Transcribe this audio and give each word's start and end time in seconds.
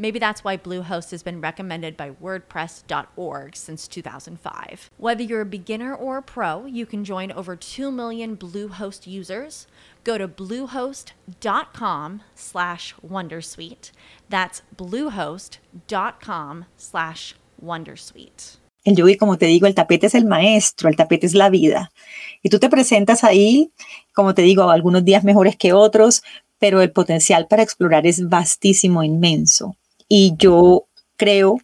Maybe 0.00 0.18
that's 0.18 0.42
why 0.42 0.56
Bluehost 0.56 1.10
has 1.10 1.22
been 1.22 1.42
recommended 1.42 1.94
by 1.94 2.12
WordPress.org 2.12 3.54
since 3.54 3.86
2005. 3.86 4.88
Whether 4.96 5.22
you're 5.22 5.42
a 5.42 5.44
beginner 5.44 5.94
or 5.94 6.16
a 6.16 6.22
pro, 6.22 6.64
you 6.64 6.86
can 6.86 7.04
join 7.04 7.30
over 7.30 7.54
2 7.54 7.92
million 7.92 8.34
Bluehost 8.34 9.06
users. 9.06 9.66
Go 10.02 10.16
to 10.16 10.26
bluehost.com 10.26 12.22
slash 12.34 12.94
Wondersuite. 13.06 13.92
That's 14.30 14.62
bluehost.com 14.74 16.64
slash 16.78 17.34
Wondersuite. 17.62 18.56
El 18.86 18.96
yogi, 18.96 19.18
como 19.18 19.36
te 19.36 19.44
digo, 19.44 19.66
el 19.66 19.74
tapete 19.74 20.06
es 20.06 20.14
el 20.14 20.24
maestro, 20.24 20.88
el 20.88 20.96
tapete 20.96 21.26
es 21.26 21.34
la 21.34 21.50
vida. 21.50 21.92
Y 22.42 22.48
tú 22.48 22.58
te 22.58 22.70
presentas 22.70 23.22
ahí, 23.22 23.70
como 24.14 24.32
te 24.32 24.40
digo, 24.40 24.70
algunos 24.70 25.04
días 25.04 25.24
mejores 25.24 25.56
que 25.56 25.74
otros, 25.74 26.22
pero 26.58 26.80
el 26.80 26.90
potencial 26.90 27.46
para 27.48 27.62
explorar 27.62 28.06
es 28.06 28.26
vastísimo, 28.26 29.02
inmenso. 29.02 29.76
Y 30.12 30.34
yo 30.36 30.88
creo 31.16 31.58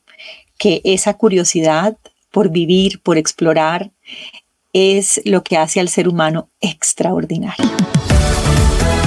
que 0.56 0.80
esa 0.84 1.14
curiosidad 1.14 1.98
por 2.30 2.50
vivir, 2.50 3.02
por 3.02 3.18
explorar, 3.18 3.90
es 4.72 5.20
lo 5.24 5.42
que 5.42 5.56
hace 5.56 5.80
al 5.80 5.88
ser 5.88 6.06
humano 6.06 6.48
extraordinario. 6.60 7.66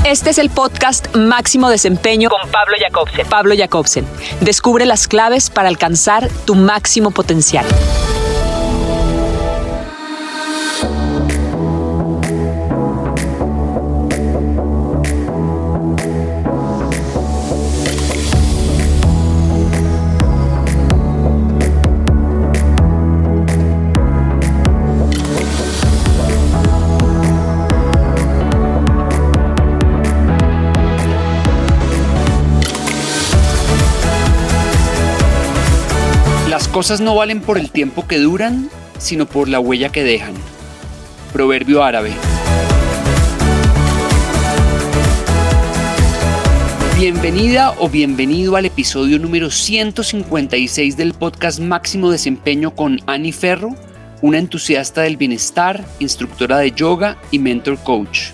Este 0.03 0.31
es 0.31 0.39
el 0.39 0.49
podcast 0.49 1.15
Máximo 1.15 1.69
Desempeño 1.69 2.29
con 2.29 2.51
Pablo 2.51 2.75
Jacobsen. 2.79 3.27
Pablo 3.27 3.55
Jacobsen. 3.57 4.05
Descubre 4.41 4.85
las 4.85 5.07
claves 5.07 5.49
para 5.49 5.69
alcanzar 5.69 6.27
tu 6.45 6.55
máximo 6.55 7.11
potencial. 7.11 7.65
Cosas 36.80 37.02
no 37.02 37.13
valen 37.13 37.41
por 37.41 37.58
el 37.58 37.72
tiempo 37.72 38.08
que 38.08 38.19
duran, 38.19 38.69
sino 38.99 39.25
por 39.25 39.49
la 39.49 39.59
huella 39.59 39.89
que 39.89 40.02
dejan. 40.02 40.33
Proverbio 41.33 41.83
árabe. 41.83 42.14
Bienvenida 46.98 47.76
o 47.80 47.89
bienvenido 47.89 48.55
al 48.55 48.65
episodio 48.65 49.20
número 49.20 49.52
156 49.52 50.95
del 50.95 51.14
podcast 51.15 51.59
Máximo 51.59 52.11
Desempeño 52.11 52.73
con 52.73 53.02
Annie 53.08 53.33
Ferro, 53.33 53.76
una 54.21 54.37
entusiasta 54.37 55.02
del 55.02 55.17
bienestar, 55.17 55.83
instructora 55.99 56.59
de 56.59 56.71
yoga 56.71 57.17
y 57.30 57.39
mentor 57.39 57.77
coach. 57.83 58.30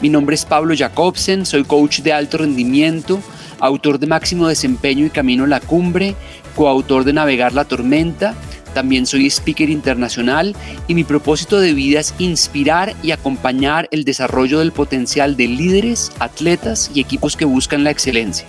Mi 0.00 0.08
nombre 0.08 0.36
es 0.36 0.46
Pablo 0.46 0.74
Jacobsen, 0.74 1.44
soy 1.44 1.64
coach 1.64 2.00
de 2.00 2.14
alto 2.14 2.38
rendimiento, 2.38 3.20
autor 3.60 3.98
de 3.98 4.06
Máximo 4.06 4.48
Desempeño 4.48 5.04
y 5.04 5.10
Camino 5.10 5.44
a 5.44 5.48
la 5.48 5.60
Cumbre 5.60 6.14
coautor 6.58 7.04
de 7.04 7.12
Navegar 7.12 7.52
la 7.52 7.66
Tormenta, 7.66 8.34
también 8.74 9.06
soy 9.06 9.26
speaker 9.26 9.70
internacional 9.70 10.56
y 10.88 10.94
mi 10.94 11.04
propósito 11.04 11.60
de 11.60 11.72
vida 11.72 12.00
es 12.00 12.12
inspirar 12.18 12.96
y 13.00 13.12
acompañar 13.12 13.88
el 13.92 14.04
desarrollo 14.04 14.58
del 14.58 14.72
potencial 14.72 15.36
de 15.36 15.46
líderes, 15.46 16.10
atletas 16.18 16.90
y 16.92 17.00
equipos 17.00 17.36
que 17.36 17.44
buscan 17.44 17.84
la 17.84 17.92
excelencia. 17.92 18.44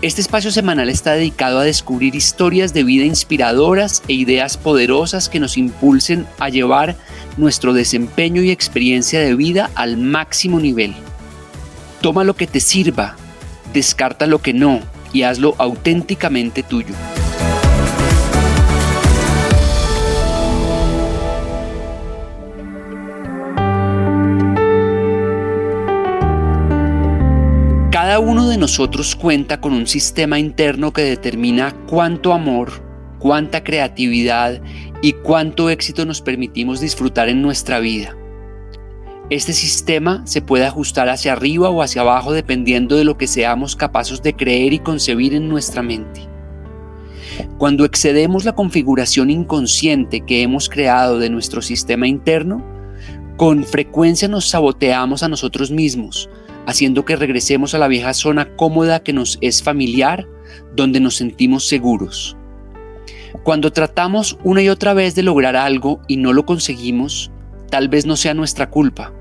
Este 0.00 0.22
espacio 0.22 0.50
semanal 0.50 0.88
está 0.88 1.12
dedicado 1.12 1.58
a 1.58 1.64
descubrir 1.64 2.14
historias 2.14 2.72
de 2.72 2.84
vida 2.84 3.04
inspiradoras 3.04 4.02
e 4.08 4.14
ideas 4.14 4.56
poderosas 4.56 5.28
que 5.28 5.38
nos 5.38 5.58
impulsen 5.58 6.26
a 6.38 6.48
llevar 6.48 6.96
nuestro 7.36 7.74
desempeño 7.74 8.40
y 8.40 8.50
experiencia 8.50 9.20
de 9.20 9.34
vida 9.34 9.70
al 9.74 9.98
máximo 9.98 10.60
nivel. 10.60 10.94
Toma 12.00 12.24
lo 12.24 12.36
que 12.36 12.46
te 12.46 12.60
sirva, 12.60 13.16
descarta 13.74 14.26
lo 14.26 14.40
que 14.40 14.54
no 14.54 14.95
y 15.12 15.22
hazlo 15.22 15.54
auténticamente 15.58 16.62
tuyo. 16.62 16.94
Cada 27.90 28.18
uno 28.20 28.48
de 28.48 28.56
nosotros 28.56 29.16
cuenta 29.16 29.60
con 29.60 29.72
un 29.72 29.86
sistema 29.86 30.38
interno 30.38 30.92
que 30.92 31.02
determina 31.02 31.72
cuánto 31.86 32.32
amor, 32.32 32.72
cuánta 33.18 33.64
creatividad 33.64 34.60
y 35.02 35.12
cuánto 35.12 35.70
éxito 35.70 36.04
nos 36.06 36.22
permitimos 36.22 36.80
disfrutar 36.80 37.28
en 37.28 37.42
nuestra 37.42 37.80
vida. 37.80 38.16
Este 39.28 39.52
sistema 39.52 40.22
se 40.24 40.40
puede 40.40 40.66
ajustar 40.66 41.08
hacia 41.08 41.32
arriba 41.32 41.68
o 41.68 41.82
hacia 41.82 42.02
abajo 42.02 42.32
dependiendo 42.32 42.94
de 42.94 43.02
lo 43.02 43.18
que 43.18 43.26
seamos 43.26 43.74
capaces 43.74 44.22
de 44.22 44.34
creer 44.34 44.72
y 44.72 44.78
concebir 44.78 45.34
en 45.34 45.48
nuestra 45.48 45.82
mente. 45.82 46.28
Cuando 47.58 47.84
excedemos 47.84 48.44
la 48.44 48.54
configuración 48.54 49.30
inconsciente 49.30 50.20
que 50.20 50.42
hemos 50.42 50.68
creado 50.68 51.18
de 51.18 51.28
nuestro 51.28 51.60
sistema 51.60 52.06
interno, 52.06 52.64
con 53.36 53.64
frecuencia 53.64 54.28
nos 54.28 54.48
saboteamos 54.48 55.24
a 55.24 55.28
nosotros 55.28 55.72
mismos, 55.72 56.30
haciendo 56.64 57.04
que 57.04 57.16
regresemos 57.16 57.74
a 57.74 57.78
la 57.78 57.88
vieja 57.88 58.14
zona 58.14 58.54
cómoda 58.54 59.02
que 59.02 59.12
nos 59.12 59.38
es 59.40 59.60
familiar, 59.60 60.28
donde 60.76 61.00
nos 61.00 61.16
sentimos 61.16 61.66
seguros. 61.66 62.36
Cuando 63.42 63.72
tratamos 63.72 64.38
una 64.44 64.62
y 64.62 64.68
otra 64.68 64.94
vez 64.94 65.16
de 65.16 65.24
lograr 65.24 65.56
algo 65.56 66.00
y 66.06 66.16
no 66.16 66.32
lo 66.32 66.46
conseguimos, 66.46 67.32
tal 67.70 67.88
vez 67.88 68.06
no 68.06 68.16
sea 68.16 68.34
nuestra 68.34 68.70
culpa. 68.70 69.12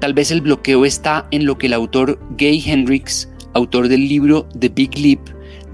Tal 0.00 0.14
vez 0.14 0.30
el 0.30 0.40
bloqueo 0.40 0.84
está 0.84 1.26
en 1.30 1.46
lo 1.46 1.56
que 1.58 1.66
el 1.66 1.72
autor 1.72 2.18
Gay 2.36 2.62
Hendricks, 2.64 3.30
autor 3.54 3.88
del 3.88 4.08
libro 4.08 4.46
The 4.58 4.68
Big 4.68 4.98
Leap, 4.98 5.20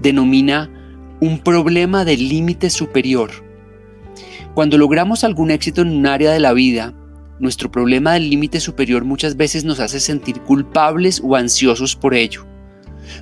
denomina 0.01 0.69
un 1.19 1.39
problema 1.39 2.05
de 2.05 2.17
límite 2.17 2.69
superior. 2.69 3.31
Cuando 4.53 4.77
logramos 4.77 5.23
algún 5.23 5.51
éxito 5.51 5.81
en 5.81 5.89
un 5.89 6.05
área 6.05 6.31
de 6.31 6.39
la 6.39 6.53
vida, 6.53 6.93
nuestro 7.39 7.71
problema 7.71 8.13
del 8.13 8.29
límite 8.29 8.59
superior 8.59 9.03
muchas 9.03 9.35
veces 9.35 9.65
nos 9.65 9.79
hace 9.79 9.99
sentir 9.99 10.39
culpables 10.41 11.21
o 11.23 11.35
ansiosos 11.35 11.95
por 11.95 12.13
ello. 12.13 12.45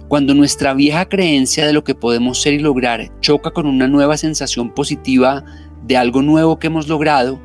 Cuando 0.07 0.33
nuestra 0.35 0.73
vieja 0.73 1.07
creencia 1.07 1.65
de 1.65 1.73
lo 1.73 1.83
que 1.83 1.95
podemos 1.95 2.41
ser 2.41 2.53
y 2.53 2.59
lograr 2.59 3.09
choca 3.21 3.51
con 3.51 3.65
una 3.65 3.87
nueva 3.87 4.17
sensación 4.17 4.73
positiva 4.73 5.43
de 5.83 5.97
algo 5.97 6.21
nuevo 6.21 6.59
que 6.59 6.67
hemos 6.67 6.87
logrado, 6.87 7.39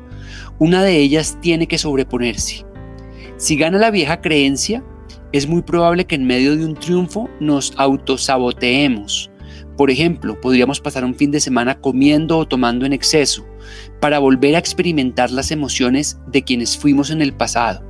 una 0.59 0.83
de 0.83 0.97
ellas 0.97 1.37
tiene 1.41 1.67
que 1.67 1.77
sobreponerse. 1.77 2.65
Si 3.37 3.55
gana 3.55 3.77
la 3.77 3.91
vieja 3.91 4.21
creencia, 4.21 4.83
es 5.31 5.47
muy 5.47 5.61
probable 5.61 6.05
que 6.05 6.15
en 6.15 6.25
medio 6.25 6.55
de 6.55 6.65
un 6.65 6.73
triunfo 6.73 7.29
nos 7.39 7.73
autosaboteemos. 7.77 9.29
Por 9.77 9.91
ejemplo, 9.91 10.39
podríamos 10.41 10.81
pasar 10.81 11.05
un 11.05 11.13
fin 11.13 11.29
de 11.29 11.39
semana 11.39 11.79
comiendo 11.79 12.39
o 12.39 12.47
tomando 12.47 12.85
en 12.85 12.93
exceso 12.93 13.45
para 13.99 14.17
volver 14.19 14.55
a 14.55 14.59
experimentar 14.59 15.29
las 15.29 15.51
emociones 15.51 16.17
de 16.27 16.43
quienes 16.43 16.77
fuimos 16.77 17.11
en 17.11 17.21
el 17.21 17.33
pasado. 17.33 17.83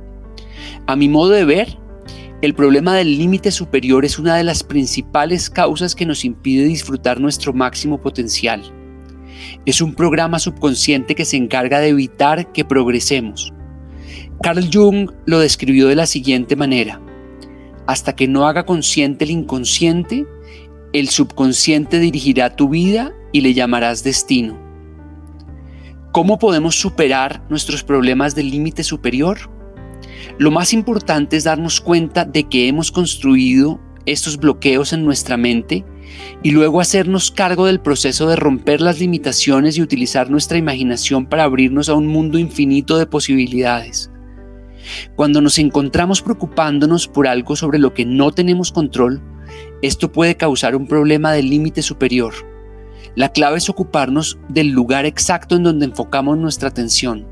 A 0.86 0.96
mi 0.96 1.08
modo 1.08 1.30
de 1.30 1.44
ver, 1.44 1.78
el 2.42 2.54
problema 2.54 2.94
del 2.94 3.16
límite 3.16 3.50
superior 3.50 4.04
es 4.04 4.18
una 4.18 4.36
de 4.36 4.44
las 4.44 4.62
principales 4.62 5.48
causas 5.48 5.94
que 5.94 6.06
nos 6.06 6.24
impide 6.24 6.64
disfrutar 6.64 7.20
nuestro 7.20 7.52
máximo 7.52 8.00
potencial. 8.00 8.62
Es 9.66 9.80
un 9.80 9.94
programa 9.94 10.38
subconsciente 10.38 11.14
que 11.14 11.24
se 11.24 11.36
encarga 11.36 11.80
de 11.80 11.88
evitar 11.88 12.52
que 12.52 12.64
progresemos. 12.64 13.52
Carl 14.42 14.68
Jung 14.72 15.10
lo 15.26 15.40
describió 15.40 15.88
de 15.88 15.96
la 15.96 16.06
siguiente 16.06 16.56
manera. 16.56 17.00
hasta 17.86 18.14
que 18.14 18.28
no 18.28 18.46
haga 18.46 18.66
consciente 18.66 19.24
el 19.24 19.30
inconsciente, 19.30 20.26
el 20.92 21.08
subconsciente 21.08 21.98
dirigirá 21.98 22.54
tu 22.54 22.68
vida 22.68 23.14
y 23.32 23.40
le 23.40 23.54
llamarás 23.54 24.04
destino. 24.04 24.58
¿Cómo 26.12 26.38
podemos 26.38 26.78
superar 26.78 27.42
nuestros 27.48 27.82
problemas 27.82 28.34
del 28.34 28.50
límite 28.50 28.84
superior? 28.84 29.38
Lo 30.38 30.50
más 30.50 30.74
importante 30.74 31.38
es 31.38 31.44
darnos 31.44 31.80
cuenta 31.80 32.26
de 32.26 32.44
que 32.44 32.68
hemos 32.68 32.92
construido 32.92 33.80
estos 34.04 34.36
bloqueos 34.36 34.92
en 34.92 35.06
nuestra 35.06 35.38
mente 35.38 35.84
y 36.42 36.50
luego 36.50 36.80
hacernos 36.80 37.30
cargo 37.30 37.66
del 37.66 37.80
proceso 37.80 38.28
de 38.28 38.36
romper 38.36 38.80
las 38.80 39.00
limitaciones 39.00 39.76
y 39.76 39.82
utilizar 39.82 40.30
nuestra 40.30 40.58
imaginación 40.58 41.26
para 41.26 41.44
abrirnos 41.44 41.88
a 41.88 41.94
un 41.94 42.06
mundo 42.06 42.38
infinito 42.38 42.98
de 42.98 43.06
posibilidades. 43.06 44.10
Cuando 45.16 45.40
nos 45.40 45.58
encontramos 45.58 46.22
preocupándonos 46.22 47.08
por 47.08 47.26
algo 47.26 47.56
sobre 47.56 47.78
lo 47.78 47.92
que 47.94 48.04
no 48.04 48.32
tenemos 48.32 48.72
control, 48.72 49.20
esto 49.82 50.12
puede 50.12 50.36
causar 50.36 50.76
un 50.76 50.86
problema 50.86 51.32
del 51.32 51.50
límite 51.50 51.82
superior. 51.82 52.34
La 53.14 53.30
clave 53.30 53.58
es 53.58 53.68
ocuparnos 53.68 54.38
del 54.48 54.68
lugar 54.68 55.06
exacto 55.06 55.56
en 55.56 55.64
donde 55.64 55.86
enfocamos 55.86 56.38
nuestra 56.38 56.68
atención. 56.68 57.26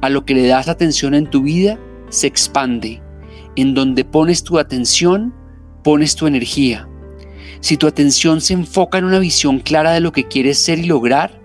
A 0.00 0.08
lo 0.08 0.24
que 0.24 0.34
le 0.34 0.46
das 0.46 0.68
atención 0.68 1.14
en 1.14 1.28
tu 1.28 1.42
vida 1.42 1.78
se 2.08 2.26
expande. 2.26 3.02
En 3.56 3.74
donde 3.74 4.04
pones 4.04 4.42
tu 4.42 4.58
atención, 4.58 5.34
pones 5.84 6.16
tu 6.16 6.26
energía. 6.26 6.88
Si 7.62 7.76
tu 7.76 7.86
atención 7.86 8.40
se 8.40 8.54
enfoca 8.54 8.98
en 8.98 9.04
una 9.04 9.20
visión 9.20 9.60
clara 9.60 9.92
de 9.92 10.00
lo 10.00 10.10
que 10.10 10.26
quieres 10.26 10.60
ser 10.60 10.80
y 10.80 10.84
lograr, 10.84 11.40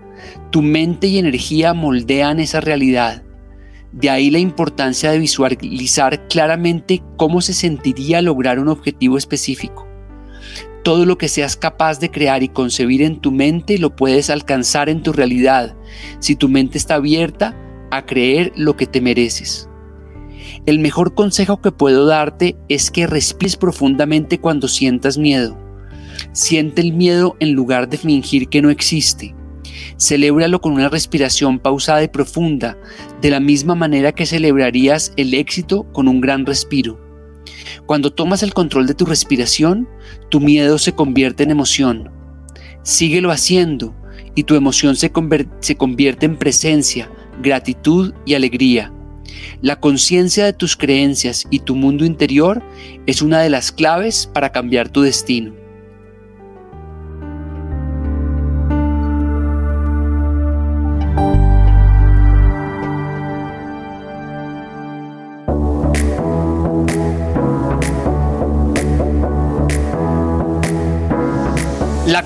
tu 0.50 0.64
mente 0.64 1.06
y 1.06 1.20
energía 1.20 1.76
moldean 1.76 2.40
esa 2.40 2.60
realidad. 2.60 3.22
De 3.92 4.10
ahí 4.10 4.32
la 4.32 4.40
importancia 4.40 5.12
de 5.12 5.20
visualizar 5.20 6.28
claramente 6.28 7.04
cómo 7.18 7.42
se 7.42 7.54
sentiría 7.54 8.24
lograr 8.24 8.58
un 8.58 8.68
objetivo 8.68 9.16
específico. 9.16 9.88
Todo 10.84 11.06
lo 11.06 11.20
que 11.20 11.28
seas 11.28 11.56
capaz 11.56 12.00
de 12.00 12.10
crear 12.10 12.42
y 12.42 12.50
concebir 12.50 13.04
en 13.04 13.20
tu 13.20 13.32
mente 13.32 13.78
lo 13.78 13.96
puedes 13.96 14.32
alcanzar 14.32 14.90
en 14.90 15.04
tu 15.04 15.14
realidad, 15.14 15.76
si 16.18 16.36
tu 16.36 16.50
mente 16.50 16.80
está 16.80 16.96
abierta 16.96 17.56
a 17.92 18.08
creer 18.08 18.54
lo 18.56 18.76
que 18.76 18.88
te 18.88 19.02
mereces. 19.02 19.70
El 20.66 20.80
mejor 20.80 21.14
consejo 21.14 21.62
que 21.62 21.72
puedo 21.72 22.08
darte 22.08 22.58
es 22.70 22.90
que 22.90 23.06
respires 23.06 23.56
profundamente 23.56 24.40
cuando 24.40 24.68
sientas 24.68 25.20
miedo. 25.20 25.67
Siente 26.32 26.82
el 26.82 26.94
miedo 26.94 27.36
en 27.40 27.54
lugar 27.54 27.90
de 27.90 27.98
fingir 27.98 28.50
que 28.50 28.62
no 28.62 28.70
existe. 28.70 29.36
Celébralo 30.00 30.62
con 30.62 30.74
una 30.74 30.90
respiración 30.90 31.60
pausada 31.60 32.04
y 32.04 32.08
profunda, 32.08 32.78
de 33.22 33.32
la 33.32 33.40
misma 33.40 33.76
manera 33.76 34.12
que 34.12 34.26
celebrarías 34.26 35.14
el 35.18 35.34
éxito 35.34 35.92
con 35.92 36.08
un 36.08 36.22
gran 36.22 36.46
respiro. 36.46 37.00
Cuando 37.86 38.12
tomas 38.12 38.44
el 38.44 38.54
control 38.54 38.88
de 38.88 38.94
tu 38.94 39.06
respiración, 39.06 39.88
tu 40.30 40.40
miedo 40.40 40.78
se 40.78 40.94
convierte 40.94 41.44
en 41.44 41.52
emoción. 41.52 42.12
Síguelo 42.84 43.32
haciendo 43.32 43.96
y 44.36 44.44
tu 44.44 44.56
emoción 44.56 44.96
se, 44.96 45.12
convierte 45.12 46.26
en 46.26 46.38
presencia, 46.38 47.10
gratitud 47.42 48.14
y 48.26 48.36
alegría. 48.36 48.94
La 49.62 49.80
conciencia 49.80 50.46
de 50.46 50.54
tus 50.54 50.78
creencias 50.78 51.46
y 51.50 51.60
tu 51.60 51.76
mundo 51.76 52.06
interior 52.06 52.64
es 53.06 53.22
una 53.22 53.42
de 53.42 53.50
las 53.50 53.72
claves 53.72 54.30
para 54.34 54.52
cambiar 54.52 54.90
tu 54.90 55.02
destino. 55.02 55.54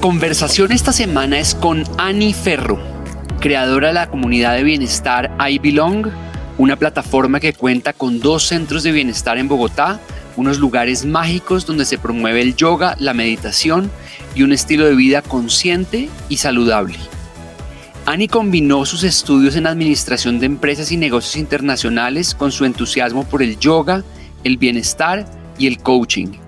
Conversación 0.01 0.71
esta 0.71 0.91
semana 0.91 1.37
es 1.37 1.53
con 1.53 1.83
Annie 1.99 2.33
Ferro, 2.33 2.79
creadora 3.39 3.89
de 3.89 3.93
la 3.93 4.09
comunidad 4.09 4.55
de 4.55 4.63
bienestar 4.63 5.31
I 5.47 5.59
Belong 5.59 6.07
una 6.57 6.75
plataforma 6.75 7.39
que 7.39 7.53
cuenta 7.53 7.93
con 7.93 8.19
dos 8.19 8.47
centros 8.47 8.81
de 8.81 8.91
bienestar 8.91 9.37
en 9.37 9.47
Bogotá, 9.47 9.99
unos 10.37 10.57
lugares 10.57 11.05
mágicos 11.05 11.67
donde 11.67 11.85
se 11.85 11.99
promueve 11.99 12.41
el 12.41 12.55
yoga, 12.55 12.95
la 12.99 13.13
meditación 13.13 13.91
y 14.33 14.41
un 14.41 14.53
estilo 14.53 14.85
de 14.85 14.95
vida 14.95 15.21
consciente 15.21 16.09
y 16.29 16.37
saludable. 16.37 16.97
Ani 18.07 18.27
combinó 18.27 18.87
sus 18.87 19.03
estudios 19.03 19.55
en 19.55 19.67
administración 19.67 20.39
de 20.39 20.47
empresas 20.47 20.91
y 20.91 20.97
negocios 20.97 21.37
internacionales 21.37 22.33
con 22.33 22.51
su 22.51 22.65
entusiasmo 22.65 23.23
por 23.23 23.43
el 23.43 23.59
yoga, 23.59 24.03
el 24.43 24.57
bienestar 24.57 25.25
y 25.59 25.67
el 25.67 25.77
coaching. 25.77 26.40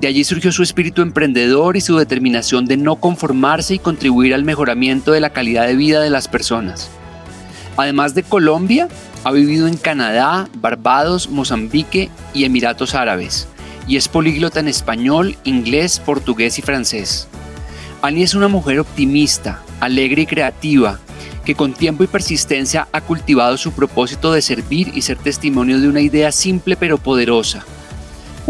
De 0.00 0.08
allí 0.08 0.24
surgió 0.24 0.50
su 0.50 0.62
espíritu 0.62 1.02
emprendedor 1.02 1.76
y 1.76 1.82
su 1.82 1.98
determinación 1.98 2.64
de 2.64 2.78
no 2.78 2.96
conformarse 2.96 3.74
y 3.74 3.78
contribuir 3.78 4.32
al 4.32 4.44
mejoramiento 4.44 5.12
de 5.12 5.20
la 5.20 5.28
calidad 5.28 5.66
de 5.66 5.76
vida 5.76 6.00
de 6.00 6.08
las 6.08 6.26
personas. 6.26 6.88
Además 7.76 8.14
de 8.14 8.22
Colombia, 8.22 8.88
ha 9.24 9.30
vivido 9.30 9.66
en 9.66 9.76
Canadá, 9.76 10.48
Barbados, 10.54 11.28
Mozambique 11.28 12.08
y 12.32 12.44
Emiratos 12.44 12.94
Árabes, 12.94 13.46
y 13.86 13.96
es 13.96 14.08
políglota 14.08 14.60
en 14.60 14.68
español, 14.68 15.36
inglés, 15.44 16.00
portugués 16.00 16.58
y 16.58 16.62
francés. 16.62 17.28
Annie 18.00 18.22
es 18.22 18.34
una 18.34 18.48
mujer 18.48 18.80
optimista, 18.80 19.60
alegre 19.80 20.22
y 20.22 20.26
creativa, 20.26 20.98
que 21.44 21.54
con 21.54 21.74
tiempo 21.74 22.04
y 22.04 22.06
persistencia 22.06 22.88
ha 22.90 23.02
cultivado 23.02 23.58
su 23.58 23.72
propósito 23.72 24.32
de 24.32 24.40
servir 24.40 24.92
y 24.94 25.02
ser 25.02 25.18
testimonio 25.18 25.78
de 25.78 25.88
una 25.88 26.00
idea 26.00 26.32
simple 26.32 26.76
pero 26.76 26.96
poderosa. 26.96 27.66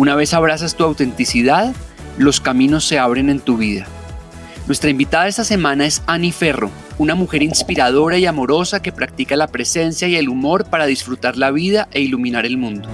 Una 0.00 0.14
vez 0.14 0.32
abrazas 0.32 0.76
tu 0.76 0.85
autenticidad, 0.85 1.75
los 2.17 2.41
caminos 2.41 2.87
se 2.87 2.99
abren 2.99 3.29
en 3.29 3.38
tu 3.38 3.58
vida. 3.58 3.85
Nuestra 4.67 4.88
invitada 4.88 5.29
esta 5.29 5.44
semana 5.44 5.85
es 5.85 6.02
Annie 6.06 6.32
Ferro, 6.32 6.70
una 6.97 7.14
mujer 7.14 7.43
inspiradora 7.43 8.17
y 8.17 8.25
amorosa 8.25 8.81
que 8.81 8.93
practica 8.93 9.37
la 9.37 9.49
presencia 9.49 10.08
y 10.08 10.17
el 10.17 10.31
humor 10.31 10.64
para 10.64 10.87
disfrutar 10.87 11.37
la 11.37 11.50
vida 11.50 11.87
e 11.93 12.00
iluminar 12.00 12.47
el 12.47 12.56
mundo. 12.56 12.88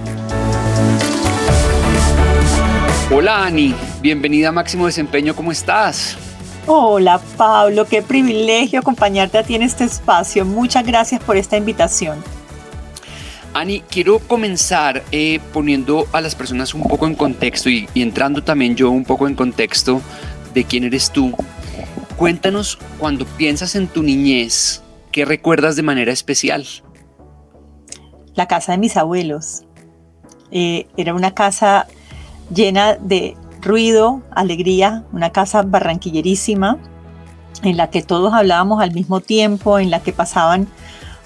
Hola 3.09 3.45
Ani, 3.45 3.73
bienvenida 4.01 4.49
a 4.49 4.51
Máximo 4.51 4.85
Desempeño, 4.85 5.33
¿cómo 5.33 5.53
estás? 5.53 6.17
Hola 6.65 7.21
Pablo, 7.37 7.85
qué 7.85 8.01
privilegio 8.01 8.81
acompañarte 8.81 9.37
a 9.37 9.43
ti 9.43 9.55
en 9.55 9.61
este 9.61 9.85
espacio. 9.85 10.43
Muchas 10.43 10.85
gracias 10.85 11.23
por 11.23 11.37
esta 11.37 11.55
invitación. 11.55 12.21
Ani, 13.57 13.81
quiero 13.81 14.19
comenzar 14.19 15.03
eh, 15.11 15.39
poniendo 15.51 16.05
a 16.11 16.21
las 16.21 16.35
personas 16.35 16.75
un 16.75 16.83
poco 16.83 17.07
en 17.07 17.15
contexto 17.15 17.69
y 17.69 17.87
entrando 17.95 18.43
también 18.43 18.75
yo 18.75 18.91
un 18.91 19.03
poco 19.03 19.27
en 19.27 19.33
contexto 19.33 19.99
de 20.53 20.63
quién 20.63 20.83
eres 20.83 21.11
tú 21.11 21.35
Cuéntanos 22.17 22.79
cuando 22.97 23.25
piensas 23.25 23.75
en 23.75 23.87
tu 23.87 24.01
niñez, 24.01 24.81
¿qué 25.11 25.23
recuerdas 25.23 25.75
de 25.75 25.83
manera 25.83 26.11
especial? 26.11 26.65
La 28.33 28.47
casa 28.47 28.71
de 28.71 28.79
mis 28.79 28.97
abuelos. 28.97 29.65
Eh, 30.49 30.87
era 30.97 31.13
una 31.13 31.35
casa 31.35 31.85
llena 32.51 32.95
de 32.95 33.35
ruido, 33.61 34.23
alegría, 34.31 35.03
una 35.11 35.31
casa 35.31 35.61
barranquillerísima, 35.61 36.79
en 37.61 37.77
la 37.77 37.91
que 37.91 38.01
todos 38.01 38.33
hablábamos 38.33 38.81
al 38.81 38.93
mismo 38.93 39.19
tiempo, 39.19 39.77
en 39.77 39.91
la 39.91 40.01
que 40.01 40.11
pasaban 40.11 40.67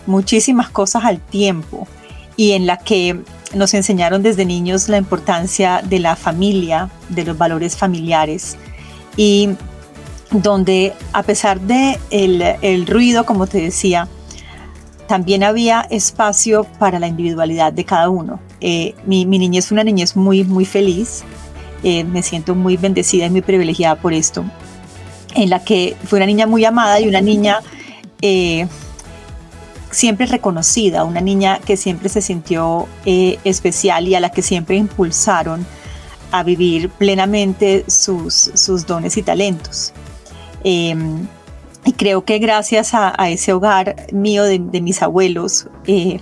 muchísimas 0.08 0.70
cosas 0.70 1.06
al 1.06 1.22
tiempo 1.22 1.88
y 2.36 2.52
en 2.52 2.66
la 2.66 2.78
que 2.78 3.22
nos 3.54 3.74
enseñaron 3.74 4.24
desde 4.24 4.46
niños 4.46 4.90
la 4.90 4.98
importancia 4.98 5.82
de 5.84 6.00
la 6.00 6.16
familia, 6.16 6.90
de 7.10 7.26
los 7.26 7.38
valores 7.38 7.76
familiares. 7.76 8.58
Y 9.18 9.50
donde 10.32 10.94
a 11.12 11.24
pesar 11.24 11.60
de 11.60 12.00
el, 12.10 12.88
ruido, 12.88 13.26
como 13.26 13.48
te 13.48 13.60
decía, 13.62 14.08
también 15.08 15.44
había 15.44 15.82
espacio 15.90 16.64
para 16.80 17.00
la 17.00 17.08
individualidad 17.08 17.74
de 17.74 17.84
cada 17.84 18.10
uno. 18.10 18.40
Eh, 18.62 18.96
mi, 19.06 19.26
niñez 19.26 19.66
es 19.66 19.72
una 19.72 19.84
niñez 19.84 20.16
muy, 20.16 20.44
muy 20.46 20.66
feliz. 20.66 21.24
Eh, 21.84 22.06
me 22.06 22.24
siento 22.24 22.56
muy 22.56 22.78
bendecida 22.78 23.26
y 23.26 23.30
muy 23.30 23.42
privilegiada 23.42 23.96
por 23.96 24.14
esto. 24.14 24.46
En 25.36 25.50
la 25.50 25.64
que 25.64 25.98
fue 26.06 26.20
una 26.20 26.26
niña 26.26 26.48
muy 26.48 26.64
amada 26.64 27.00
y 27.02 27.08
una 27.08 27.20
niña 27.20 27.60
eh, 28.22 28.68
siempre 29.92 30.26
reconocida, 30.26 31.04
una 31.04 31.22
niña 31.22 31.60
que 31.60 31.78
siempre 31.78 32.10
se 32.10 32.22
sintió 32.22 32.88
especial 33.06 34.08
y 34.08 34.16
a 34.16 34.20
la 34.20 34.32
que 34.32 34.42
siempre 34.42 34.78
impulsaron 34.78 35.66
a 36.32 36.44
vivir 36.44 36.90
plenamente 36.90 37.84
sus, 37.88 38.52
sus 38.54 38.86
dones 38.86 39.18
y 39.18 39.22
talentos. 39.22 39.94
Em, 40.64 41.28
y 41.86 41.94
creo 41.94 42.24
que 42.24 42.40
gracias 42.40 42.94
a, 42.94 43.14
ese 43.30 43.54
hogar 43.54 44.08
mío 44.12 44.44
de, 44.44 44.60
mis 44.60 45.02
abuelos, 45.02 45.68
eh, 45.88 46.20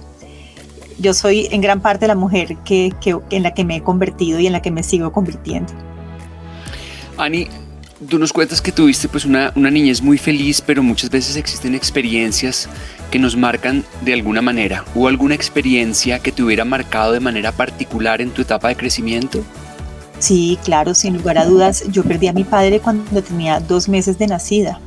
yo 0.98 1.14
soy 1.14 1.48
en 1.52 1.62
gran 1.62 1.82
parte 1.82 2.08
la 2.08 2.16
mujer 2.16 2.58
que, 2.66 2.94
en 3.30 3.44
la 3.44 3.54
que 3.54 3.66
me 3.66 3.78
he 3.78 3.84
convertido 3.84 4.40
y 4.40 4.48
en 4.48 4.54
la 4.54 4.62
que 4.62 4.72
me 4.72 4.84
sigo 4.84 5.12
convirtiendo. 5.12 5.74
Ani, 7.18 7.48
tú 8.08 8.18
nos 8.18 8.32
cuentas 8.32 8.62
que 8.62 8.72
tuviste 8.72 9.10
pues 9.10 9.26
una, 9.26 9.52
una 9.56 9.70
niñez 9.70 10.02
muy 10.02 10.18
feliz, 10.18 10.62
pero 10.62 10.82
muchas 10.82 11.10
veces 11.10 11.36
existen 11.36 11.76
experiencias 11.76 12.70
que 13.10 13.20
nos 13.20 13.36
marcan 13.36 13.84
de 14.02 14.14
alguna 14.14 14.42
manera. 14.42 14.86
¿Hubo 14.96 15.08
alguna 15.08 15.36
experiencia 15.36 16.20
que 16.20 16.32
te 16.32 16.44
hubiera 16.44 16.66
marcado 16.66 17.12
de 17.14 17.20
manera 17.20 17.52
particular 17.52 18.22
en 18.22 18.32
tu 18.32 18.42
etapa 18.42 18.70
de 18.70 18.76
crecimiento? 18.76 19.44
Sí, 20.20 20.60
claro, 20.64 20.94
sin 20.94 21.18
lugar 21.18 21.38
a 21.38 21.46
dudas. 21.46 21.86
Yo 21.90 22.04
perdí 22.04 22.28
a 22.28 22.34
mi 22.34 22.44
padre 22.44 22.80
cuando 22.80 23.24
tenía 23.24 23.60
dos 23.60 23.88
meses 23.88 24.18
de 24.20 24.28
nacida. 24.28 24.80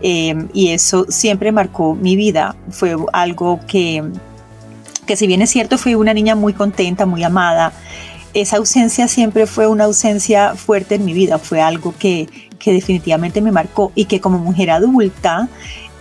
Em, 0.00 0.48
y 0.52 0.68
eso 0.70 1.06
siempre 1.08 1.52
marcó 1.52 1.94
mi 1.94 2.16
vida. 2.16 2.56
Fue 2.70 2.96
algo 3.12 3.60
que, 3.66 4.02
que 5.06 5.16
si 5.16 5.26
bien 5.26 5.42
es 5.42 5.50
cierto, 5.50 5.76
fui 5.76 5.94
una 5.94 6.14
niña 6.14 6.34
muy 6.34 6.52
contenta, 6.52 7.04
muy 7.04 7.24
amada, 7.24 7.72
esa 8.34 8.58
ausencia 8.58 9.08
siempre 9.08 9.46
fue 9.46 9.66
una 9.66 9.84
ausencia 9.84 10.54
fuerte 10.54 10.96
en 10.96 11.04
mi 11.04 11.12
vida, 11.12 11.38
fue 11.38 11.60
algo 11.60 11.94
que, 11.98 12.28
que 12.58 12.72
definitivamente 12.72 13.40
me 13.40 13.52
marcó 13.52 13.92
y 13.94 14.04
que 14.04 14.20
como 14.20 14.38
mujer 14.38 14.70
adulta 14.70 15.48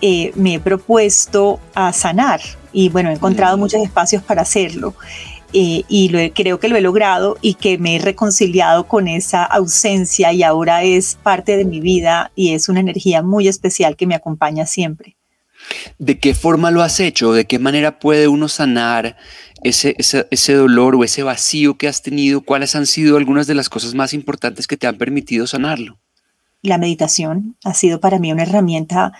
eh, 0.01 0.31
me 0.35 0.55
he 0.55 0.59
propuesto 0.59 1.59
a 1.73 1.93
sanar 1.93 2.41
y 2.71 2.89
bueno, 2.89 3.09
he 3.09 3.13
encontrado 3.13 3.57
muchos 3.57 3.81
espacios 3.81 4.21
para 4.23 4.43
hacerlo. 4.43 4.93
Eh, 5.53 5.83
y 5.87 6.09
lo 6.09 6.19
creo 6.33 6.59
que 6.59 6.67
lo 6.67 6.75
he 6.75 6.81
logrado 6.81 7.37
y 7.41 7.53
que 7.53 7.77
me 7.77 7.95
he 7.95 7.99
reconciliado 7.99 8.85
con 8.85 9.07
esa 9.07 9.45
ausencia 9.45 10.33
y 10.33 10.43
ahora 10.43 10.83
es 10.83 11.17
parte 11.23 11.55
de 11.55 11.63
mi 11.63 11.79
vida 11.79 12.31
y 12.35 12.53
es 12.53 12.67
una 12.67 12.81
energía 12.81 13.23
muy 13.23 13.47
especial 13.47 13.95
que 13.95 14.07
me 14.07 14.15
acompaña 14.15 14.65
siempre. 14.65 15.15
¿De 15.97 16.19
qué 16.19 16.35
forma 16.35 16.69
lo 16.69 16.83
has 16.83 16.99
hecho? 16.99 17.33
¿De 17.33 17.45
qué 17.45 17.59
manera 17.59 17.99
puede 17.99 18.27
uno 18.27 18.49
sanar 18.49 19.17
ese, 19.63 19.95
ese, 19.97 20.27
ese, 20.31 20.53
dolor 20.53 20.95
o 20.95 21.03
ese 21.03 21.23
vacío 21.23 21.77
que 21.77 21.87
has 21.87 22.01
tenido? 22.01 22.41
¿Cuáles 22.41 22.75
han 22.75 22.85
sido 22.85 23.17
algunas 23.17 23.47
de 23.47 23.55
las 23.55 23.69
cosas 23.69 23.95
más 23.95 24.13
importantes 24.13 24.67
que 24.67 24.77
te 24.77 24.85
han 24.85 24.97
permitido 24.97 25.47
sanarlo? 25.47 25.97
La 26.67 26.77
meditación 26.77 27.57
ha 27.63 27.73
sido 27.73 27.99
para 27.99 28.19
mí 28.19 28.31
una 28.31 28.43
herramienta 28.43 29.13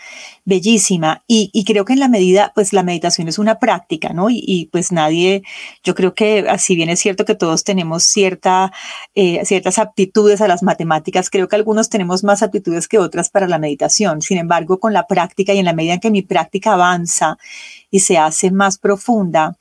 bellísima 0.45 1.23
y, 1.27 1.63
creo 1.65 1.85
que 1.85 1.93
en 1.93 1.99
la 1.99 2.07
medida, 2.07 2.51
pues 2.55 2.73
la 2.73 2.83
meditación 2.83 3.27
es 3.27 3.39
una 3.39 3.59
práctica, 3.59 4.13
¿no? 4.13 4.27
Y, 4.29 4.69
pues 4.71 4.91
nadie, 4.91 5.43
yo 5.83 5.95
creo 5.95 6.13
que 6.13 6.45
así 6.49 6.75
bien 6.75 6.89
es 6.89 6.99
cierto 6.99 7.25
que 7.25 7.35
todos 7.35 7.63
tenemos 7.63 8.03
cierta, 8.03 8.71
eh, 9.15 9.43
ciertas 9.45 9.79
aptitudes 9.79 10.41
a 10.41 10.47
las 10.47 10.63
matemáticas, 10.63 11.29
creo 11.29 11.47
que 11.47 11.55
algunos 11.55 11.89
tenemos 11.89 12.23
más 12.23 12.43
aptitudes 12.43 12.87
que 12.87 12.99
otras 12.99 13.29
para 13.29 13.47
la 13.47 13.59
meditación. 13.59 14.21
Sin 14.21 14.37
embargo, 14.37 14.79
con 14.79 14.93
la 14.93 15.07
práctica 15.07 15.53
y 15.53 15.59
en 15.59 15.65
la 15.65 15.73
medida 15.73 15.95
en 15.95 15.99
que 15.99 16.11
mi 16.11 16.21
práctica 16.21 16.73
avanza 16.73 17.37
y 17.91 18.01
se 18.01 18.17
hace 18.17 18.51
más 18.51 18.77
profunda, 18.77 19.57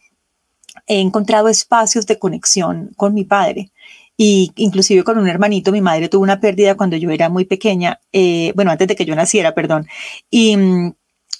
he 0.87 1.01
encontrado 1.01 1.49
espacios 1.49 2.07
de 2.07 2.19
conexión 2.19 2.93
con 2.97 3.15
mi 3.15 3.25
padre 3.25 3.71
y 4.17 4.53
inclusive 4.57 5.05
con 5.05 5.19
un 5.19 5.29
hermanito, 5.29 5.73
mi 5.73 5.81
madre 5.81 6.09
tuvo 6.09 6.23
una 6.23 6.41
pérdida 6.41 6.77
cuando 6.77 6.97
yo 6.97 7.11
era 7.11 7.29
muy 7.29 7.45
pequeña, 7.45 8.01
eh, 8.13 8.53
bueno, 8.57 8.71
antes 8.71 8.89
de 8.89 8.97
que 8.97 9.05
yo 9.05 9.15
naciera, 9.15 9.55
perdón, 9.55 9.87
y 10.31 10.57
mm, 10.57 10.93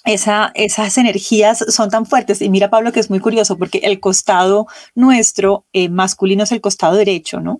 esa, 0.07 0.51
esas 0.55 0.97
energías 0.97 1.65
son 1.67 1.89
tan 1.89 2.05
fuertes. 2.05 2.41
Y 2.41 2.49
mira, 2.49 2.69
Pablo, 2.69 2.93
que 2.93 3.01
es 3.01 3.09
muy 3.09 3.19
curioso 3.19 3.57
porque 3.57 3.79
el 3.79 3.99
costado 3.99 4.65
nuestro 4.95 5.65
eh, 5.73 5.89
masculino 5.89 6.45
es 6.45 6.51
el 6.53 6.61
costado 6.61 6.95
derecho, 6.95 7.41
¿no? 7.41 7.59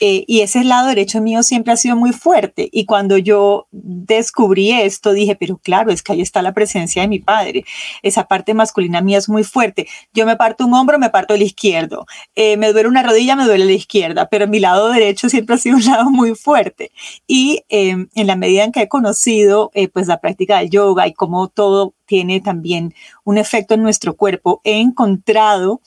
Eh, 0.00 0.24
y 0.26 0.42
ese 0.42 0.62
lado 0.62 0.88
derecho 0.88 1.22
mío 1.22 1.42
siempre 1.42 1.72
ha 1.72 1.76
sido 1.78 1.96
muy 1.96 2.12
fuerte. 2.12 2.68
Y 2.70 2.84
cuando 2.84 3.16
yo 3.16 3.66
descubrí 3.72 4.72
esto, 4.72 5.14
dije, 5.14 5.36
pero 5.36 5.56
claro, 5.56 5.90
es 5.90 6.02
que 6.02 6.12
ahí 6.12 6.20
está 6.20 6.42
la 6.42 6.52
presencia 6.52 7.00
de 7.00 7.08
mi 7.08 7.18
padre. 7.18 7.64
Esa 8.02 8.24
parte 8.24 8.52
masculina 8.52 9.00
mía 9.00 9.16
es 9.16 9.30
muy 9.30 9.42
fuerte. 9.42 9.88
Yo 10.12 10.26
me 10.26 10.36
parto 10.36 10.66
un 10.66 10.74
hombro, 10.74 10.98
me 10.98 11.08
parto 11.08 11.32
el 11.32 11.40
izquierdo. 11.40 12.04
Eh, 12.34 12.58
me 12.58 12.72
duele 12.72 12.90
una 12.90 13.04
rodilla, 13.04 13.36
me 13.36 13.46
duele 13.46 13.64
la 13.64 13.72
izquierda. 13.72 14.28
Pero 14.28 14.46
mi 14.46 14.60
lado 14.60 14.90
derecho 14.90 15.30
siempre 15.30 15.54
ha 15.54 15.58
sido 15.58 15.76
un 15.76 15.84
lado 15.86 16.10
muy 16.10 16.34
fuerte. 16.34 16.92
Y 17.26 17.62
en 17.70 18.08
la 18.14 18.36
medida 18.36 18.64
en 18.64 18.72
que 18.72 18.82
he 18.82 18.88
conocido, 18.88 19.70
pues, 19.94 20.06
la 20.06 20.20
práctica 20.20 20.58
del 20.58 20.68
yoga 20.68 21.06
y 21.06 21.14
cómo 21.14 21.48
todo 21.48 21.85
tiene 22.06 22.40
también 22.40 22.94
un 23.24 23.38
efecto 23.38 23.74
en 23.74 23.82
nuestro 23.82 24.16
cuerpo. 24.16 24.60
He 24.64 24.80
encontrado 24.80 25.80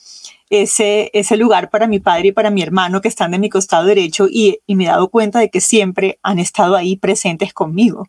ese, 0.50 1.10
ese 1.14 1.36
lugar 1.36 1.70
para 1.70 1.86
mi 1.86 2.00
padre 2.00 2.28
y 2.28 2.32
para 2.32 2.50
mi 2.50 2.62
hermano 2.62 3.00
que 3.00 3.08
están 3.08 3.30
de 3.30 3.38
mi 3.38 3.48
costado 3.48 3.86
derecho 3.86 4.26
y, 4.28 4.58
me 4.68 4.84
he 4.84 4.88
dado 4.88 5.08
cuenta 5.08 5.38
de 5.38 5.48
que 5.48 5.60
siempre 5.60 6.18
han 6.22 6.38
estado 6.38 6.76
ahí 6.76 6.96
presentes 6.96 7.52
conmigo. 7.52 8.08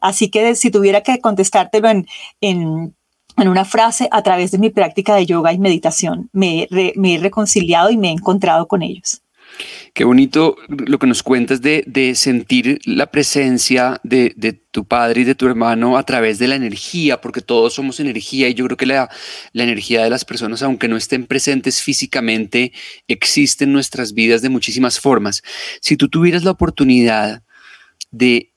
Así 0.00 0.30
que 0.30 0.54
si 0.54 0.70
tuviera 0.70 1.02
que 1.02 1.20
contestártelo 1.20 1.88
en, 1.88 2.06
en, 2.40 2.94
una 3.36 3.64
frase, 3.64 4.08
a 4.10 4.22
través 4.22 4.50
de 4.50 4.58
mi 4.58 4.70
práctica 4.70 5.14
de 5.14 5.24
yoga 5.24 5.52
y 5.52 5.58
meditación, 5.58 6.28
me, 6.32 6.68
me 6.96 7.14
he 7.14 7.18
reconciliado 7.18 7.90
y 7.90 7.96
me 7.96 8.08
he 8.08 8.12
encontrado 8.12 8.68
con 8.68 8.82
ellos. 8.82 9.22
Qué 9.94 10.04
bonito 10.04 10.56
lo 10.68 10.98
que 10.98 11.06
nos 11.06 11.22
cuentas 11.22 11.60
de, 11.60 11.84
de 11.86 12.14
sentir 12.14 12.78
la 12.84 13.10
presencia 13.10 14.00
de, 14.04 14.32
de, 14.36 14.52
tu 14.52 14.84
padre 14.84 15.22
y 15.22 15.24
de 15.24 15.34
tu 15.34 15.46
hermano 15.46 15.96
a 15.96 16.04
través 16.04 16.38
de 16.38 16.46
la 16.46 16.54
energía, 16.54 17.20
porque 17.20 17.40
todos 17.40 17.74
somos 17.74 17.98
energía 17.98 18.48
y 18.48 18.54
yo 18.54 18.66
creo 18.66 18.76
que 18.76 18.86
la, 18.86 19.10
la 19.52 19.64
energía 19.64 20.04
de 20.04 20.10
las 20.10 20.24
personas, 20.24 20.62
aunque 20.62 20.86
no 20.86 20.96
estén 20.96 21.26
presentes 21.26 21.82
físicamente, 21.82 22.72
existe 23.08 23.64
en 23.64 23.72
nuestras 23.72 24.14
vidas 24.14 24.42
de 24.42 24.48
muchísimas 24.48 25.00
formas. 25.00 25.42
Si 25.80 25.96
tú 25.96 26.08
tuvieras 26.08 26.44
la 26.44 26.52
oportunidad 26.52 27.42
de 28.12 28.52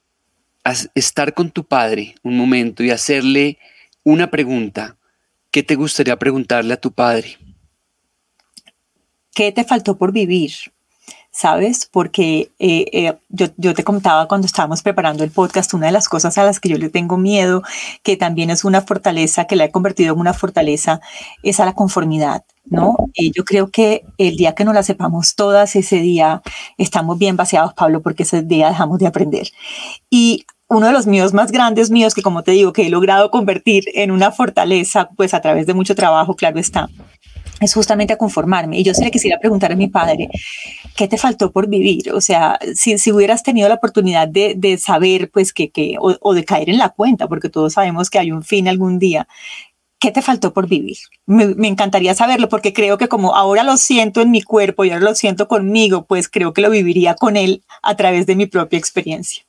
estar 0.95 1.33
con 1.33 1.51
tu 1.51 1.65
padre 1.65 2.15
un 2.23 2.37
momento 2.37 2.83
y 2.83 2.91
hacerle 2.91 3.57
una 4.03 4.29
pregunta, 4.29 4.97
¿qué 5.51 5.63
te 5.63 5.75
gustaría 5.75 6.17
preguntarle 6.17 6.73
a 6.73 6.81
tu 6.81 6.91
padre? 6.91 7.37
¿Qué 9.33 9.51
te 9.51 9.63
faltó 9.63 9.97
por 9.97 10.11
vivir? 10.11 10.51
¿Sabes? 11.33 11.89
Porque 11.91 12.51
eh, 12.59 12.85
eh, 12.93 13.17
yo, 13.29 13.73
te 13.73 13.83
contaba 13.83 14.27
cuando 14.27 14.45
estábamos 14.45 14.83
preparando 14.83 15.23
el 15.23 15.31
podcast, 15.31 15.73
una 15.73 15.87
de 15.87 15.91
las 15.91 16.07
cosas 16.07 16.37
a 16.37 16.43
las 16.43 16.59
que 16.59 16.69
yo 16.69 16.77
le 16.77 16.89
tengo 16.89 17.17
miedo, 17.17 17.63
que 18.03 18.15
también 18.15 18.51
es 18.51 18.63
una 18.63 18.81
fortaleza, 18.81 19.45
que 19.45 19.55
la 19.55 19.65
he 19.65 19.71
convertido 19.71 20.13
en 20.13 20.19
una 20.19 20.33
fortaleza, 20.33 21.01
es 21.41 21.59
a 21.59 21.65
la 21.65 21.73
conformidad, 21.73 22.43
¿no? 22.65 22.95
Y 23.15 23.31
yo 23.35 23.43
creo 23.45 23.71
que 23.71 24.05
el 24.19 24.37
día 24.37 24.53
que 24.53 24.63
no 24.63 24.73
la 24.73 24.83
sepamos 24.83 25.35
todas, 25.35 25.75
ese 25.75 25.97
día 25.97 26.43
estamos 26.77 27.17
bien 27.17 27.35
vaciados, 27.35 27.73
Pablo, 27.73 28.01
porque 28.03 28.23
ese 28.23 28.43
día 28.43 28.69
dejamos 28.69 28.99
de 28.99 29.07
aprender. 29.07 29.47
Y 30.11 30.45
uno 30.67 30.87
de 30.87 30.93
los 30.93 31.07
míos 31.07 31.33
más 31.33 31.51
grandes 31.51 31.89
míos, 31.89 32.13
que 32.13 32.21
como 32.21 32.43
te 32.43 32.51
digo, 32.51 32.73
que 32.73 32.85
he 32.85 32.89
logrado 32.91 33.31
convertir 33.31 33.85
en 33.95 34.11
una 34.11 34.31
fortaleza, 34.31 35.09
pues 35.15 35.33
a 35.33 35.41
través 35.41 35.65
de 35.65 35.73
mucho 35.73 35.95
trabajo, 35.95 36.35
claro 36.35 36.59
está, 36.59 36.89
es 37.63 37.73
justamente 37.73 38.13
a 38.13 38.17
conformarme. 38.17 38.79
Y 38.79 38.83
yo 38.83 38.93
sí 38.93 39.03
le 39.03 39.11
quisiera 39.11 39.39
preguntar 39.39 39.71
a 39.71 39.75
mi 39.75 39.87
padre, 39.87 40.29
¿qué 40.95 41.07
te 41.07 41.17
faltó 41.17 41.51
por 41.51 41.67
vivir? 41.67 42.11
O 42.11 42.21
sea, 42.21 42.59
si, 42.75 42.97
si 42.97 43.11
hubieras 43.11 43.43
tenido 43.43 43.67
la 43.69 43.75
oportunidad 43.75 44.27
de, 44.27 44.53
de 44.55 44.77
saber, 44.77 45.29
pues, 45.31 45.53
que, 45.53 45.71
que 45.71 45.95
o, 45.99 46.33
de 46.33 46.45
caer 46.45 46.69
en 46.69 46.77
la 46.77 46.89
cuenta, 46.89 47.27
porque 47.27 47.49
todos 47.49 47.73
sabemos 47.73 48.09
que 48.09 48.19
hay 48.19 48.31
un 48.31 48.43
fin 48.43 48.67
algún 48.67 48.99
día, 48.99 49.27
¿qué 49.99 50.11
te 50.11 50.21
faltó 50.21 50.53
por 50.53 50.67
vivir? 50.67 50.97
Me, 51.25 51.47
me, 51.55 51.67
encantaría 51.67 52.13
saberlo 52.13 52.49
porque 52.49 52.73
creo 52.73 52.97
que 52.97 53.07
como 53.07 53.35
ahora 53.35 53.63
lo 53.63 53.77
siento 53.77 54.21
en 54.21 54.31
mi 54.31 54.41
cuerpo 54.41 54.85
y 54.85 54.91
ahora 54.91 55.05
lo 55.05 55.15
siento 55.15 55.47
conmigo, 55.47 56.05
pues 56.05 56.29
creo 56.29 56.53
que 56.53 56.61
lo 56.61 56.69
viviría 56.69 57.15
con 57.15 57.37
él 57.37 57.63
a 57.81 57.95
través 57.95 58.25
de 58.25 58.35
mi 58.35 58.45
propia 58.45 58.79
experiencia. 58.79 59.43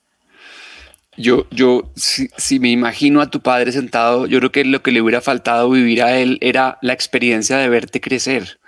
Yo, 1.16 1.46
yo, 1.50 1.92
si, 1.94 2.58
me 2.58 2.70
imagino 2.70 3.20
a 3.20 3.30
tu 3.30 3.40
padre 3.40 3.72
sentado, 3.72 4.26
yo 4.26 4.38
creo 4.38 4.52
que 4.52 4.64
lo 4.64 4.82
que 4.82 4.90
le 4.90 5.00
hubiera 5.00 5.20
faltado 5.20 5.70
vivir 5.70 6.02
a 6.02 6.18
él 6.18 6.38
era 6.40 6.78
la 6.82 6.92
experiencia 6.92 7.56
de 7.56 7.68
verte 7.68 8.00
crecer, 8.00 8.58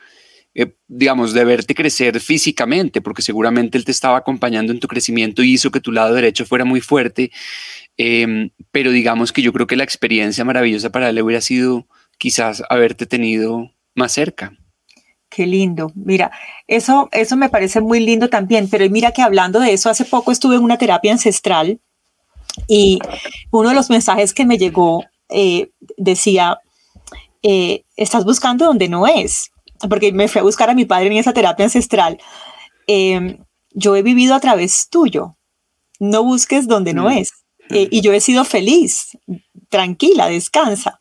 eh, 0.55 0.75
digamos, 0.87 1.33
de 1.33 1.45
verte 1.45 1.75
crecer 1.75 2.21
físicamente, 2.21 3.01
porque 3.01 3.23
seguramente 3.23 3.77
él 3.77 3.85
te 3.85 3.91
estaba 3.91 4.19
acompañando 4.19 4.73
en 4.73 4.79
tu 4.79 4.87
crecimiento 4.87 5.43
y 5.43 5.55
hizo 5.55 5.71
que 5.71 5.81
tu 5.81 5.91
lado 5.91 6.15
derecho 6.15 6.47
fuera 6.47 6.65
muy 6.65 6.81
fuerte, 6.81 7.33
em, 7.97 8.51
pero 8.71 8.91
digamos 8.93 9.33
que 9.33 9.43
yo 9.43 9.53
creo 9.53 9.67
que 9.67 9.77
la 9.77 9.85
experiencia 9.85 10.45
maravillosa 10.45 10.91
para 10.91 11.11
él 11.11 11.21
hubiera 11.21 11.41
sido 11.41 11.87
quizás 12.19 12.63
haberte 12.71 13.07
tenido 13.07 13.73
más 13.95 14.13
cerca. 14.13 14.53
Qué 15.29 15.47
lindo. 15.47 15.91
Mira, 15.97 16.31
eso, 16.69 17.09
eso 17.11 17.37
me 17.37 17.49
parece 17.49 17.81
muy 17.81 17.99
lindo 17.99 18.29
también, 18.29 18.69
pero 18.71 18.89
mira 18.89 19.11
que 19.11 19.23
hablando 19.23 19.59
de 19.59 19.73
eso, 19.73 19.91
hace 19.91 20.05
poco 20.05 20.31
estuve 20.31 20.55
en 20.55 20.63
una 20.63 20.79
terapia 20.79 21.13
ancestral 21.13 21.81
y 22.67 22.99
uno 23.51 23.71
de 23.71 23.75
los 23.75 23.91
mensajes 23.91 24.35
que 24.35 24.45
me 24.45 24.59
llegó 24.59 25.05
eh, 25.29 25.71
decía, 25.97 26.59
eh, 27.43 27.85
estás 27.97 28.25
buscando 28.25 28.67
donde 28.67 28.89
no 28.89 29.07
es, 29.07 29.51
porque 29.89 30.13
me 30.13 30.29
fui 30.29 30.41
a 30.41 30.45
buscar 30.45 30.71
a 30.71 30.75
mi 30.75 30.85
padre 30.85 31.07
en 31.09 31.15
esa 31.15 31.33
terapia 31.33 31.65
ancestral. 31.65 32.19
Em, 32.87 33.39
yo 33.73 33.97
he 33.97 34.03
vivido 34.03 34.35
a 34.35 34.41
través 34.41 34.89
tuyo, 34.89 35.37
no 35.99 36.23
busques 36.23 36.67
donde 36.67 36.95
no 36.95 37.05
mm. 37.05 37.19
es. 37.19 37.33
Eh, 37.71 37.89
y 37.91 38.01
yo 38.01 38.13
he 38.13 38.21
sido 38.21 38.45
feliz, 38.45 39.19
tranquila, 39.69 40.29
descansa. 40.29 40.99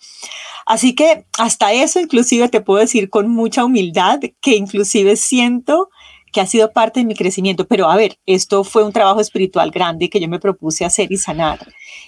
Así 0.66 0.96
que 0.96 1.26
hasta 1.38 1.74
eso 1.74 2.00
inclusive 2.00 2.50
te 2.50 2.62
puedo 2.62 2.80
decir 2.80 3.10
con 3.10 3.30
mucha 3.30 3.64
humildad 3.64 4.20
que 4.42 4.56
inclusive 4.56 5.16
siento 5.16 5.90
que 6.36 6.42
ha 6.42 6.46
sido 6.46 6.74
parte 6.74 7.00
de 7.00 7.06
mi 7.06 7.16
crecimiento. 7.16 7.66
Pero 7.66 7.90
a 7.90 7.96
ver, 7.96 8.20
esto 8.26 8.66
fue 8.66 8.84
un 8.84 8.92
trabajo 8.92 9.22
espiritual 9.22 9.72
grande 9.72 10.10
que 10.10 10.20
yo 10.20 10.28
me 10.28 10.38
propuse 10.38 10.84
hacer 10.84 11.10
y 11.10 11.16
sanar 11.16 11.66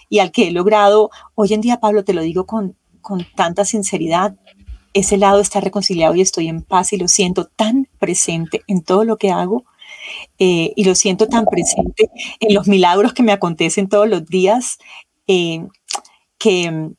y 0.09 0.19
al 0.19 0.33
que 0.33 0.49
he 0.49 0.51
logrado, 0.51 1.11
hoy 1.33 1.53
en 1.53 1.61
día, 1.61 1.79
Pablo, 1.79 2.03
te 2.03 2.13
lo 2.13 2.21
digo 2.21 2.45
con, 2.45 2.75
con 2.99 3.25
tanta 3.37 3.63
sinceridad, 3.63 4.35
ese 4.93 5.15
lado 5.15 5.39
está 5.39 5.61
reconciliado 5.61 6.13
y 6.13 6.19
estoy 6.19 6.49
en 6.49 6.61
paz 6.61 6.91
y 6.91 6.97
lo 6.97 7.07
siento 7.07 7.45
tan 7.45 7.87
presente 7.99 8.63
en 8.67 8.83
todo 8.83 9.05
lo 9.05 9.15
que 9.15 9.31
hago 9.31 9.63
eh, 10.39 10.73
y 10.75 10.83
lo 10.83 10.93
siento 10.93 11.27
tan 11.27 11.45
presente 11.45 12.11
en 12.41 12.53
los 12.53 12.67
milagros 12.67 13.13
que 13.13 13.23
me 13.23 13.31
acontecen 13.31 13.87
todos 13.87 14.09
los 14.09 14.25
días 14.25 14.77
eh, 15.27 15.65
que, 16.37 16.89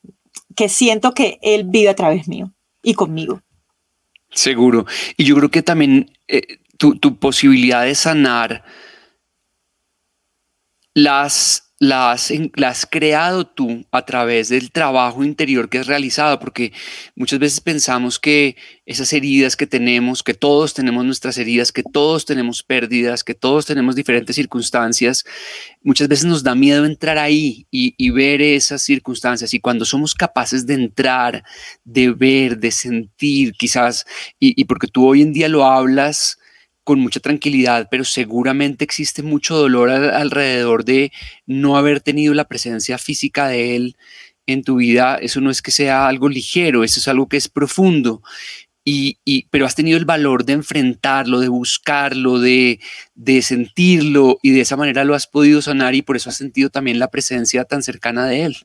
que 0.57 0.71
siento 0.71 1.13
que 1.13 1.39
Él 1.43 1.65
vive 1.65 1.91
a 1.91 1.95
través 1.95 2.27
mío 2.27 2.55
y 2.83 2.95
conmigo. 2.95 3.43
Seguro. 4.31 4.87
Y 5.19 5.25
yo 5.25 5.37
creo 5.37 5.51
que 5.51 5.63
también 5.63 6.11
eh, 6.27 6.59
tu, 6.79 6.99
tu 6.99 7.19
posibilidad 7.19 7.85
de 7.85 7.95
sanar 7.95 8.65
las 10.95 11.69
las, 11.81 12.33
has 12.65 12.87
creado 12.87 13.47
tú 13.47 13.85
a 13.93 14.05
través 14.05 14.49
del 14.49 14.73
trabajo 14.73 15.23
interior 15.23 15.69
que 15.69 15.79
has 15.79 15.87
realizado, 15.87 16.41
porque 16.41 16.73
muchas 17.15 17.39
veces 17.39 17.61
pensamos 17.61 18.19
que 18.19 18.57
esas 18.85 19.13
heridas 19.13 19.57
que 19.57 19.67
tenemos, 19.67 20.25
que 20.25 20.35
todos 20.35 20.75
tenemos 20.75 21.05
nuestras 21.05 21.39
heridas, 21.39 21.71
que 21.71 21.85
todos 21.85 22.25
tenemos 22.25 22.65
pérdidas, 22.65 23.23
que 23.23 23.35
todos 23.35 23.65
tenemos 23.67 23.95
diferentes 23.95 24.35
circunstancias, 24.35 25.25
muchas 25.83 26.09
veces 26.09 26.25
nos 26.25 26.43
da 26.43 26.57
miedo 26.57 26.85
entrar 26.85 27.17
ahí 27.17 27.67
y, 27.71 28.11
ver 28.11 28.43
esas 28.43 28.83
circunstancias. 28.83 29.55
Y 29.55 29.61
cuando 29.61 29.85
somos 29.85 30.15
capaces 30.15 30.67
de 30.67 30.75
entrar, 30.75 31.45
de 31.85 32.11
ver, 32.11 32.59
de 32.59 32.73
sentir, 32.73 33.53
quizás, 33.53 34.05
y 34.41 34.65
porque 34.65 34.89
tú 34.89 35.07
hoy 35.07 35.23
en 35.23 35.33
día 35.33 35.49
lo 35.49 35.65
hablas, 35.65 36.38
con 36.89 37.01
mucha 37.01 37.21
tranquilidad, 37.21 37.87
pero 37.91 38.03
seguramente 38.03 38.83
existe 38.83 39.23
mucho 39.23 39.55
dolor 39.59 39.91
alrededor 39.91 40.87
de 40.87 41.13
no 41.45 41.77
haber 41.77 42.01
tenido 42.01 42.33
la 42.33 42.49
presencia 42.49 42.97
física 42.97 43.47
de 43.47 43.77
él 43.77 43.97
en 44.47 44.63
tu 44.63 44.77
vida. 44.77 45.19
Eso 45.21 45.43
no 45.43 45.51
es 45.51 45.61
que 45.61 45.71
sea 45.71 46.09
algo 46.09 46.31
ligero, 46.31 46.85
eso 46.85 46.99
es 46.99 47.07
algo 47.07 47.29
que 47.29 47.37
es 47.37 47.51
profundo. 47.51 48.23
Y, 48.87 49.19
pero 49.51 49.67
has 49.67 49.75
tenido 49.75 49.99
el 49.99 50.07
valor 50.07 50.47
de 50.47 50.55
enfrentarlo, 50.55 51.41
de 51.41 51.49
buscarlo, 51.49 52.41
de, 52.41 52.81
de 53.15 53.43
sentirlo 53.43 54.39
y 54.43 54.53
de 54.53 54.63
esa 54.63 54.79
manera 54.79 55.05
lo 55.05 55.15
has 55.15 55.27
podido 55.27 55.61
sanar 55.61 55.95
y 55.95 56.01
por 56.01 56.17
eso 56.17 56.31
has 56.31 56.37
sentido 56.37 56.71
también 56.71 56.99
la 56.99 57.11
presencia 57.11 57.65
tan 57.65 57.83
cercana 57.83 58.27
de 58.27 58.45
él. 58.45 58.57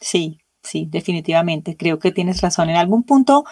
Sí, 0.00 0.38
sí, 0.62 0.86
definitivamente. 0.88 1.76
Creo 1.76 1.98
que 1.98 2.12
tienes 2.12 2.42
razón. 2.42 2.70
En 2.70 2.76
algún 2.76 3.02
punto 3.02 3.44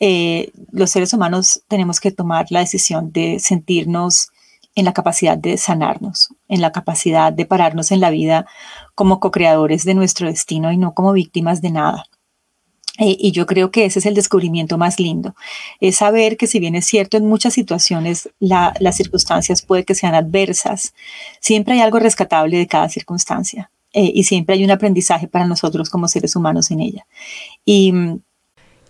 eh, 0.00 0.52
los 0.72 0.90
seres 0.90 1.12
humanos 1.12 1.62
tenemos 1.68 2.00
que 2.00 2.10
tomar 2.10 2.46
la 2.50 2.60
decisión 2.60 3.12
de 3.12 3.38
sentirnos 3.40 4.30
en 4.74 4.84
la 4.84 4.92
capacidad 4.92 5.38
de 5.38 5.56
sanarnos, 5.56 6.28
en 6.48 6.60
la 6.60 6.70
capacidad 6.70 7.32
de 7.32 7.46
pararnos 7.46 7.90
en 7.92 8.00
la 8.00 8.10
vida 8.10 8.46
como 8.94 9.20
co-creadores 9.20 9.84
de 9.84 9.94
nuestro 9.94 10.28
destino 10.28 10.70
y 10.70 10.76
no 10.76 10.92
como 10.92 11.12
víctimas 11.12 11.62
de 11.62 11.70
nada. 11.70 12.04
Eh, 12.98 13.16
y 13.18 13.32
yo 13.32 13.46
creo 13.46 13.70
que 13.70 13.84
ese 13.84 13.98
es 13.98 14.06
el 14.06 14.14
descubrimiento 14.14 14.78
más 14.78 14.98
lindo, 14.98 15.34
es 15.80 15.96
saber 15.96 16.36
que 16.38 16.46
si 16.46 16.60
bien 16.60 16.74
es 16.74 16.86
cierto 16.86 17.18
en 17.18 17.26
muchas 17.26 17.52
situaciones 17.52 18.30
las 18.38 18.96
circunstancias 18.96 19.60
puede 19.62 19.84
que 19.84 19.94
sean 19.94 20.14
adversas, 20.14 20.94
siempre 21.40 21.74
hay 21.74 21.80
algo 21.80 21.98
rescatable 21.98 22.56
de 22.56 22.66
cada 22.66 22.88
circunstancia 22.88 23.70
eh, 23.92 24.12
y 24.14 24.24
siempre 24.24 24.54
hay 24.54 24.64
un 24.64 24.70
aprendizaje 24.70 25.28
para 25.28 25.46
nosotros 25.46 25.90
como 25.90 26.08
seres 26.08 26.36
humanos 26.36 26.70
en 26.70 26.80
ella. 26.80 27.06
Y 27.66 27.92
mm, 27.92 28.20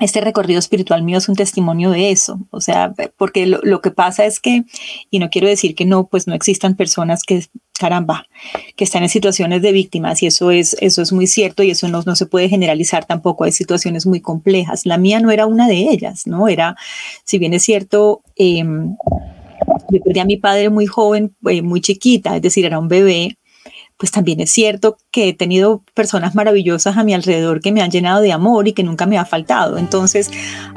Este 0.00 0.20
recorrido 0.20 0.58
espiritual 0.58 1.02
mío 1.02 1.18
es 1.18 1.28
un 1.28 1.36
testimonio 1.36 1.90
de 1.90 2.10
eso, 2.10 2.40
o 2.50 2.60
sea, 2.60 2.92
porque 3.16 3.46
lo, 3.46 3.80
que 3.80 3.90
pasa 3.90 4.24
es 4.24 4.40
que, 4.40 4.64
y 5.10 5.18
no 5.20 5.30
quiero 5.30 5.46
decir 5.46 5.76
que 5.76 5.84
no, 5.84 6.08
pues 6.08 6.26
no 6.26 6.34
existan 6.34 6.74
personas 6.74 7.22
que, 7.22 7.44
caramba, 7.78 8.26
que 8.76 8.84
están 8.84 9.04
en 9.04 9.08
situaciones 9.08 9.62
de 9.62 9.70
víctimas 9.70 10.22
y 10.22 10.26
eso 10.26 10.50
es, 10.50 10.76
eso 10.80 11.00
es 11.00 11.12
muy 11.12 11.28
cierto 11.28 11.62
y 11.62 11.70
eso 11.70 11.88
no, 11.88 12.02
no 12.04 12.16
se 12.16 12.26
puede 12.26 12.48
generalizar 12.48 13.04
tampoco, 13.04 13.44
hay 13.44 13.52
situaciones 13.52 14.04
muy 14.04 14.20
complejas. 14.20 14.84
La 14.84 14.98
mía 14.98 15.20
no 15.20 15.30
era 15.30 15.46
una 15.46 15.68
de 15.68 15.88
ellas, 15.90 16.26
¿no? 16.26 16.48
Era, 16.48 16.76
si 17.24 17.38
bien 17.38 17.54
es 17.54 17.62
cierto, 17.62 18.22
em, 18.34 18.96
yo 19.90 20.00
perdí 20.02 20.18
a 20.18 20.24
mi 20.24 20.36
padre 20.36 20.70
muy 20.70 20.86
joven, 20.86 21.36
eh, 21.48 21.62
muy 21.62 21.80
chiquita, 21.80 22.34
es 22.34 22.42
decir, 22.42 22.64
era 22.64 22.80
un 22.80 22.88
bebé, 22.88 23.38
pues 23.96 24.10
también 24.10 24.40
es 24.40 24.50
cierto 24.50 24.96
que 25.10 25.28
he 25.28 25.34
tenido 25.34 25.84
personas 25.94 26.34
maravillosas 26.34 26.96
a 26.96 27.04
mi 27.04 27.14
alrededor 27.14 27.60
que 27.60 27.70
me 27.70 27.80
han 27.80 27.90
llenado 27.90 28.20
de 28.20 28.32
amor 28.32 28.66
y 28.66 28.72
que 28.72 28.82
nunca 28.82 29.06
me 29.06 29.18
ha 29.18 29.24
faltado. 29.24 29.78
Entonces, 29.78 30.30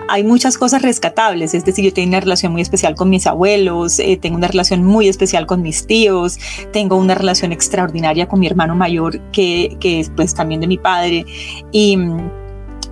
hay 0.07 0.23
muchas 0.23 0.57
cosas 0.57 0.81
rescatables. 0.83 1.53
Es 1.53 1.65
decir, 1.65 1.85
yo 1.85 1.93
tengo 1.93 2.09
una 2.09 2.19
relación 2.19 2.51
muy 2.51 2.61
especial 2.61 2.95
con 2.95 3.09
mis 3.09 3.25
abuelos, 3.25 3.99
eh, 3.99 4.17
tengo 4.21 4.37
una 4.37 4.47
relación 4.47 4.83
muy 4.83 5.07
especial 5.07 5.47
con 5.47 5.61
mis 5.61 5.87
tíos, 5.87 6.37
tengo 6.71 6.95
una 6.95 7.15
relación 7.15 7.51
extraordinaria 7.51 8.27
con 8.27 8.39
mi 8.39 8.47
hermano 8.47 8.75
mayor, 8.75 9.19
que, 9.31 9.77
que 9.79 9.99
es 9.99 10.11
pues 10.15 10.35
también 10.35 10.61
de 10.61 10.67
mi 10.67 10.77
padre. 10.77 11.25
Y 11.71 11.97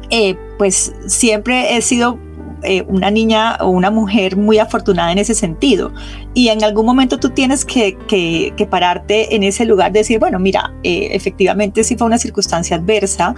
eh, 0.10 0.36
pues 0.58 0.94
siempre 1.08 1.76
he 1.76 1.82
sido 1.82 2.20
eh, 2.66 2.84
una 2.88 3.12
niña 3.12 3.58
o 3.60 3.70
una 3.70 3.92
mujer 3.92 4.38
muy 4.38 4.60
afortunada 4.60 5.12
en 5.12 5.18
ese 5.18 5.34
sentido. 5.34 5.94
Y 6.34 6.50
en 6.50 6.64
algún 6.64 6.86
momento 6.86 7.20
tú 7.20 7.30
tienes 7.30 7.66
que, 7.66 7.98
que, 8.08 8.68
pararte 8.70 9.36
en 9.36 9.44
ese 9.44 9.66
lugar 9.66 9.92
de 9.92 10.00
decir, 10.00 10.20
bueno, 10.20 10.40
mira, 10.40 10.74
eh, 10.84 11.10
efectivamente 11.12 11.84
sí 11.84 11.96
fue 11.96 12.08
una 12.08 12.18
circunstancia 12.18 12.78
adversa, 12.78 13.36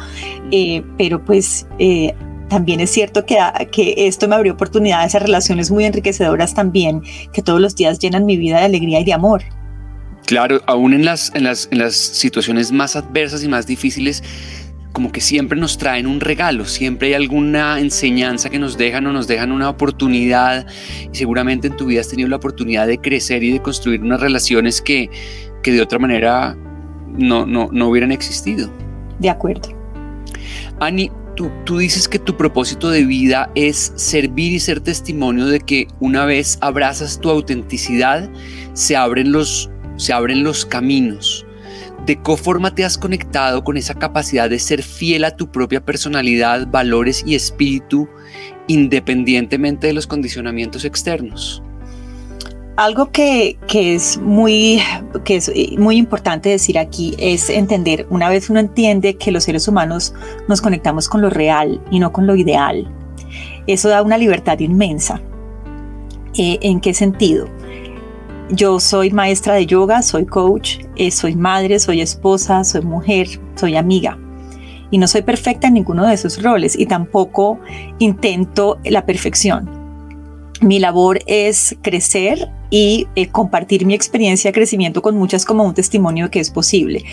eh, 0.51 0.83
pero 0.97 1.23
pues 1.23 1.67
también 2.49 2.79
es 2.79 2.89
cierto 2.89 3.25
que, 3.25 3.37
que, 3.71 4.07
esto 4.07 4.27
me 4.27 4.35
abrió 4.35 4.53
oportunidades 4.53 5.15
a 5.15 5.19
relaciones 5.19 5.69
muy 5.69 5.83
enriquecedoras 5.83 6.53
también, 6.53 7.01
que 7.33 7.41
todos 7.41 7.59
los 7.59 7.75
días 7.75 7.99
llenan 7.99 8.25
mi 8.25 8.37
vida 8.37 8.59
de 8.59 8.65
alegría 8.65 9.01
y 9.01 9.03
de 9.03 9.13
amor. 9.13 9.43
Claro, 10.27 10.61
aún 10.65 10.93
en 10.93 11.05
las, 11.05 11.33
en 11.35 11.43
las, 11.45 11.69
en 11.71 11.79
las 11.79 11.95
situaciones 11.95 12.71
más 12.71 12.95
adversas 12.97 13.43
y 13.43 13.47
más 13.47 13.65
difíciles, 13.65 14.23
como 14.91 15.11
que 15.11 15.21
siempre 15.21 15.59
nos 15.59 15.77
traen 15.77 16.07
un 16.07 16.19
regalo, 16.19 16.65
siempre 16.65 17.09
hay 17.09 17.13
alguna 17.13 17.79
enseñanza 17.79 18.49
que 18.49 18.59
nos 18.59 18.77
dejan 18.77 19.05
o 19.07 19.13
nos 19.13 19.27
dejan 19.27 19.51
una 19.51 19.69
oportunidad 19.69 20.65
y 21.11 21.15
seguramente 21.15 21.67
en 21.67 21.77
tu 21.77 21.85
vida 21.85 22.01
has 22.01 22.07
tenido 22.07 22.29
la 22.29 22.37
oportunidad 22.37 22.87
de 22.87 22.97
crecer 22.97 23.43
y 23.43 23.51
de 23.51 23.61
construir 23.61 24.01
unas 24.01 24.19
relaciones 24.19 24.81
que, 24.81 25.09
que 25.61 25.71
de 25.71 25.81
otra 25.81 25.99
manera 25.99 26.57
no, 27.07 27.45
no, 27.45 27.69
no 27.71 27.89
hubieran 27.89 28.11
existido. 28.11 28.71
De 29.19 29.29
acuerdo. 29.29 29.69
Ani, 30.79 31.11
tú, 31.35 31.49
tú 31.63 31.77
dices 31.77 32.07
que 32.07 32.19
tu 32.19 32.35
propósito 32.35 32.89
de 32.89 33.05
vida 33.05 33.49
es 33.55 33.93
servir 33.95 34.53
y 34.53 34.59
ser 34.59 34.81
testimonio 34.81 35.45
de 35.45 35.59
que 35.59 35.87
una 35.99 36.25
vez 36.25 36.57
abrazas 36.61 37.19
tu 37.19 37.29
autenticidad, 37.29 38.29
se 38.73 38.95
abren 38.95 39.31
los, 39.31 39.69
se 39.95 40.13
abren 40.13 40.43
los 40.43 40.65
caminos. 40.65 41.46
¿De 42.07 42.15
qué 42.15 42.37
forma 42.37 42.73
te 42.73 42.85
has 42.85 42.97
conectado 42.97 43.65
con 43.65 43.75
esa 43.75 43.93
capacidad 43.93 44.49
de 44.49 44.59
ser 44.59 44.81
fiel 44.81 45.25
a 45.25 45.35
tu 45.35 45.51
propia 45.51 45.83
personalidad, 45.83 46.65
valores 46.65 47.21
y 47.27 47.35
espíritu 47.35 48.07
independientemente 48.67 49.87
de 49.87 49.93
los 49.93 50.07
condicionamientos 50.07 50.85
externos? 50.85 51.61
Algo 52.77 53.11
que, 53.11 53.57
es 53.73 54.17
muy, 54.19 54.81
que 55.25 55.35
es 55.35 55.51
muy 55.77 55.97
importante 55.97 56.47
decir 56.47 56.79
aquí 56.79 57.13
es 57.19 57.49
entender, 57.49 58.07
una 58.09 58.29
vez 58.29 58.49
uno 58.49 58.61
entiende 58.61 59.17
que 59.17 59.31
los 59.31 59.43
seres 59.43 59.67
humanos 59.67 60.13
nos 60.47 60.61
conectamos 60.61 61.09
con 61.09 61.21
lo 61.21 61.29
real 61.29 61.83
y 61.91 61.99
no 61.99 62.13
con 62.13 62.25
lo 62.25 62.37
ideal, 62.37 62.89
eso 63.67 63.89
da 63.89 64.01
una 64.01 64.17
libertad 64.17 64.59
inmensa. 64.59 65.21
Eh, 66.37 66.57
¿En 66.61 66.79
qué 66.79 66.93
sentido? 66.93 67.49
Yo 68.49 68.79
soy 68.79 69.11
maestra 69.11 69.55
de 69.55 69.65
yoga, 69.65 70.01
soy 70.01 70.25
coach, 70.25 70.77
eh, 70.95 71.11
soy 71.11 71.35
madre, 71.35 71.79
soy 71.79 71.99
esposa, 71.99 72.63
soy 72.63 72.81
mujer, 72.81 73.27
soy 73.55 73.75
amiga. 73.75 74.17
Y 74.89 74.99
no 74.99 75.07
soy 75.07 75.21
perfecta 75.21 75.67
en 75.67 75.73
ninguno 75.73 76.05
de 76.05 76.13
esos 76.13 76.41
roles 76.41 76.79
y 76.79 76.85
tampoco 76.85 77.59
intento 77.99 78.79
la 78.85 79.05
perfección. 79.05 79.69
Mi 80.61 80.79
labor 80.79 81.19
es 81.27 81.75
crecer 81.81 82.49
y 82.69 83.07
eh, 83.15 83.27
compartir 83.27 83.85
mi 83.85 83.93
experiencia 83.93 84.49
de 84.49 84.55
crecimiento 84.55 85.01
con 85.01 85.17
muchas 85.17 85.43
como 85.43 85.65
un 85.65 85.73
testimonio 85.73 86.31
que 86.31 86.39
es 86.39 86.49
posible. 86.49 87.03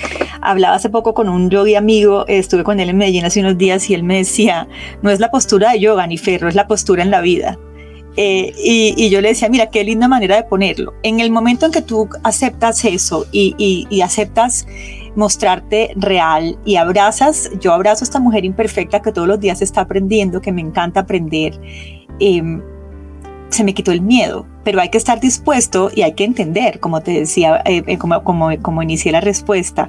Hablaba 0.40 0.77
hace 0.77 0.88
poco 0.88 1.14
con 1.14 1.29
un 1.29 1.51
yogi 1.51 1.75
amigo, 1.75 2.27
estuve 2.29 2.62
con 2.62 2.79
él 2.79 2.90
en 2.90 2.97
Medellín 2.97 3.25
hace 3.25 3.40
unos 3.40 3.59
días 3.59 3.90
y 3.90 3.94
él 3.94 4.05
me 4.05 4.18
decía, 4.18 4.68
no 5.03 5.11
es 5.11 5.18
la 5.18 5.33
postura 5.33 5.73
de 5.73 5.81
yoga 5.81 6.07
ni 6.07 6.16
ferro, 6.16 6.49
es 6.49 6.55
la 6.55 6.68
postura 6.68 7.03
en 7.03 7.11
la 7.11 7.20
vida. 7.20 7.59
Eh, 8.16 8.53
y, 8.57 9.11
yo 9.11 9.20
le 9.20 9.29
decía, 9.29 9.48
mira, 9.48 9.70
qué 9.70 9.83
linda 9.85 10.09
manera 10.09 10.37
de 10.37 10.44
ponerlo. 10.44 10.94
En 11.03 11.20
el 11.20 11.31
momento 11.31 11.66
en 11.66 11.72
que 11.72 11.83
tú 11.83 12.09
aceptas 12.22 12.85
eso 12.85 13.27
y, 13.33 13.87
aceptas 14.03 14.66
mostrarte 15.16 15.92
real 15.96 16.59
y 16.64 16.77
abrazas, 16.77 17.50
yo 17.61 17.72
abrazo 17.72 18.05
a 18.05 18.07
esta 18.07 18.18
mujer 18.18 18.44
imperfecta 18.44 19.00
que 19.00 19.12
todos 19.12 19.29
los 19.29 19.40
días 19.40 19.62
está 19.62 19.83
aprendiendo, 19.83 20.40
que 20.40 20.53
me 20.53 20.61
encanta 20.61 21.00
aprender. 21.00 21.59
Eh, 22.20 22.42
se 23.54 23.64
me 23.64 23.74
quitó 23.74 23.92
el 23.92 24.00
miedo, 24.00 24.46
pero 24.64 24.80
hay 24.80 24.88
que 24.88 24.98
estar 24.98 25.20
dispuesto 25.20 25.90
y 25.94 26.02
hay 26.02 26.14
que 26.14 26.24
entender, 26.24 26.80
como 26.80 27.00
te 27.00 27.12
decía, 27.12 27.62
eh, 27.64 27.82
eh, 27.86 27.98
como, 27.98 28.22
como, 28.24 28.50
como, 28.60 28.82
inicié 28.82 29.12
la 29.12 29.20
respuesta, 29.20 29.88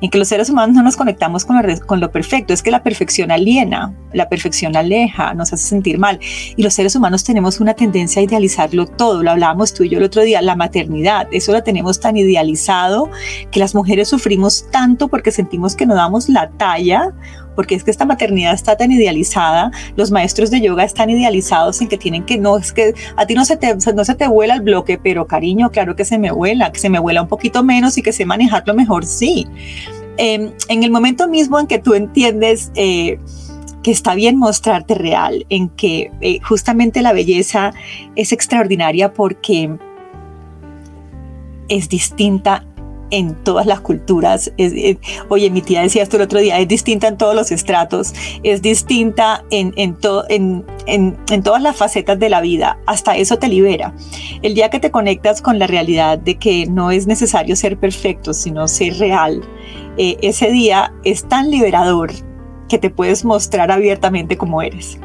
en 0.00 0.10
que 0.10 0.18
los 0.18 0.28
seres 0.28 0.50
humanos 0.50 0.76
no 0.76 0.82
nos 0.82 0.96
conectamos 0.96 1.44
con 1.44 1.56
lo, 1.56 1.80
con 1.86 2.00
lo 2.00 2.10
perfecto, 2.10 2.52
es 2.52 2.62
que 2.62 2.70
la 2.70 2.82
perfección 2.82 3.30
aliena, 3.30 3.94
la 4.12 4.28
perfección 4.28 4.76
aleja, 4.76 5.34
nos 5.34 5.52
hace 5.52 5.66
sentir 5.66 5.98
mal, 5.98 6.20
y 6.56 6.62
los 6.62 6.74
seres 6.74 6.94
humanos 6.94 7.24
tenemos 7.24 7.60
una 7.60 7.74
tendencia 7.74 8.20
a 8.20 8.24
idealizarlo 8.24 8.86
todo, 8.86 9.22
lo 9.22 9.30
hablábamos 9.30 9.72
tú 9.72 9.84
y 9.84 9.88
yo 9.88 9.98
el 9.98 10.04
otro 10.04 10.22
día, 10.22 10.42
la 10.42 10.56
maternidad, 10.56 11.28
eso 11.32 11.52
lo 11.52 11.62
tenemos 11.62 12.00
tan 12.00 12.16
idealizado 12.16 13.10
que 13.50 13.60
las 13.60 13.74
mujeres 13.74 14.08
sufrimos 14.08 14.66
tanto 14.70 15.08
porque 15.08 15.30
sentimos 15.30 15.74
que 15.74 15.86
no 15.86 15.94
damos 15.94 16.28
la 16.28 16.50
talla 16.50 17.14
porque 17.56 17.74
es 17.74 17.82
que 17.82 17.90
esta 17.90 18.04
maternidad 18.04 18.54
está 18.54 18.76
tan 18.76 18.92
idealizada, 18.92 19.72
los 19.96 20.12
maestros 20.12 20.50
de 20.50 20.60
yoga 20.60 20.84
están 20.84 21.10
idealizados 21.10 21.80
en 21.80 21.88
que 21.88 21.98
tienen 21.98 22.24
que, 22.24 22.38
no, 22.38 22.58
es 22.58 22.72
que 22.72 22.94
a 23.16 23.26
ti 23.26 23.34
no 23.34 23.44
se 23.44 23.56
te, 23.56 23.74
no 23.74 24.04
se 24.04 24.14
te 24.14 24.28
vuela 24.28 24.54
el 24.54 24.60
bloque, 24.60 24.98
pero 24.98 25.26
cariño, 25.26 25.70
claro 25.70 25.96
que 25.96 26.04
se 26.04 26.18
me 26.18 26.30
vuela, 26.30 26.70
que 26.70 26.78
se 26.78 26.90
me 26.90 27.00
vuela 27.00 27.22
un 27.22 27.28
poquito 27.28 27.64
menos 27.64 27.98
y 27.98 28.02
que 28.02 28.12
sé 28.12 28.24
manejarlo 28.24 28.74
mejor, 28.74 29.04
sí. 29.04 29.48
Em, 30.18 30.52
en 30.68 30.82
el 30.84 30.90
momento 30.90 31.26
mismo 31.26 31.58
en 31.58 31.66
que 31.66 31.80
tú 31.80 31.94
entiendes... 31.94 32.70
Eh, 32.76 33.18
que 33.82 33.92
está 33.92 34.16
bien 34.16 34.36
mostrarte 34.36 34.96
real, 34.96 35.46
en 35.48 35.68
que 35.68 36.10
eh, 36.20 36.40
justamente 36.42 37.02
la 37.02 37.12
belleza 37.12 37.72
es 38.16 38.32
extraordinaria 38.32 39.12
porque 39.12 39.78
es 41.68 41.88
distinta 41.88 42.64
en 43.10 43.34
todas 43.44 43.66
las 43.66 43.80
culturas. 43.80 44.52
oye, 45.28 45.50
mi 45.50 45.62
tía 45.62 45.82
decía 45.82 46.02
esto 46.02 46.16
el 46.16 46.22
otro 46.22 46.40
día, 46.40 46.58
es 46.58 46.68
distinta 46.68 47.08
en 47.08 47.16
todos 47.16 47.34
los 47.34 47.50
estratos, 47.52 48.12
es 48.42 48.62
distinta 48.62 49.44
en, 49.50 49.72
en, 49.76 49.96
en, 50.28 51.16
en, 51.28 51.42
todas 51.42 51.62
las 51.62 51.76
facetas 51.76 52.18
de 52.18 52.28
la 52.28 52.40
vida. 52.40 52.78
Hasta 52.86 53.16
eso 53.16 53.38
te 53.38 53.48
libera. 53.48 53.94
El 54.42 54.54
día 54.54 54.70
que 54.70 54.80
te 54.80 54.90
conectas 54.90 55.42
con 55.42 55.58
la 55.58 55.66
realidad 55.66 56.18
de 56.18 56.36
que 56.36 56.66
no 56.66 56.90
es 56.90 57.06
necesario 57.06 57.56
ser 57.56 57.78
perfecto, 57.78 58.34
sino 58.34 58.68
ser 58.68 58.98
real, 58.98 59.42
eh, 59.96 60.16
ese 60.22 60.50
día 60.50 60.92
es 61.04 61.24
tan 61.28 61.50
liberador 61.50 62.12
que 62.68 62.78
te 62.78 62.90
puedes 62.90 63.24
mostrar 63.24 63.70
abiertamente 63.70 64.36
como 64.36 64.62
eres. 64.62 64.98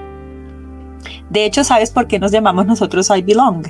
De 1.30 1.46
hecho, 1.46 1.64
¿sabes 1.64 1.92
por 1.92 2.08
qué 2.08 2.20
nos 2.20 2.32
llamamos 2.32 2.66
nosotros 2.66 3.10
I 3.10 3.22
Belong? 3.22 3.64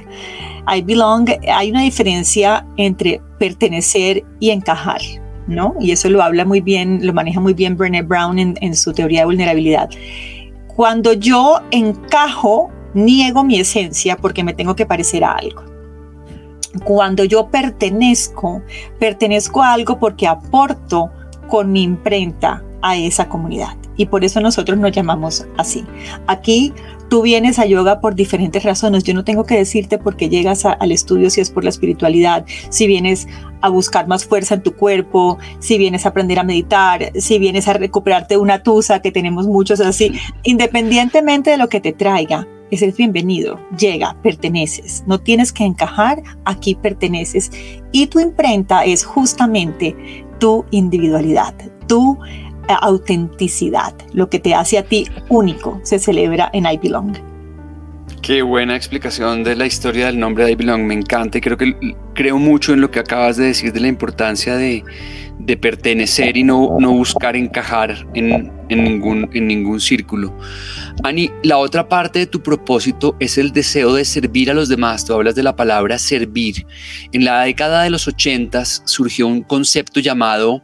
Hay 0.66 1.72
una 1.72 1.82
diferencia 1.82 2.66
entre 2.78 3.22
pertenecer 3.40 4.24
y 4.40 4.52
encajar, 4.52 5.02
¿no? 5.48 5.76
Y 5.80 5.92
eso 5.92 6.10
lo 6.10 6.22
habla 6.22 6.46
muy 6.46 6.62
bien, 6.62 7.06
lo 7.06 7.14
maneja 7.14 7.40
muy 7.40 7.54
bien 7.54 7.76
Brené 7.76 8.02
Brown 8.02 8.40
en, 8.40 8.58
en 8.62 8.76
su 8.76 8.94
teoría 8.94 9.22
de 9.22 9.26
vulnerabilidad. 9.26 9.90
Cuando 10.76 11.14
yo 11.14 11.60
encajo, 11.72 12.70
niego 12.94 13.44
mi 13.44 13.60
esencia 13.60 14.18
porque 14.18 14.44
me 14.44 14.54
tengo 14.54 14.76
que 14.76 14.86
parecer 14.86 15.24
a 15.24 15.34
algo. 15.34 15.64
Cuando 16.84 17.26
yo 17.26 17.48
pertenezco, 17.48 18.62
pertenezco 19.00 19.62
a 19.62 19.74
algo 19.74 20.00
porque 20.00 20.28
aporto 20.28 21.10
con 21.48 21.72
mi 21.72 21.84
imprenta 21.84 22.64
a 22.82 22.96
esa 22.96 23.28
comunidad. 23.28 23.76
Y 23.98 24.06
por 24.06 24.24
eso 24.24 24.40
nosotros 24.40 24.78
nos 24.80 24.92
llamamos 24.92 25.46
así. 25.58 25.86
Aquí 26.28 26.74
tú 27.12 27.22
vienes 27.22 27.60
a 27.60 27.66
yoga 27.66 28.00
por 28.00 28.16
diferentes 28.16 28.64
razones. 28.64 29.04
Yo 29.04 29.14
no 29.14 29.26
tengo 29.26 29.44
que 29.44 29.58
decirte 29.58 29.98
por 29.98 30.16
qué 30.16 30.30
llegas 30.30 30.64
al 30.64 30.94
estudio 30.94 31.30
si 31.30 31.42
es 31.42 31.50
por 31.50 31.66
la 31.66 31.70
espiritualidad, 31.70 32.46
si 32.70 32.88
vienes 32.88 33.28
a 33.60 33.68
buscar 33.68 34.08
más 34.08 34.24
fuerza 34.24 34.56
en 34.56 34.64
tu 34.64 34.78
cuerpo, 34.78 35.38
si 35.60 35.78
vienes 35.78 36.06
a 36.06 36.10
aprender 36.10 36.40
a 36.40 36.46
meditar, 36.46 37.12
si 37.16 37.38
vienes 37.38 37.68
a 37.68 37.74
recuperarte 37.74 38.38
una 38.38 38.64
tusa, 38.64 39.02
que 39.02 39.12
tenemos 39.12 39.46
muchos 39.46 39.82
así. 39.82 40.14
Independientemente 40.44 41.50
de 41.50 41.58
lo 41.58 41.68
que 41.68 41.82
te 41.82 41.92
traiga, 41.92 42.48
es 42.72 42.96
bienvenido, 42.96 43.60
llega, 43.78 44.16
perteneces. 44.24 45.04
No 45.06 45.20
tienes 45.20 45.52
que 45.52 45.66
encajar, 45.66 46.24
aquí 46.46 46.76
perteneces. 46.76 47.52
Y 47.92 48.08
tu 48.08 48.22
imprenta 48.22 48.86
es 48.86 49.04
justamente 49.04 49.98
tu 50.40 50.64
individualidad, 50.72 51.54
tu 51.88 52.18
autenticidad, 52.68 53.94
lo 54.14 54.30
que 54.30 54.40
te 54.40 54.54
hace 54.54 54.78
a 54.78 54.84
ti 54.84 55.08
único, 55.30 55.80
se 55.84 56.00
celebra 56.00 56.50
en 56.54 56.66
I 56.66 56.78
Belong. 56.78 57.18
Qué 58.22 58.44
buena 58.44 58.76
explicación 58.76 59.44
de 59.44 59.56
la 59.56 59.66
historia 59.66 60.06
del 60.06 60.20
nombre 60.20 60.46
de 60.46 60.52
I 60.52 60.56
Belong, 60.56 60.84
me 60.84 60.94
encanta 60.94 61.40
y 61.40 61.42
creo 61.42 61.58
que 61.58 61.76
creo 62.14 62.38
mucho 62.38 62.74
en 62.74 62.82
lo 62.82 62.92
que 62.92 63.00
acabas 63.00 63.38
de 63.38 63.46
decir 63.46 63.74
de 63.74 63.80
la 63.80 63.88
importancia 63.88 64.56
de, 64.56 64.84
de 65.40 65.58
pertenecer 65.58 66.38
y 66.38 66.44
no, 66.44 66.78
no 66.80 66.92
buscar 66.92 67.36
encajar 67.36 68.06
en, 68.14 68.52
en, 68.70 68.84
ningún, 68.84 69.30
en 69.34 69.48
ningún 69.48 69.80
círculo. 69.80 70.38
Ani, 71.04 71.32
la 71.42 71.58
otra 71.58 71.90
parte 71.90 72.20
de 72.20 72.28
tu 72.28 72.44
propósito 72.44 73.16
es 73.20 73.40
el 73.40 73.52
deseo 73.52 73.94
de 73.96 74.06
servir 74.06 74.52
a 74.52 74.54
los 74.54 74.70
demás. 74.70 75.04
Tú 75.04 75.14
hablas 75.14 75.34
de 75.34 75.44
la 75.44 75.56
palabra 75.56 75.98
servir. 75.98 76.68
En 77.12 77.26
la 77.26 77.42
década 77.42 77.84
de 77.84 77.90
los 77.90 78.08
ochentas 78.08 78.84
surgió 78.86 79.26
un 79.26 79.42
concepto 79.42 80.00
llamado 80.00 80.62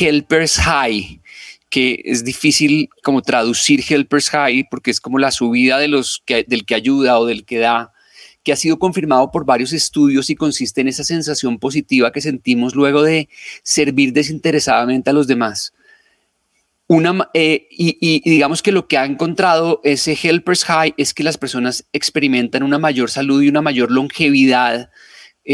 Helpers 0.00 0.58
High, 0.58 1.20
que 1.68 2.00
es 2.04 2.24
difícil 2.24 2.88
como 3.02 3.22
traducir 3.22 3.82
Helpers 3.86 4.30
High 4.30 4.68
porque 4.70 4.90
es 4.90 5.00
como 5.00 5.18
la 5.18 5.30
subida 5.30 5.78
de 5.78 5.88
los 5.88 6.22
que, 6.24 6.44
del 6.44 6.64
que 6.64 6.74
ayuda 6.74 7.18
o 7.18 7.26
del 7.26 7.44
que 7.44 7.58
da, 7.58 7.92
que 8.42 8.52
ha 8.52 8.56
sido 8.56 8.78
confirmado 8.78 9.30
por 9.30 9.44
varios 9.44 9.72
estudios 9.72 10.30
y 10.30 10.36
consiste 10.36 10.80
en 10.80 10.88
esa 10.88 11.04
sensación 11.04 11.58
positiva 11.58 12.12
que 12.12 12.20
sentimos 12.20 12.74
luego 12.74 13.02
de 13.02 13.28
servir 13.62 14.12
desinteresadamente 14.12 15.10
a 15.10 15.12
los 15.12 15.26
demás. 15.26 15.74
Una, 16.86 17.28
eh, 17.34 17.68
y, 17.70 17.98
y, 18.00 18.30
digamos 18.30 18.62
que 18.62 18.72
lo 18.72 18.88
que 18.88 18.96
ha 18.96 19.04
encontrado 19.04 19.82
ese 19.84 20.18
Helpers 20.20 20.64
High 20.64 20.94
es 20.96 21.12
que 21.12 21.22
las 21.22 21.36
personas 21.36 21.84
experimentan 21.92 22.62
una 22.62 22.78
mayor 22.78 23.10
salud 23.10 23.42
y 23.42 23.48
una 23.48 23.60
mayor 23.60 23.90
longevidad, 23.90 24.90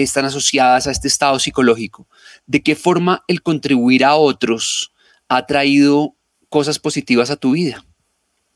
están 0.03 0.25
asociadas 0.25 0.87
a 0.87 0.91
este 0.91 1.09
estado 1.09 1.39
psicológico. 1.39 2.09
¿De 2.47 2.63
qué 2.63 2.75
forma 2.75 3.25
el 3.29 3.43
contribuir 3.43 4.05
a 4.05 4.17
otros 4.17 4.94
ha 5.29 5.47
traído 5.47 6.15
cosas 6.49 6.79
positivas 6.79 7.31
a 7.31 7.37
tu 7.37 7.53
vida? 7.53 7.85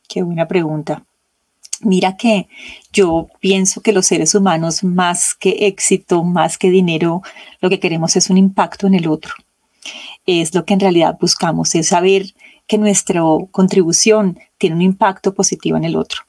Qué 0.08 0.22
buena 0.22 0.48
pregunta. 0.48 1.04
Mira 1.80 2.16
que 2.16 2.48
yo 2.92 3.28
pienso 3.40 3.82
que 3.82 3.92
los 3.92 4.06
seres 4.06 4.34
humanos, 4.34 4.82
más 4.82 5.34
que 5.34 5.66
éxito, 5.66 6.24
más 6.24 6.58
que 6.58 6.70
dinero, 6.70 7.22
lo 7.60 7.68
que 7.70 7.78
queremos 7.78 8.16
es 8.16 8.30
un 8.30 8.38
impacto 8.38 8.86
en 8.86 8.94
el 8.94 9.06
otro. 9.06 9.34
Es 10.26 10.54
lo 10.54 10.64
que 10.64 10.74
en 10.74 10.80
realidad 10.80 11.16
buscamos, 11.20 11.74
es 11.74 11.88
saber 11.88 12.34
que 12.66 12.78
nuestra 12.78 13.22
contribución 13.50 14.38
tiene 14.58 14.76
un 14.76 14.82
impacto 14.82 15.34
positivo 15.34 15.76
en 15.76 15.84
el 15.84 15.96
otro. 15.96 16.22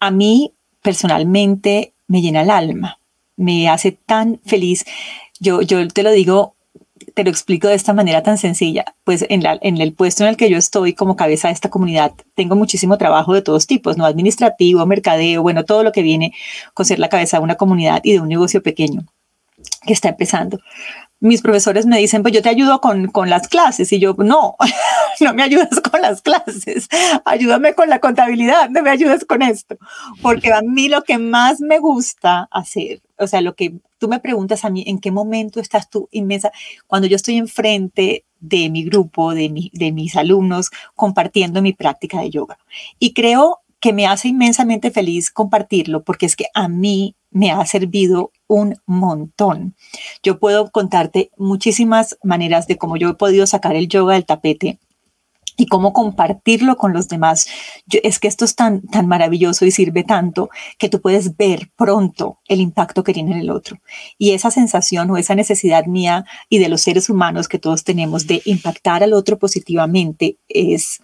A 0.00 0.10
mí 0.10 0.52
personalmente 0.82 1.92
me 2.08 2.20
llena 2.20 2.42
el 2.42 2.50
alma, 2.50 2.98
me 3.36 3.68
hace 3.68 3.92
tan 3.92 4.40
feliz. 4.44 4.84
Yo, 5.38 5.62
yo 5.62 5.86
te 5.88 6.02
lo 6.02 6.10
digo 6.10 6.54
te 6.98 7.24
lo 7.24 7.30
explico 7.30 7.68
de 7.68 7.74
esta 7.74 7.92
manera 7.92 8.22
tan 8.22 8.38
sencilla. 8.38 8.84
Pues 9.04 9.24
en, 9.28 9.42
la, 9.42 9.58
en 9.62 9.80
el 9.80 9.92
puesto 9.92 10.24
en 10.24 10.30
el 10.30 10.36
que 10.36 10.50
yo 10.50 10.58
estoy 10.58 10.94
como 10.94 11.16
cabeza 11.16 11.48
de 11.48 11.54
esta 11.54 11.70
comunidad, 11.70 12.12
tengo 12.34 12.56
muchísimo 12.56 12.98
trabajo 12.98 13.34
de 13.34 13.42
todos 13.42 13.66
tipos, 13.66 13.96
¿no? 13.96 14.04
Administrativo, 14.04 14.84
mercadeo, 14.86 15.42
bueno, 15.42 15.64
todo 15.64 15.82
lo 15.82 15.92
que 15.92 16.02
viene 16.02 16.32
con 16.74 16.86
ser 16.86 16.98
la 16.98 17.08
cabeza 17.08 17.38
de 17.38 17.44
una 17.44 17.56
comunidad 17.56 18.00
y 18.04 18.12
de 18.12 18.20
un 18.20 18.28
negocio 18.28 18.62
pequeño 18.62 19.02
que 19.86 19.92
está 19.92 20.08
empezando 20.10 20.60
mis 21.20 21.42
profesores 21.42 21.86
me 21.86 21.98
dicen, 21.98 22.22
pues 22.22 22.32
yo 22.32 22.42
te 22.42 22.48
ayudo 22.48 22.80
con, 22.80 23.08
con 23.08 23.28
las 23.28 23.48
clases. 23.48 23.92
Y 23.92 23.98
yo, 23.98 24.14
no, 24.18 24.56
no 25.20 25.34
me 25.34 25.42
ayudas 25.42 25.80
con 25.80 26.00
las 26.00 26.22
clases, 26.22 26.88
ayúdame 27.24 27.74
con 27.74 27.88
la 27.88 27.98
contabilidad, 27.98 28.70
no 28.70 28.82
me 28.82 28.90
ayudes 28.90 29.24
con 29.24 29.42
esto. 29.42 29.76
Porque 30.22 30.52
a 30.52 30.62
mí 30.62 30.88
lo 30.88 31.02
que 31.02 31.18
más 31.18 31.60
me 31.60 31.78
gusta 31.78 32.48
hacer, 32.50 33.02
o 33.18 33.26
sea, 33.26 33.40
lo 33.40 33.54
que 33.54 33.74
tú 33.98 34.08
me 34.08 34.20
preguntas 34.20 34.64
a 34.64 34.70
mí, 34.70 34.84
¿en 34.86 34.98
qué 34.98 35.10
momento 35.10 35.60
estás 35.60 35.90
tú 35.90 36.08
inmensa? 36.12 36.52
Cuando 36.86 37.08
yo 37.08 37.16
estoy 37.16 37.36
enfrente 37.36 38.24
de 38.40 38.70
mi 38.70 38.84
grupo, 38.84 39.34
de, 39.34 39.48
mi, 39.48 39.70
de 39.74 39.90
mis 39.90 40.14
alumnos, 40.16 40.70
compartiendo 40.94 41.60
mi 41.62 41.72
práctica 41.72 42.20
de 42.20 42.30
yoga. 42.30 42.58
Y 43.00 43.12
creo 43.12 43.60
que 43.80 43.92
me 43.92 44.06
hace 44.06 44.28
inmensamente 44.28 44.90
feliz 44.90 45.30
compartirlo 45.30 46.02
porque 46.02 46.26
es 46.26 46.36
que 46.36 46.46
a 46.54 46.68
mí 46.68 47.14
me 47.30 47.50
ha 47.50 47.64
servido 47.66 48.32
un 48.46 48.76
montón. 48.86 49.74
Yo 50.22 50.38
puedo 50.38 50.70
contarte 50.70 51.30
muchísimas 51.36 52.18
maneras 52.22 52.66
de 52.66 52.76
cómo 52.76 52.96
yo 52.96 53.10
he 53.10 53.14
podido 53.14 53.46
sacar 53.46 53.76
el 53.76 53.88
yoga 53.88 54.14
del 54.14 54.26
tapete 54.26 54.78
y 55.58 55.66
cómo 55.66 55.92
compartirlo 55.92 56.76
con 56.76 56.92
los 56.94 57.08
demás. 57.08 57.48
es 57.90 58.18
que 58.18 58.28
esto 58.28 58.44
es 58.44 58.54
tan, 58.54 58.82
tan 58.82 59.06
maravilloso 59.08 59.66
y 59.66 59.70
sirve 59.72 60.04
tanto 60.04 60.48
que 60.78 60.88
tú 60.88 61.00
puedes 61.00 61.36
ver 61.36 61.70
pronto 61.76 62.38
el 62.46 62.60
impacto 62.60 63.02
que 63.02 63.12
tiene 63.12 63.32
en 63.32 63.38
el 63.38 63.50
otro. 63.50 63.78
Y 64.16 64.32
esa 64.32 64.50
sensación 64.50 65.10
o 65.10 65.16
esa 65.16 65.34
necesidad 65.34 65.86
mía 65.86 66.24
y 66.48 66.58
de 66.58 66.68
los 66.68 66.80
seres 66.80 67.10
humanos 67.10 67.48
que 67.48 67.58
todos 67.58 67.84
tenemos 67.84 68.26
de 68.26 68.40
impactar 68.44 69.02
al 69.02 69.12
otro 69.12 69.38
positivamente 69.38 70.38
es, 70.48 71.02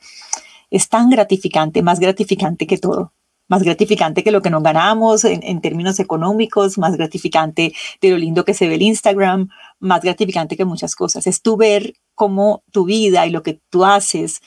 es 0.71 0.89
tan 0.89 1.11
gratificante, 1.11 1.83
más 1.83 1.99
gratificante 1.99 2.67
que 2.67 2.79
todo 2.79 3.14
más 3.49 3.63
gratificante 3.63 4.25
que 4.25 4.31
lo 4.31 4.43
que 4.43 4.51
nos 4.51 4.63
ganamos 4.63 5.25
en, 5.25 5.61
términos 5.61 6.01
económicos, 6.01 6.79
más 6.79 6.97
gratificante 6.97 7.75
de 8.01 8.11
lo 8.11 8.17
lindo 8.17 8.45
que 8.45 8.55
se 8.55 8.69
ve 8.69 8.77
el 8.77 8.83
Instagram, 8.83 9.49
más 9.81 10.03
gratificante 10.03 10.57
que 10.57 10.65
muchas 10.65 10.95
cosas. 10.95 11.27
Es 11.27 11.43
tu 11.43 11.57
ver 11.57 11.95
cómo 12.15 12.65
tu 12.73 12.85
vida 12.85 13.27
y 13.27 13.31
lo 13.31 13.43
que 13.43 13.61
tú 13.71 13.85
haces 13.85 14.41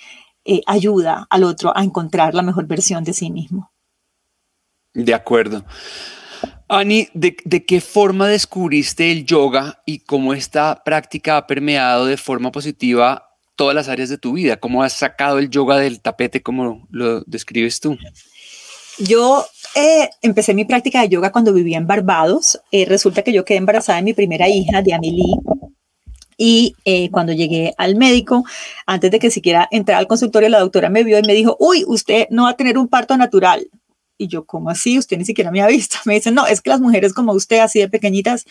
eh, 0.45 0.61
ayuda 0.65 1.27
al 1.29 1.43
otro 1.43 1.75
a 1.75 1.83
encontrar 1.83 2.33
la 2.33 2.41
mejor 2.41 2.67
versión 2.67 3.03
de 3.03 3.13
sí 3.13 3.29
mismo. 3.29 3.71
De 4.93 5.13
acuerdo. 5.13 5.63
Ani, 6.69 7.07
¿de, 7.13 7.35
qué 7.65 7.81
forma 7.81 8.27
descubriste 8.27 9.11
el 9.11 9.25
yoga 9.25 9.81
y 9.85 9.99
cómo 9.99 10.33
esta 10.33 10.83
práctica 10.83 11.37
ha 11.37 11.47
permeado 11.47 12.05
de 12.05 12.17
forma 12.17 12.51
positiva 12.51 13.29
todas 13.55 13.73
las 13.73 13.87
áreas 13.87 14.09
de 14.09 14.17
tu 14.17 14.33
vida? 14.33 14.57
¿Cómo 14.57 14.83
has 14.83 14.93
sacado 14.93 15.39
el 15.39 15.49
yoga 15.49 15.77
del 15.77 16.01
tapete 16.01 16.41
como 16.41 16.87
lo 16.91 17.21
describes 17.21 17.79
tú? 17.79 17.97
Yo 18.99 19.45
eh, 19.75 20.09
empecé 20.21 20.53
mi 20.53 20.65
práctica 20.65 21.01
de 21.01 21.09
yoga 21.09 21.31
cuando 21.31 21.53
vivía 21.53 21.77
en 21.77 21.87
Barbados. 21.87 22.59
Eh, 22.71 22.85
resulta 22.85 23.21
que 23.21 23.33
yo 23.33 23.45
quedé 23.45 23.57
embarazada 23.57 23.97
de 23.97 24.03
mi 24.03 24.13
primera 24.13 24.47
hija, 24.49 24.81
de 24.81 24.93
Amelie. 24.93 25.35
Y 26.37 26.75
eh, 26.85 27.09
cuando 27.11 27.33
llegué 27.33 27.73
al 27.77 27.95
médico, 27.95 28.43
antes 28.85 29.09
de 29.11 29.19
que 29.19 29.31
siquiera 29.31 29.67
entrara 29.71 29.99
al 29.99 30.07
consultorio, 30.07 30.49
la 30.49 30.59
doctora 30.59 30.89
me 30.89 31.03
vio 31.03 31.17
y 31.17 31.23
me 31.23 31.33
dijo, 31.33 31.57
uy, 31.59 31.83
usted 31.87 32.27
no 32.29 32.43
va 32.43 32.49
a 32.49 32.57
tener 32.57 32.77
un 32.77 32.87
parto 32.87 33.17
natural. 33.17 33.67
Y 34.17 34.27
yo, 34.27 34.45
¿cómo 34.45 34.69
así? 34.69 34.97
Usted 34.97 35.17
ni 35.17 35.25
siquiera 35.25 35.51
me 35.51 35.61
ha 35.61 35.67
visto. 35.67 35.97
Me 36.05 36.15
dicen, 36.15 36.33
no, 36.33 36.47
es 36.47 36.61
que 36.61 36.69
las 36.69 36.81
mujeres 36.81 37.13
como 37.13 37.33
usted, 37.33 37.59
así 37.59 37.79
de 37.79 37.89
pequeñitas, 37.89 38.45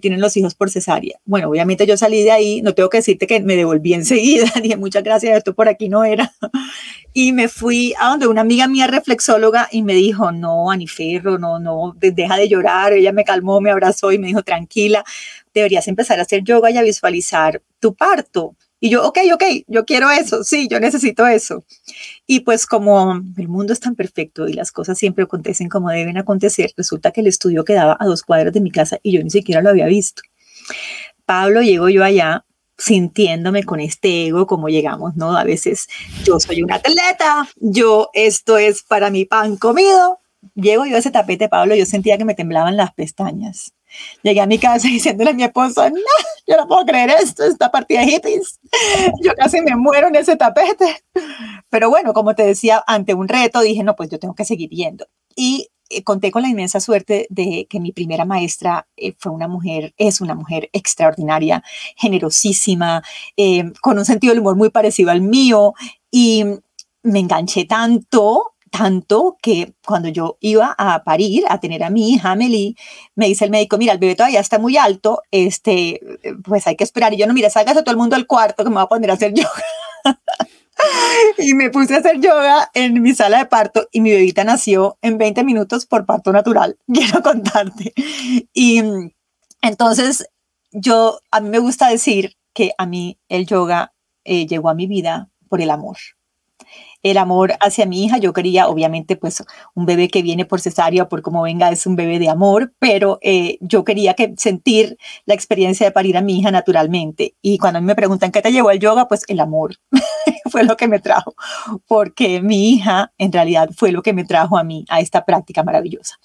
tienen 0.00 0.20
los 0.20 0.36
hijos 0.36 0.54
por 0.54 0.70
cesárea. 0.70 1.18
Bueno, 1.24 1.48
obviamente 1.48 1.86
yo 1.86 1.96
salí 1.96 2.22
de 2.24 2.32
ahí, 2.32 2.62
no 2.62 2.74
tengo 2.74 2.88
que 2.88 2.98
decirte 2.98 3.26
que 3.26 3.40
me 3.40 3.56
devolví 3.56 3.94
enseguida. 3.94 4.50
Dije, 4.62 4.76
muchas 4.76 5.02
gracias, 5.02 5.36
esto 5.36 5.54
por 5.54 5.68
aquí 5.68 5.88
no 5.88 6.04
era 6.04 6.32
y 7.12 7.32
me 7.32 7.48
fui 7.48 7.94
a 7.98 8.10
donde 8.10 8.26
una 8.26 8.42
amiga 8.42 8.68
mía 8.68 8.86
reflexóloga 8.86 9.68
y 9.70 9.82
me 9.82 9.94
dijo, 9.94 10.32
no, 10.32 10.70
Aniferro, 10.70 11.38
no, 11.38 11.58
no, 11.58 11.94
deja 11.98 12.36
de 12.36 12.48
llorar. 12.48 12.92
Ella 12.92 13.12
me 13.12 13.24
calmó, 13.24 13.60
me 13.60 13.70
abrazó 13.70 14.12
y 14.12 14.18
me 14.18 14.26
dijo, 14.28 14.42
tranquila, 14.42 15.04
deberías 15.54 15.88
empezar 15.88 16.18
a 16.18 16.22
hacer 16.22 16.42
yoga 16.42 16.70
y 16.70 16.76
a 16.76 16.82
visualizar 16.82 17.62
tu 17.80 17.94
parto. 17.94 18.54
Y 18.78 18.90
yo, 18.90 19.06
ok, 19.06 19.18
ok, 19.32 19.42
yo 19.66 19.84
quiero 19.86 20.10
eso, 20.10 20.44
sí, 20.44 20.68
yo 20.68 20.78
necesito 20.80 21.26
eso. 21.26 21.64
Y 22.26 22.40
pues 22.40 22.66
como 22.66 23.22
el 23.36 23.48
mundo 23.48 23.72
es 23.72 23.80
tan 23.80 23.94
perfecto 23.94 24.46
y 24.48 24.52
las 24.52 24.70
cosas 24.70 24.98
siempre 24.98 25.24
acontecen 25.24 25.68
como 25.68 25.90
deben 25.90 26.18
acontecer, 26.18 26.72
resulta 26.76 27.10
que 27.10 27.22
el 27.22 27.26
estudio 27.26 27.64
quedaba 27.64 27.96
a 27.98 28.04
dos 28.04 28.22
cuadras 28.22 28.52
de 28.52 28.60
mi 28.60 28.70
casa 28.70 28.98
y 29.02 29.12
yo 29.12 29.22
ni 29.22 29.30
siquiera 29.30 29.62
lo 29.62 29.70
había 29.70 29.86
visto. 29.86 30.22
Pablo, 31.24 31.62
llego 31.62 31.88
yo 31.88 32.04
allá 32.04 32.44
sintiéndome 32.78 33.64
con 33.64 33.80
este 33.80 34.26
ego 34.26 34.46
como 34.46 34.68
llegamos, 34.68 35.16
¿no? 35.16 35.36
A 35.36 35.44
veces 35.44 35.88
yo 36.24 36.38
soy 36.38 36.62
un 36.62 36.70
atleta, 36.70 37.48
yo 37.56 38.10
esto 38.12 38.58
es 38.58 38.82
para 38.82 39.10
mi 39.10 39.24
pan 39.24 39.56
comido. 39.56 40.20
Llego 40.54 40.86
yo 40.86 40.96
a 40.96 40.98
ese 40.98 41.10
tapete, 41.10 41.48
Pablo, 41.48 41.74
yo 41.74 41.86
sentía 41.86 42.18
que 42.18 42.24
me 42.24 42.34
temblaban 42.34 42.76
las 42.76 42.92
pestañas. 42.94 43.72
Llegué 44.22 44.40
a 44.40 44.46
mi 44.46 44.58
casa 44.58 44.88
diciéndole 44.88 45.30
a 45.30 45.34
mi 45.34 45.44
esposo, 45.44 45.88
no, 45.88 45.96
yo 46.46 46.56
no 46.56 46.66
puedo 46.66 46.84
creer 46.84 47.10
esto, 47.22 47.44
esta 47.44 47.70
partida 47.70 48.00
de 48.00 48.06
hippies. 48.06 48.58
Yo 49.22 49.32
casi 49.36 49.60
me 49.60 49.76
muero 49.76 50.08
en 50.08 50.16
ese 50.16 50.36
tapete. 50.36 51.02
Pero 51.68 51.90
bueno, 51.90 52.12
como 52.12 52.34
te 52.34 52.44
decía, 52.44 52.82
ante 52.86 53.14
un 53.14 53.28
reto 53.28 53.60
dije, 53.60 53.82
no, 53.82 53.96
pues 53.96 54.10
yo 54.10 54.18
tengo 54.18 54.34
que 54.34 54.44
seguir 54.44 54.70
yendo. 54.70 55.06
Y 55.34 55.68
eh, 55.88 56.02
conté 56.02 56.32
con 56.32 56.42
la 56.42 56.48
inmensa 56.48 56.80
suerte 56.80 57.26
de 57.30 57.66
que 57.70 57.78
mi 57.78 57.92
primera 57.92 58.24
maestra 58.24 58.88
eh, 58.96 59.14
fue 59.18 59.30
una 59.30 59.46
mujer, 59.46 59.94
es 59.96 60.20
una 60.20 60.34
mujer 60.34 60.68
extraordinaria, 60.72 61.62
generosísima, 61.96 63.02
eh, 63.36 63.72
con 63.80 63.98
un 63.98 64.04
sentido 64.04 64.32
del 64.32 64.40
humor 64.40 64.56
muy 64.56 64.70
parecido 64.70 65.10
al 65.10 65.20
mío 65.20 65.74
y 66.10 66.44
me 67.02 67.20
enganché 67.20 67.66
tanto 67.66 68.55
tanto 68.76 69.36
que 69.40 69.74
cuando 69.84 70.08
yo 70.08 70.36
iba 70.40 70.74
a 70.76 71.02
parir, 71.04 71.44
a 71.48 71.60
tener 71.60 71.82
a 71.82 71.90
mi 71.90 72.12
hija 72.12 72.32
Amelie, 72.32 72.74
me 73.14 73.26
dice 73.26 73.44
el 73.44 73.50
médico, 73.50 73.78
mira, 73.78 73.92
el 73.92 73.98
bebé 73.98 74.14
todavía 74.14 74.40
está 74.40 74.58
muy 74.58 74.76
alto, 74.76 75.22
este, 75.30 76.00
pues 76.44 76.66
hay 76.66 76.76
que 76.76 76.84
esperar. 76.84 77.14
Y 77.14 77.16
yo, 77.16 77.26
no, 77.26 77.34
mira, 77.34 77.50
salgas 77.50 77.76
a 77.76 77.82
todo 77.82 77.92
el 77.92 77.96
mundo 77.96 78.16
al 78.16 78.26
cuarto 78.26 78.64
que 78.64 78.70
me 78.70 78.76
va 78.76 78.82
a 78.82 78.88
poner 78.88 79.10
a 79.10 79.14
hacer 79.14 79.32
yoga. 79.34 80.20
y 81.38 81.54
me 81.54 81.70
puse 81.70 81.94
a 81.94 81.98
hacer 81.98 82.20
yoga 82.20 82.70
en 82.74 83.00
mi 83.02 83.14
sala 83.14 83.38
de 83.38 83.46
parto 83.46 83.88
y 83.92 84.00
mi 84.02 84.10
bebita 84.10 84.44
nació 84.44 84.98
en 85.00 85.16
20 85.16 85.42
minutos 85.44 85.86
por 85.86 86.04
parto 86.04 86.32
natural, 86.32 86.78
quiero 86.92 87.22
contarte. 87.22 87.94
Y 88.52 88.82
entonces 89.62 90.28
yo, 90.70 91.20
a 91.30 91.40
mí 91.40 91.48
me 91.48 91.58
gusta 91.58 91.88
decir 91.88 92.36
que 92.52 92.72
a 92.76 92.86
mí 92.86 93.18
el 93.28 93.46
yoga 93.46 93.94
eh, 94.24 94.46
llegó 94.46 94.68
a 94.68 94.74
mi 94.74 94.86
vida 94.86 95.30
por 95.48 95.60
el 95.62 95.70
amor 95.70 95.96
el 97.10 97.18
amor 97.18 97.54
hacia 97.60 97.86
mi 97.86 98.04
hija. 98.04 98.18
Yo 98.18 98.32
quería, 98.32 98.68
obviamente, 98.68 99.16
pues 99.16 99.44
un 99.74 99.86
bebé 99.86 100.08
que 100.08 100.22
viene 100.22 100.44
por 100.44 100.60
cesárea, 100.60 101.08
por 101.08 101.22
como 101.22 101.42
venga, 101.42 101.70
es 101.70 101.86
un 101.86 101.94
bebé 101.94 102.18
de 102.18 102.28
amor, 102.28 102.74
pero 102.78 103.18
eh, 103.22 103.58
yo 103.60 103.84
quería 103.84 104.14
que 104.14 104.34
sentir 104.36 104.98
la 105.24 105.34
experiencia 105.34 105.86
de 105.86 105.92
parir 105.92 106.16
a 106.16 106.20
mi 106.20 106.38
hija 106.38 106.50
naturalmente. 106.50 107.36
Y 107.42 107.58
cuando 107.58 107.80
me 107.80 107.94
preguntan 107.94 108.32
qué 108.32 108.42
te 108.42 108.50
llevó 108.50 108.70
al 108.70 108.80
yoga, 108.80 109.06
pues 109.06 109.22
el 109.28 109.38
amor 109.38 109.76
fue 110.50 110.64
lo 110.64 110.76
que 110.76 110.88
me 110.88 110.98
trajo, 110.98 111.34
porque 111.86 112.40
mi 112.40 112.70
hija 112.70 113.12
en 113.18 113.32
realidad 113.32 113.70
fue 113.76 113.92
lo 113.92 114.02
que 114.02 114.12
me 114.12 114.24
trajo 114.24 114.58
a 114.58 114.64
mí, 114.64 114.84
a 114.88 115.00
esta 115.00 115.24
práctica 115.24 115.62
maravillosa. 115.62 116.16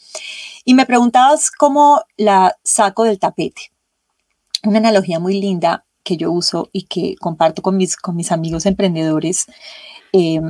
Y 0.66 0.74
me 0.74 0.86
preguntabas 0.86 1.52
cómo 1.52 2.02
la 2.18 2.56
saco 2.64 3.04
del 3.04 3.20
tapete. 3.20 3.72
Una 4.64 4.80
analogía 4.80 5.20
muy 5.20 5.40
linda 5.40 5.86
que 6.04 6.18
yo 6.18 6.32
uso 6.32 6.70
y 6.72 6.84
que 6.84 7.16
comparto 7.20 7.62
con 7.62 7.78
mis, 7.78 7.96
con 7.96 8.16
mis 8.16 8.32
amigos 8.32 8.66
emprendedores 8.66 9.46
eh, 10.14 10.42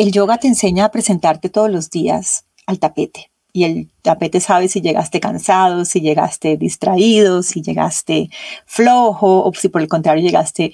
el 0.00 0.12
yoga 0.12 0.38
te 0.38 0.48
enseña 0.48 0.86
a 0.86 0.90
presentarte 0.90 1.50
todos 1.50 1.70
los 1.70 1.90
días 1.90 2.46
al 2.66 2.78
tapete 2.78 3.30
y 3.52 3.64
el 3.64 3.90
tapete 4.00 4.40
sabe 4.40 4.68
si 4.68 4.80
llegaste 4.80 5.20
cansado, 5.20 5.84
si 5.84 6.00
llegaste 6.00 6.56
distraído, 6.56 7.42
si 7.42 7.60
llegaste 7.60 8.30
flojo 8.64 9.44
o 9.44 9.52
si 9.52 9.68
por 9.68 9.82
el 9.82 9.88
contrario 9.88 10.24
llegaste 10.24 10.72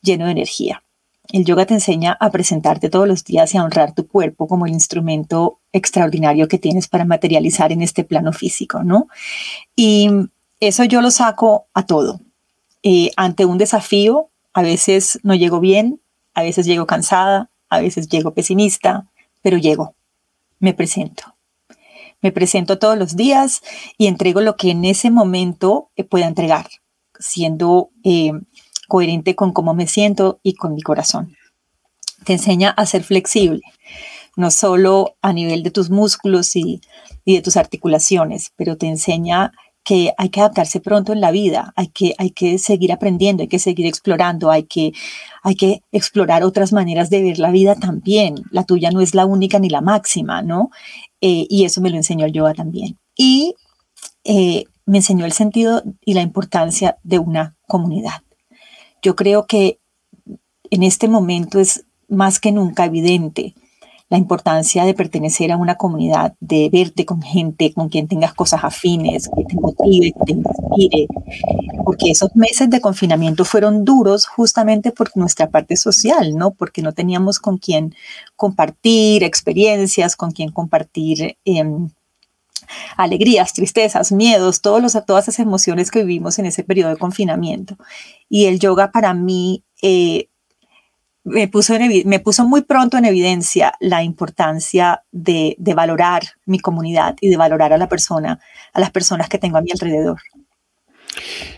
lleno 0.00 0.26
de 0.26 0.32
energía. 0.32 0.84
El 1.32 1.44
yoga 1.44 1.66
te 1.66 1.74
enseña 1.74 2.16
a 2.20 2.30
presentarte 2.30 2.88
todos 2.88 3.08
los 3.08 3.24
días 3.24 3.52
y 3.52 3.58
a 3.58 3.64
honrar 3.64 3.94
tu 3.94 4.06
cuerpo 4.06 4.46
como 4.46 4.66
el 4.66 4.72
instrumento 4.72 5.58
extraordinario 5.72 6.46
que 6.46 6.58
tienes 6.58 6.86
para 6.86 7.04
materializar 7.04 7.72
en 7.72 7.82
este 7.82 8.04
plano 8.04 8.32
físico, 8.32 8.84
¿no? 8.84 9.08
Y 9.74 10.08
eso 10.60 10.84
yo 10.84 11.02
lo 11.02 11.10
saco 11.10 11.66
a 11.74 11.84
todo. 11.84 12.20
Eh, 12.84 13.10
ante 13.16 13.44
un 13.44 13.58
desafío, 13.58 14.30
a 14.54 14.62
veces 14.62 15.18
no 15.24 15.34
llego 15.34 15.58
bien, 15.58 16.00
a 16.32 16.42
veces 16.42 16.64
llego 16.64 16.86
cansada, 16.86 17.50
a 17.68 17.80
veces 17.80 18.08
llego 18.08 18.34
pesimista, 18.34 19.08
pero 19.42 19.58
llego, 19.58 19.94
me 20.58 20.74
presento. 20.74 21.34
Me 22.20 22.32
presento 22.32 22.78
todos 22.78 22.98
los 22.98 23.16
días 23.16 23.62
y 23.96 24.06
entrego 24.06 24.40
lo 24.40 24.56
que 24.56 24.70
en 24.70 24.84
ese 24.84 25.10
momento 25.10 25.90
eh, 25.96 26.04
pueda 26.04 26.26
entregar, 26.26 26.68
siendo 27.18 27.90
eh, 28.02 28.32
coherente 28.88 29.36
con 29.36 29.52
cómo 29.52 29.74
me 29.74 29.86
siento 29.86 30.40
y 30.42 30.54
con 30.54 30.74
mi 30.74 30.82
corazón. 30.82 31.36
Te 32.24 32.32
enseña 32.32 32.70
a 32.70 32.86
ser 32.86 33.04
flexible, 33.04 33.60
no 34.36 34.50
solo 34.50 35.16
a 35.22 35.32
nivel 35.32 35.62
de 35.62 35.70
tus 35.70 35.90
músculos 35.90 36.56
y, 36.56 36.80
y 37.24 37.36
de 37.36 37.42
tus 37.42 37.56
articulaciones, 37.56 38.52
pero 38.56 38.76
te 38.76 38.86
enseña 38.88 39.52
que 39.88 40.12
hay 40.18 40.28
que 40.28 40.40
adaptarse 40.40 40.80
pronto 40.80 41.14
en 41.14 41.22
la 41.22 41.30
vida, 41.30 41.72
hay 41.74 41.88
que, 41.88 42.14
hay 42.18 42.32
que 42.32 42.58
seguir 42.58 42.92
aprendiendo, 42.92 43.42
hay 43.42 43.48
que 43.48 43.58
seguir 43.58 43.86
explorando, 43.86 44.50
hay 44.50 44.64
que, 44.64 44.92
hay 45.42 45.54
que 45.54 45.82
explorar 45.92 46.44
otras 46.44 46.74
maneras 46.74 47.08
de 47.08 47.22
ver 47.22 47.38
la 47.38 47.50
vida 47.50 47.74
también. 47.74 48.34
La 48.50 48.64
tuya 48.64 48.90
no 48.90 49.00
es 49.00 49.14
la 49.14 49.24
única 49.24 49.58
ni 49.58 49.70
la 49.70 49.80
máxima, 49.80 50.42
¿no? 50.42 50.68
Eh, 51.22 51.46
y 51.48 51.64
eso 51.64 51.80
me 51.80 51.88
lo 51.88 51.96
enseñó 51.96 52.26
el 52.26 52.34
yoga 52.34 52.52
también. 52.52 52.98
Y 53.16 53.54
eh, 54.24 54.64
me 54.84 54.98
enseñó 54.98 55.24
el 55.24 55.32
sentido 55.32 55.82
y 56.04 56.12
la 56.12 56.20
importancia 56.20 56.98
de 57.02 57.18
una 57.18 57.56
comunidad. 57.66 58.20
Yo 59.00 59.16
creo 59.16 59.46
que 59.46 59.78
en 60.70 60.82
este 60.82 61.08
momento 61.08 61.60
es 61.60 61.86
más 62.08 62.40
que 62.40 62.52
nunca 62.52 62.84
evidente 62.84 63.54
la 64.10 64.16
importancia 64.16 64.84
de 64.84 64.94
pertenecer 64.94 65.52
a 65.52 65.56
una 65.56 65.74
comunidad, 65.74 66.34
de 66.40 66.70
verte 66.72 67.04
con 67.04 67.20
gente 67.20 67.72
con 67.74 67.88
quien 67.88 68.08
tengas 68.08 68.32
cosas 68.32 68.64
afines, 68.64 69.28
que 69.28 69.44
te 69.44 69.54
motive, 69.56 70.12
que 70.12 70.24
te 70.24 70.32
inspire, 70.32 71.06
porque 71.84 72.10
esos 72.10 72.34
meses 72.34 72.70
de 72.70 72.80
confinamiento 72.80 73.44
fueron 73.44 73.84
duros 73.84 74.26
justamente 74.26 74.92
por 74.92 75.14
nuestra 75.16 75.50
parte 75.50 75.76
social, 75.76 76.34
¿no? 76.36 76.52
Porque 76.52 76.80
no 76.80 76.92
teníamos 76.92 77.38
con 77.38 77.58
quien 77.58 77.94
compartir 78.34 79.24
experiencias, 79.24 80.16
con 80.16 80.30
quien 80.30 80.52
compartir 80.52 81.36
em, 81.44 81.90
alegrías, 82.96 83.52
tristezas, 83.52 84.12
miedos, 84.12 84.62
todos 84.62 84.82
los, 84.82 84.96
todas 85.06 85.28
esas 85.28 85.40
emociones 85.40 85.90
que 85.90 86.02
vivimos 86.02 86.38
en 86.38 86.46
ese 86.46 86.64
periodo 86.64 86.90
de 86.90 86.96
confinamiento. 86.98 87.76
Y 88.28 88.46
el 88.46 88.58
yoga 88.58 88.90
para 88.90 89.12
mí 89.12 89.64
eh, 89.82 90.28
me 91.28 91.48
puso, 91.48 91.74
me 92.04 92.20
puso 92.20 92.46
muy 92.46 92.62
pronto 92.62 92.96
en 92.96 93.04
evidencia 93.04 93.72
la 93.80 94.02
importancia 94.02 95.02
de, 95.12 95.56
valorar 95.58 96.22
mi 96.46 96.58
comunidad 96.58 97.16
y 97.20 97.28
de 97.28 97.36
valorar 97.36 97.72
a 97.72 97.78
la 97.78 97.88
persona, 97.88 98.40
a 98.72 98.80
las 98.80 98.90
personas 98.90 99.28
que 99.28 99.38
tengo 99.38 99.58
a 99.58 99.62
mi 99.62 99.70
alrededor. 99.70 100.20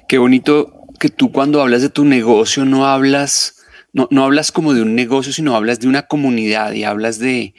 Qué 0.08 0.18
bonito 0.18 0.84
que 0.98 1.08
tú 1.08 1.32
cuando 1.32 1.62
hablas 1.62 1.82
de 1.82 1.88
tu 1.88 2.04
negocio 2.04 2.64
no 2.64 2.86
hablas, 2.86 3.56
no, 3.92 4.08
no 4.10 4.24
hablas 4.24 4.52
como 4.52 4.74
de 4.74 4.82
un 4.82 4.94
negocio, 4.94 5.32
sino 5.32 5.56
hablas 5.56 5.80
de 5.80 5.88
una 5.88 6.02
comunidad 6.02 6.72
y 6.72 6.84
hablas 6.84 7.18
de, 7.18 7.54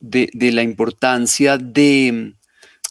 de, 0.00 0.30
de 0.32 0.52
la 0.52 0.62
importancia 0.62 1.56
de, 1.56 2.34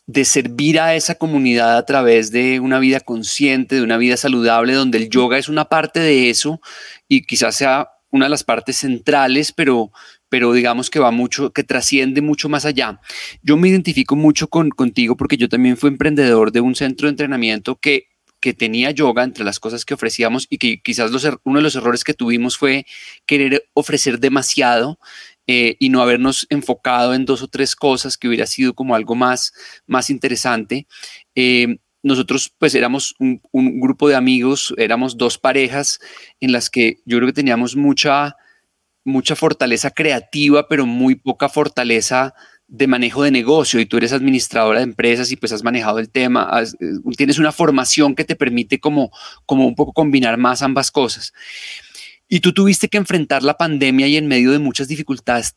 de 0.07 0.25
servir 0.25 0.79
a 0.79 0.95
esa 0.95 1.15
comunidad 1.15 1.77
a 1.77 1.85
través 1.85 2.31
de 2.31 2.59
una 2.59 2.79
vida 2.79 2.99
consciente, 2.99 3.75
de 3.75 3.83
una 3.83 3.97
vida 3.97 4.17
saludable, 4.17 4.73
donde 4.73 4.97
el 4.97 5.09
yoga 5.09 5.37
es 5.37 5.49
una 5.49 5.65
parte 5.65 5.99
de 5.99 6.31
eso 6.31 6.61
y 7.07 7.21
quizás 7.21 7.55
sea 7.55 7.89
una 8.11 8.25
de 8.25 8.29
las 8.29 8.43
partes 8.43 8.77
centrales, 8.77 9.51
pero, 9.51 9.91
pero 10.29 10.53
digamos 10.53 10.89
que 10.89 10.99
va 10.99 11.11
mucho, 11.11 11.51
que 11.51 11.63
trasciende 11.63 12.21
mucho 12.21 12.49
más 12.49 12.65
allá. 12.65 12.99
Yo 13.41 13.57
me 13.57 13.69
identifico 13.69 14.15
mucho 14.15 14.47
con, 14.47 14.69
contigo 14.69 15.15
porque 15.15 15.37
yo 15.37 15.49
también 15.49 15.77
fui 15.77 15.89
emprendedor 15.89 16.51
de 16.51 16.61
un 16.61 16.75
centro 16.75 17.07
de 17.07 17.11
entrenamiento 17.11 17.75
que, 17.75 18.07
que 18.39 18.53
tenía 18.53 18.91
yoga 18.91 19.23
entre 19.23 19.43
las 19.43 19.59
cosas 19.59 19.85
que 19.85 19.93
ofrecíamos 19.93 20.47
y 20.49 20.57
que 20.57 20.81
quizás 20.81 21.11
er, 21.23 21.37
uno 21.43 21.59
de 21.59 21.63
los 21.63 21.75
errores 21.75 22.03
que 22.03 22.13
tuvimos 22.13 22.57
fue 22.57 22.85
querer 23.25 23.65
ofrecer 23.73 24.19
demasiado 24.19 24.99
eh, 25.47 25.75
y 25.79 25.89
no 25.89 26.01
habernos 26.01 26.47
enfocado 26.49 27.13
en 27.13 27.25
dos 27.25 27.41
o 27.41 27.47
tres 27.47 27.75
cosas 27.75 28.17
que 28.17 28.27
hubiera 28.27 28.45
sido 28.45 28.73
como 28.73 28.95
algo 28.95 29.15
más, 29.15 29.53
más 29.87 30.09
interesante. 30.09 30.87
Eh, 31.35 31.79
nosotros 32.03 32.53
pues 32.57 32.75
éramos 32.75 33.15
un, 33.19 33.41
grupo 33.79 34.07
de 34.07 34.15
amigos, 34.15 34.73
éramos 34.77 35.17
dos 35.17 35.37
parejas 35.37 35.99
en 36.39 36.51
las 36.51 36.69
que 36.69 36.99
yo 37.05 37.17
creo 37.17 37.27
que 37.27 37.33
teníamos 37.33 37.75
mucha, 37.75 38.35
mucha 39.03 39.35
fortaleza 39.35 39.91
creativa, 39.91 40.67
pero 40.67 40.85
muy 40.85 41.15
poca 41.15 41.49
fortaleza 41.49 42.33
de 42.67 42.87
manejo 42.87 43.23
de 43.23 43.31
negocio 43.31 43.79
y 43.79 43.85
tú 43.85 43.97
eres 43.97 44.13
administradora 44.13 44.79
de 44.79 44.83
empresas 44.83 45.31
y 45.31 45.35
pues 45.35 45.51
has 45.51 45.63
manejado 45.63 45.99
el 45.99 46.09
tema, 46.09 46.61
eh, 46.61 47.15
tienes 47.17 47.39
una 47.39 47.51
formación 47.51 48.15
que 48.15 48.23
te 48.23 48.35
permite 48.35 48.79
como, 48.79 49.11
como 49.45 49.65
un 49.65 49.75
poco 49.75 49.91
combinar 49.91 50.37
más 50.37 50.61
ambas 50.61 50.91
cosas. 50.91 51.33
Y 52.31 52.41
tú 52.41 52.53
tuviste 52.53 52.89
que 52.89 52.97
enfrentar 52.97 53.41
la 53.41 53.57
pandemia 53.57 54.07
y 54.07 54.15
en 54.15 54.27
medio 54.27 54.51
de 54.51 54.59
muchas 54.59 54.87
dificultades 54.87 55.55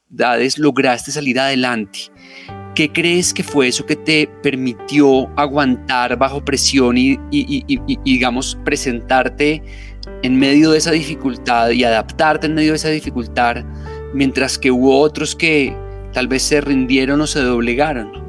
lograste 0.57 1.13
salir 1.13 1.39
adelante. 1.39 2.11
¿Qué 2.75 2.91
crees 2.91 3.35
que 3.35 3.43
fue 3.43 3.69
eso 3.69 3.85
que 3.85 3.97
te 3.97 4.29
permitió 4.43 5.29
aguantar 5.39 6.17
bajo 6.17 6.43
presión 6.43 6.97
y, 6.97 7.19
digamos, 8.05 8.59
presentarte 8.65 9.63
en 10.23 10.39
medio 10.39 10.71
de 10.71 10.79
esa 10.79 10.91
dificultad 10.91 11.71
y 11.71 11.85
adaptarte 11.85 12.47
en 12.47 12.55
medio 12.55 12.71
de 12.71 12.77
esa 12.77 12.89
dificultad, 12.89 13.57
mientras 14.15 14.59
que 14.59 14.71
hubo 14.71 14.99
otros 15.01 15.37
que 15.37 15.77
tal 16.15 16.29
vez 16.29 16.43
se 16.45 16.63
rindieron 16.63 17.21
o 17.21 17.27
se 17.27 17.41
doblegaron? 17.41 18.23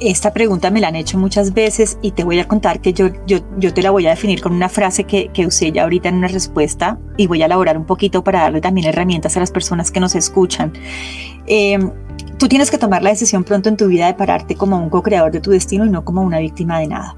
Esta 0.00 0.32
pregunta 0.32 0.68
me 0.72 0.80
la 0.80 0.88
han 0.88 0.96
hecho 0.96 1.16
muchas 1.16 1.54
veces 1.54 1.96
y 2.02 2.10
te 2.10 2.24
voy 2.24 2.40
a 2.40 2.48
contar 2.48 2.80
que 2.80 2.92
yo, 2.92 3.10
yo, 3.28 3.38
yo 3.58 3.72
te 3.72 3.82
la 3.82 3.92
voy 3.92 4.04
a 4.08 4.10
definir 4.10 4.40
con 4.40 4.52
una 4.52 4.68
frase 4.68 5.04
que, 5.04 5.28
que 5.28 5.46
usé 5.46 5.70
ya 5.70 5.84
ahorita 5.84 6.08
en 6.08 6.16
una 6.16 6.26
respuesta 6.26 6.98
y 7.16 7.28
voy 7.28 7.42
a 7.42 7.46
elaborar 7.46 7.78
un 7.78 7.86
poquito 7.86 8.24
para 8.24 8.40
darle 8.40 8.60
también 8.60 8.88
herramientas 8.88 9.36
a 9.36 9.40
las 9.40 9.52
personas 9.52 9.92
que 9.92 10.00
nos 10.00 10.16
escuchan. 10.16 10.72
Eh, 11.46 11.78
Tú 12.42 12.48
tienes 12.48 12.72
que 12.72 12.78
tomar 12.78 13.04
la 13.04 13.10
decisión 13.10 13.44
pronto 13.44 13.68
en 13.68 13.76
tu 13.76 13.86
vida 13.86 14.08
de 14.08 14.14
pararte 14.14 14.56
como 14.56 14.76
un 14.76 14.90
co-creador 14.90 15.30
de 15.30 15.40
tu 15.40 15.52
destino 15.52 15.86
y 15.86 15.90
no 15.90 16.04
como 16.04 16.22
una 16.22 16.40
víctima 16.40 16.80
de 16.80 16.88
nada. 16.88 17.16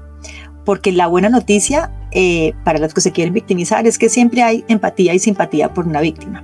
Porque 0.63 0.91
la 0.91 1.07
buena 1.07 1.29
noticia 1.29 1.91
eh, 2.11 2.53
para 2.63 2.77
los 2.77 2.93
que 2.93 3.01
se 3.01 3.11
quieren 3.11 3.33
victimizar 3.33 3.87
es 3.87 3.97
que 3.97 4.07
siempre 4.07 4.43
hay 4.43 4.63
empatía 4.67 5.15
y 5.15 5.17
simpatía 5.17 5.73
por 5.73 5.87
una 5.87 5.99
víctima, 5.99 6.43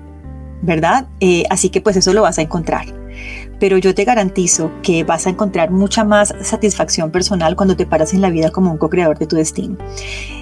¿verdad? 0.64 1.06
Eh, 1.20 1.44
así 1.52 1.70
que 1.70 1.80
pues 1.80 1.96
eso 1.96 2.12
lo 2.12 2.24
vas 2.24 2.40
a 2.40 2.42
encontrar. 2.42 2.88
Pero 3.60 3.78
yo 3.78 3.94
te 3.94 4.04
garantizo 4.04 4.72
que 4.82 5.04
vas 5.04 5.28
a 5.28 5.30
encontrar 5.30 5.70
mucha 5.70 6.04
más 6.04 6.34
satisfacción 6.42 7.12
personal 7.12 7.56
cuando 7.56 7.76
te 7.76 7.86
paras 7.86 8.16
en 8.16 8.22
la 8.22 8.32
vida 8.32 8.50
como 8.50 8.72
un 8.72 8.80
co-creador 8.80 9.20
de 9.20 9.28
tu 9.28 9.36
destino. 9.36 9.78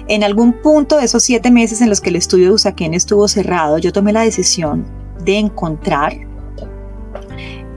En 0.08 0.24
algún 0.24 0.54
punto 0.62 0.96
de 0.96 1.04
esos 1.04 1.22
siete 1.22 1.50
meses 1.50 1.82
en 1.82 1.90
los 1.90 2.00
que 2.00 2.08
el 2.08 2.16
estudio 2.16 2.46
de 2.46 2.54
Usaquén 2.54 2.94
estuvo 2.94 3.28
cerrado, 3.28 3.76
yo 3.76 3.92
tomé 3.92 4.14
la 4.14 4.22
decisión 4.22 4.86
de 5.26 5.36
encontrar 5.36 6.29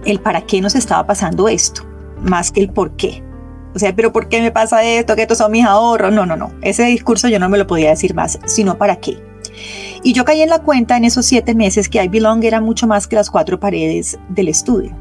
el 0.05 0.19
para 0.19 0.41
qué 0.41 0.61
nos 0.61 0.75
estaba 0.75 1.05
pasando 1.05 1.47
esto, 1.47 1.83
más 2.21 2.51
que 2.51 2.61
el 2.61 2.69
por 2.69 2.95
qué. 2.95 3.23
O 3.75 3.79
sea, 3.79 3.95
pero 3.95 4.13
¿por 4.13 4.29
qué 4.29 4.41
me 4.41 4.51
pasa 4.51 4.83
esto? 4.83 5.15
Que 5.15 5.23
estos 5.23 5.39
son 5.39 5.51
mis 5.51 5.65
ahorros. 5.65 6.13
No, 6.13 6.25
no, 6.25 6.35
no. 6.35 6.51
Ese 6.61 6.83
discurso 6.83 7.27
yo 7.27 7.39
no 7.39 7.49
me 7.49 7.57
lo 7.57 7.65
podía 7.65 7.89
decir 7.89 8.13
más, 8.13 8.39
sino 8.45 8.77
para 8.77 8.97
qué. 8.97 9.17
Y 10.03 10.13
yo 10.13 10.25
caí 10.25 10.41
en 10.41 10.49
la 10.49 10.59
cuenta 10.59 10.97
en 10.97 11.05
esos 11.05 11.25
siete 11.25 11.55
meses 11.55 11.89
que 11.89 12.03
I 12.03 12.07
Belong 12.07 12.43
era 12.43 12.61
mucho 12.61 12.87
más 12.87 13.07
que 13.07 13.15
las 13.15 13.29
cuatro 13.29 13.59
paredes 13.59 14.19
del 14.29 14.49
estudio. 14.49 14.95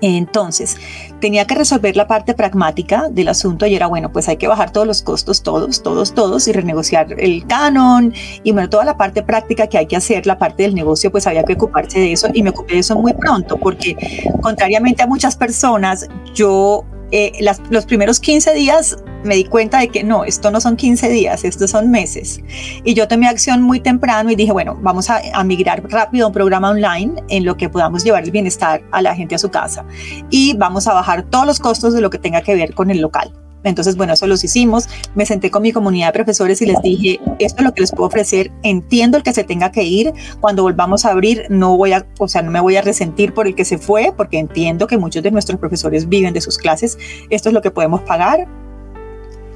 Entonces, 0.00 0.76
tenía 1.20 1.46
que 1.46 1.54
resolver 1.54 1.96
la 1.96 2.06
parte 2.06 2.34
pragmática 2.34 3.08
del 3.10 3.28
asunto 3.28 3.66
y 3.66 3.74
era, 3.74 3.86
bueno, 3.86 4.12
pues 4.12 4.28
hay 4.28 4.36
que 4.36 4.46
bajar 4.46 4.70
todos 4.70 4.86
los 4.86 5.02
costos, 5.02 5.42
todos, 5.42 5.82
todos, 5.82 6.12
todos, 6.12 6.46
y 6.48 6.52
renegociar 6.52 7.14
el 7.18 7.46
canon 7.46 8.12
y 8.42 8.52
bueno, 8.52 8.68
toda 8.68 8.84
la 8.84 8.96
parte 8.96 9.22
práctica 9.22 9.66
que 9.66 9.78
hay 9.78 9.86
que 9.86 9.96
hacer, 9.96 10.26
la 10.26 10.38
parte 10.38 10.64
del 10.64 10.74
negocio, 10.74 11.10
pues 11.10 11.26
había 11.26 11.44
que 11.44 11.54
ocuparse 11.54 11.98
de 11.98 12.12
eso 12.12 12.28
y 12.32 12.42
me 12.42 12.50
ocupé 12.50 12.74
de 12.74 12.80
eso 12.80 12.96
muy 12.96 13.14
pronto 13.14 13.56
porque 13.56 13.96
contrariamente 14.42 15.02
a 15.02 15.06
muchas 15.06 15.36
personas, 15.36 16.08
yo 16.34 16.84
eh, 17.12 17.32
los 17.70 17.86
primeros 17.86 18.20
15 18.20 18.54
días 18.54 18.96
me 19.24 19.34
di 19.36 19.44
cuenta 19.44 19.78
de 19.78 19.88
que 19.88 20.04
no, 20.04 20.24
esto 20.24 20.50
no 20.50 20.60
son 20.60 20.76
15 20.76 21.08
días, 21.08 21.44
estos 21.44 21.70
son 21.70 21.90
meses. 21.90 22.40
Y 22.84 22.94
yo 22.94 23.08
tomé 23.08 23.28
acción 23.28 23.62
muy 23.62 23.80
temprano 23.80 24.30
y 24.30 24.36
dije, 24.36 24.52
bueno, 24.52 24.78
vamos 24.82 25.10
a, 25.10 25.20
a, 25.34 25.44
migrar 25.44 25.82
rápido 25.90 26.24
a 26.24 26.28
un 26.28 26.32
programa 26.32 26.70
online 26.70 27.22
en 27.28 27.44
lo 27.44 27.56
que 27.56 27.68
podamos 27.68 28.04
llevar 28.04 28.24
el 28.24 28.30
bienestar 28.30 28.82
a 28.92 29.02
la 29.02 29.14
gente 29.14 29.34
a 29.34 29.38
su 29.38 29.50
casa. 29.50 29.84
Y 30.30 30.56
vamos 30.56 30.86
a 30.86 30.94
bajar 30.94 31.24
todos 31.24 31.46
los 31.46 31.58
costos 31.58 31.94
de 31.94 32.00
lo 32.00 32.10
que 32.10 32.18
tenga 32.18 32.42
que 32.42 32.54
ver 32.54 32.74
con 32.74 32.90
el 32.90 33.00
local. 33.00 33.32
Entonces, 33.66 33.96
bueno, 33.96 34.12
eso 34.12 34.26
los 34.26 34.44
hicimos. 34.44 34.88
Me 35.14 35.26
senté 35.26 35.50
con 35.50 35.62
mi 35.62 35.72
comunidad 35.72 36.06
de 36.06 36.12
profesores 36.12 36.62
y 36.62 36.66
les 36.66 36.80
dije, 36.82 37.20
esto 37.40 37.58
es 37.58 37.64
lo 37.64 37.74
que 37.74 37.80
les 37.80 37.90
puedo 37.90 38.06
ofrecer. 38.06 38.52
Entiendo 38.62 39.18
el 39.18 39.24
que 39.24 39.32
se 39.32 39.42
tenga 39.42 39.72
que 39.72 39.82
ir. 39.82 40.12
Cuando 40.40 40.62
volvamos 40.62 41.04
a 41.04 41.10
abrir, 41.10 41.46
no 41.50 41.76
voy 41.76 41.92
a, 41.92 42.06
o 42.18 42.28
sea, 42.28 42.42
no 42.42 42.50
me 42.52 42.60
voy 42.60 42.76
a 42.76 42.82
resentir 42.82 43.34
por 43.34 43.48
el 43.48 43.56
que 43.56 43.64
se 43.64 43.76
fue, 43.76 44.14
porque 44.16 44.38
entiendo 44.38 44.86
que 44.86 44.96
muchos 44.96 45.22
de 45.24 45.32
nuestros 45.32 45.58
profesores 45.58 46.08
viven 46.08 46.32
de 46.32 46.40
sus 46.40 46.58
clases. 46.58 46.96
Esto 47.28 47.48
es 47.48 47.52
lo 47.52 47.60
que 47.60 47.72
podemos 47.72 48.02
pagar. 48.02 48.46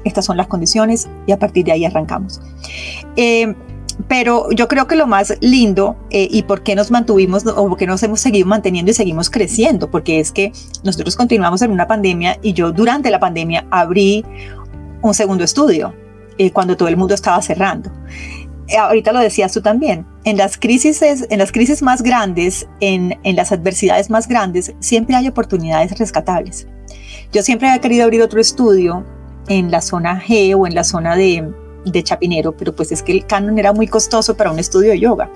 Estas 0.03 0.25
son 0.25 0.35
las 0.35 0.47
condiciones 0.47 1.07
y 1.25 1.31
a 1.31 1.39
partir 1.39 1.63
de 1.63 1.71
ahí 1.71 1.85
arrancamos. 1.85 2.41
Eh, 3.15 3.55
pero 4.07 4.51
yo 4.51 4.67
creo 4.67 4.87
que 4.87 4.95
lo 4.95 5.07
más 5.07 5.33
lindo 5.41 5.95
eh, 6.09 6.27
y 6.29 6.43
por 6.43 6.63
qué 6.63 6.75
nos 6.75 6.91
mantuvimos 6.91 7.45
o 7.45 7.67
por 7.67 7.77
qué 7.77 7.87
nos 7.87 8.01
hemos 8.03 8.19
seguido 8.19 8.47
manteniendo 8.47 8.91
y 8.91 8.93
seguimos 8.93 9.29
creciendo, 9.29 9.89
porque 9.89 10.19
es 10.19 10.31
que 10.31 10.51
nosotros 10.83 11.15
continuamos 11.15 11.61
en 11.61 11.71
una 11.71 11.87
pandemia 11.87 12.37
y 12.41 12.53
yo 12.53 12.71
durante 12.71 13.09
la 13.09 13.19
pandemia 13.19 13.65
abrí 13.71 14.25
un 15.01 15.13
segundo 15.13 15.43
estudio 15.43 15.93
eh, 16.37 16.51
cuando 16.51 16.77
todo 16.77 16.87
el 16.87 16.97
mundo 16.97 17.13
estaba 17.13 17.41
cerrando. 17.41 17.91
Eh, 18.67 18.77
ahorita 18.77 19.11
lo 19.11 19.19
decías 19.19 19.51
tú 19.51 19.61
también, 19.61 20.05
en 20.23 20.37
las 20.37 20.57
crisis, 20.57 21.01
en 21.01 21.39
las 21.39 21.51
crisis 21.51 21.81
más 21.81 22.01
grandes, 22.01 22.67
en, 22.79 23.19
en 23.23 23.35
las 23.35 23.51
adversidades 23.51 24.09
más 24.09 24.27
grandes, 24.27 24.73
siempre 24.79 25.15
hay 25.15 25.27
oportunidades 25.27 25.97
rescatables. 25.97 26.67
Yo 27.31 27.41
siempre 27.43 27.67
había 27.67 27.81
querido 27.81 28.03
abrir 28.03 28.21
otro 28.21 28.39
estudio 28.39 29.05
en 29.47 29.71
la 29.71 29.81
zona 29.81 30.21
G 30.21 30.55
o 30.57 30.67
en 30.67 30.75
la 30.75 30.83
zona 30.83 31.15
de, 31.15 31.49
de 31.85 32.03
Chapinero, 32.03 32.55
pero 32.55 32.75
pues 32.75 32.91
es 32.91 33.03
que 33.03 33.11
el 33.11 33.25
canon 33.25 33.57
era 33.57 33.73
muy 33.73 33.87
costoso 33.87 34.35
para 34.35 34.51
un 34.51 34.59
estudio 34.59 34.91
de 34.91 34.99
yoga. 34.99 35.29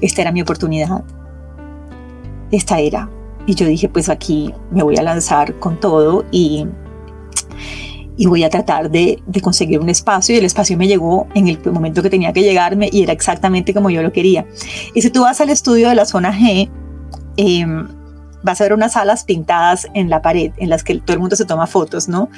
Esta 0.00 0.22
era 0.22 0.32
mi 0.32 0.42
oportunidad. 0.42 1.04
Esta 2.50 2.78
era. 2.80 3.08
Y 3.46 3.54
yo 3.54 3.66
dije, 3.66 3.88
pues 3.88 4.08
aquí 4.08 4.52
me 4.70 4.82
voy 4.82 4.96
a 4.96 5.02
lanzar 5.02 5.58
con 5.58 5.78
todo 5.78 6.24
y, 6.30 6.66
y 8.16 8.26
voy 8.26 8.44
a 8.44 8.50
tratar 8.50 8.90
de, 8.90 9.22
conseguir 9.42 9.80
un 9.80 9.88
espacio 9.88 10.34
y 10.34 10.38
el 10.38 10.44
espacio 10.44 10.76
me 10.76 10.86
llegó 10.86 11.26
en 11.34 11.48
el 11.48 11.58
momento 11.72 12.02
que 12.02 12.10
tenía 12.10 12.32
que 12.32 12.42
llegarme 12.42 12.88
y 12.90 13.02
era 13.02 13.12
exactamente 13.12 13.74
como 13.74 13.90
yo 13.90 14.02
lo 14.02 14.12
quería. 14.12 14.46
Y 14.94 15.02
si 15.02 15.10
tú 15.10 15.22
vas 15.22 15.40
al 15.40 15.50
estudio 15.50 15.88
de 15.88 15.94
la 15.94 16.06
zona 16.06 16.32
G, 16.32 16.70
eh, 17.36 17.66
vas 18.42 18.60
a 18.60 18.64
ver 18.64 18.74
unas 18.74 18.92
salas 18.92 19.24
pintadas 19.24 19.88
en 19.94 20.10
la 20.10 20.22
pared 20.22 20.52
en 20.58 20.68
las 20.68 20.84
que 20.84 20.98
todo 21.00 21.14
el 21.14 21.20
mundo 21.20 21.34
se 21.34 21.44
toma 21.44 21.66
fotos, 21.66 22.08
¿no? 22.08 22.30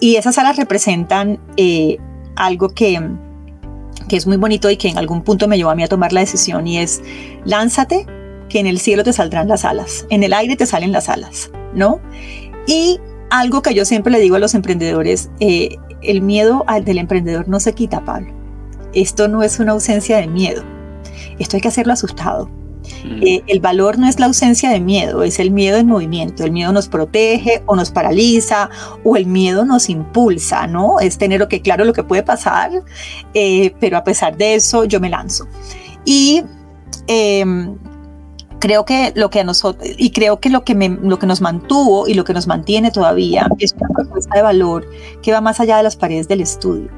Y 0.00 0.16
esas 0.16 0.34
salas 0.34 0.56
representan 0.56 1.40
eh, 1.56 1.98
algo 2.38 2.68
que, 2.70 3.00
que 4.08 4.16
es 4.16 4.26
muy 4.26 4.36
bonito 4.36 4.70
y 4.70 4.76
que 4.76 4.88
en 4.88 4.96
algún 4.96 5.22
punto 5.22 5.48
me 5.48 5.56
llevó 5.56 5.70
a 5.70 5.74
mí 5.74 5.82
a 5.82 5.88
tomar 5.88 6.12
la 6.12 6.20
decisión 6.20 6.66
y 6.66 6.78
es 6.78 7.02
lánzate 7.44 8.06
que 8.48 8.60
en 8.60 8.66
el 8.66 8.78
cielo 8.78 9.04
te 9.04 9.12
saldrán 9.12 9.48
las 9.48 9.64
alas, 9.64 10.06
en 10.08 10.22
el 10.22 10.32
aire 10.32 10.56
te 10.56 10.64
salen 10.64 10.92
las 10.92 11.08
alas, 11.08 11.50
¿no? 11.74 12.00
Y 12.66 12.98
algo 13.30 13.60
que 13.60 13.74
yo 13.74 13.84
siempre 13.84 14.12
le 14.12 14.20
digo 14.20 14.36
a 14.36 14.38
los 14.38 14.54
emprendedores, 14.54 15.30
eh, 15.40 15.76
el 16.02 16.22
miedo 16.22 16.64
al 16.66 16.84
del 16.84 16.98
emprendedor 16.98 17.48
no 17.48 17.60
se 17.60 17.74
quita, 17.74 18.04
Pablo. 18.04 18.32
Esto 18.94 19.28
no 19.28 19.42
es 19.42 19.58
una 19.58 19.72
ausencia 19.72 20.16
de 20.16 20.26
miedo. 20.26 20.62
Esto 21.38 21.56
hay 21.56 21.60
que 21.60 21.68
hacerlo 21.68 21.92
asustado. 21.92 22.48
Eh, 23.22 23.42
el 23.46 23.60
valor 23.60 23.98
no 23.98 24.08
es 24.08 24.18
la 24.18 24.26
ausencia 24.26 24.70
de 24.70 24.80
miedo, 24.80 25.22
es 25.22 25.38
el 25.38 25.50
miedo 25.50 25.76
en 25.78 25.86
movimiento. 25.86 26.44
El 26.44 26.52
miedo 26.52 26.72
nos 26.72 26.88
protege 26.88 27.62
o 27.66 27.76
nos 27.76 27.90
paraliza 27.90 28.70
o 29.04 29.16
el 29.16 29.26
miedo 29.26 29.64
nos 29.64 29.88
impulsa, 29.88 30.66
¿no? 30.66 31.00
Es 31.00 31.18
tener 31.18 31.40
lo 31.40 31.48
que 31.48 31.60
claro 31.62 31.84
lo 31.84 31.92
que 31.92 32.02
puede 32.02 32.22
pasar, 32.22 32.70
eh, 33.34 33.74
pero 33.80 33.96
a 33.96 34.04
pesar 34.04 34.36
de 34.36 34.54
eso 34.54 34.84
yo 34.84 35.00
me 35.00 35.08
lanzo. 35.08 35.46
Y 36.04 36.42
em, 37.06 37.76
creo 38.58 38.84
que 38.84 39.12
lo 39.14 39.30
que 39.30 39.40
a 39.40 39.44
nosotros, 39.44 39.88
y 39.96 40.10
creo 40.10 40.40
que 40.40 40.50
lo 40.50 40.64
que, 40.64 40.74
lo 40.74 41.18
que 41.18 41.26
nos 41.26 41.40
mantuvo 41.40 42.08
y 42.08 42.14
lo 42.14 42.24
que 42.24 42.34
nos 42.34 42.46
mantiene 42.46 42.90
todavía 42.90 43.48
es 43.58 43.74
una 43.74 43.88
propuesta 43.88 44.36
de 44.36 44.42
valor 44.42 44.88
que 45.22 45.32
va 45.32 45.40
más 45.40 45.60
allá 45.60 45.76
de 45.76 45.82
las 45.82 45.96
paredes 45.96 46.28
del 46.28 46.40
estudio. 46.40 46.90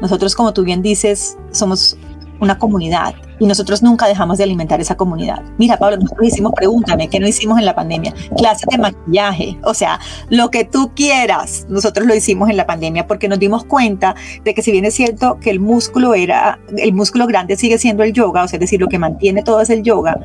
Nosotros, 0.00 0.34
como 0.34 0.52
tú 0.52 0.62
bien 0.62 0.82
dices, 0.82 1.38
somos 1.52 1.96
una 2.40 2.58
comunidad 2.58 3.14
y 3.38 3.46
nosotros 3.46 3.82
nunca 3.82 4.06
dejamos 4.06 4.38
de 4.38 4.44
alimentar 4.44 4.80
esa 4.80 4.96
comunidad. 4.96 5.42
Mira, 5.58 5.76
Pablo, 5.76 5.98
nosotros 5.98 6.28
hicimos, 6.28 6.52
pregúntame, 6.54 7.08
¿qué 7.08 7.20
no 7.20 7.26
hicimos 7.26 7.58
en 7.58 7.66
la 7.66 7.74
pandemia? 7.74 8.14
Clases 8.36 8.66
de 8.70 8.78
maquillaje, 8.78 9.58
o 9.62 9.74
sea, 9.74 10.00
lo 10.30 10.50
que 10.50 10.64
tú 10.64 10.92
quieras, 10.94 11.66
nosotros 11.68 12.06
lo 12.06 12.14
hicimos 12.14 12.48
en 12.48 12.56
la 12.56 12.66
pandemia 12.66 13.06
porque 13.06 13.28
nos 13.28 13.38
dimos 13.38 13.64
cuenta 13.64 14.14
de 14.44 14.54
que 14.54 14.62
si 14.62 14.72
bien 14.72 14.84
es 14.84 14.94
cierto 14.94 15.38
que 15.40 15.50
el 15.50 15.60
músculo 15.60 16.14
era, 16.14 16.58
el 16.76 16.92
músculo 16.92 17.26
grande 17.26 17.56
sigue 17.56 17.78
siendo 17.78 18.02
el 18.02 18.12
yoga, 18.12 18.44
o 18.44 18.48
sea, 18.48 18.56
es 18.56 18.60
decir, 18.60 18.80
lo 18.80 18.88
que 18.88 18.98
mantiene 18.98 19.42
todo 19.42 19.60
es 19.60 19.70
el 19.70 19.82
yoga, 19.82 20.18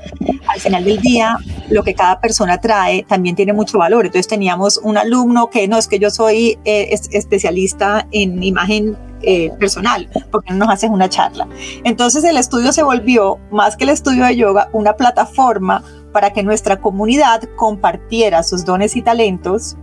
al 0.47 0.59
final 0.59 0.85
del 0.85 0.99
día, 0.99 1.37
lo 1.69 1.83
que 1.83 1.93
cada 1.93 2.19
persona 2.19 2.59
trae 2.59 3.03
también 3.03 3.35
tiene 3.35 3.53
mucho 3.53 3.77
valor. 3.77 4.05
Entonces 4.05 4.27
teníamos 4.27 4.77
un 4.77 4.97
alumno 4.97 5.49
que 5.49 5.67
no, 5.67 5.77
es 5.77 5.87
que 5.87 5.99
yo 5.99 6.09
soy 6.09 6.57
eh, 6.65 6.97
especialista 7.11 8.07
en 8.11 8.41
imagen 8.43 8.97
eh, 9.23 9.51
personal, 9.59 10.09
porque 10.31 10.53
no 10.53 10.59
nos 10.59 10.69
haces 10.69 10.89
una 10.89 11.09
charla. 11.09 11.47
Entonces 11.83 12.23
el 12.23 12.37
estudio 12.37 12.71
se 12.71 12.83
volvió, 12.83 13.39
más 13.51 13.75
que 13.75 13.83
el 13.83 13.89
estudio 13.89 14.25
de 14.25 14.35
yoga, 14.35 14.69
una 14.73 14.93
plataforma 14.93 15.83
para 16.11 16.31
que 16.31 16.43
nuestra 16.43 16.79
comunidad 16.79 17.41
compartiera 17.55 18.43
sus 18.43 18.65
dones 18.65 18.95
y 18.95 19.01
talentos 19.01 19.77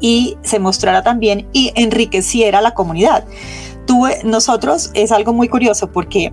y 0.00 0.36
se 0.42 0.58
mostrara 0.58 1.02
también 1.02 1.48
y 1.52 1.72
enriqueciera 1.74 2.60
la 2.60 2.74
comunidad. 2.74 3.24
Tuve, 3.86 4.22
nosotros 4.24 4.90
es 4.94 5.12
algo 5.12 5.32
muy 5.32 5.48
curioso 5.48 5.90
porque 5.92 6.32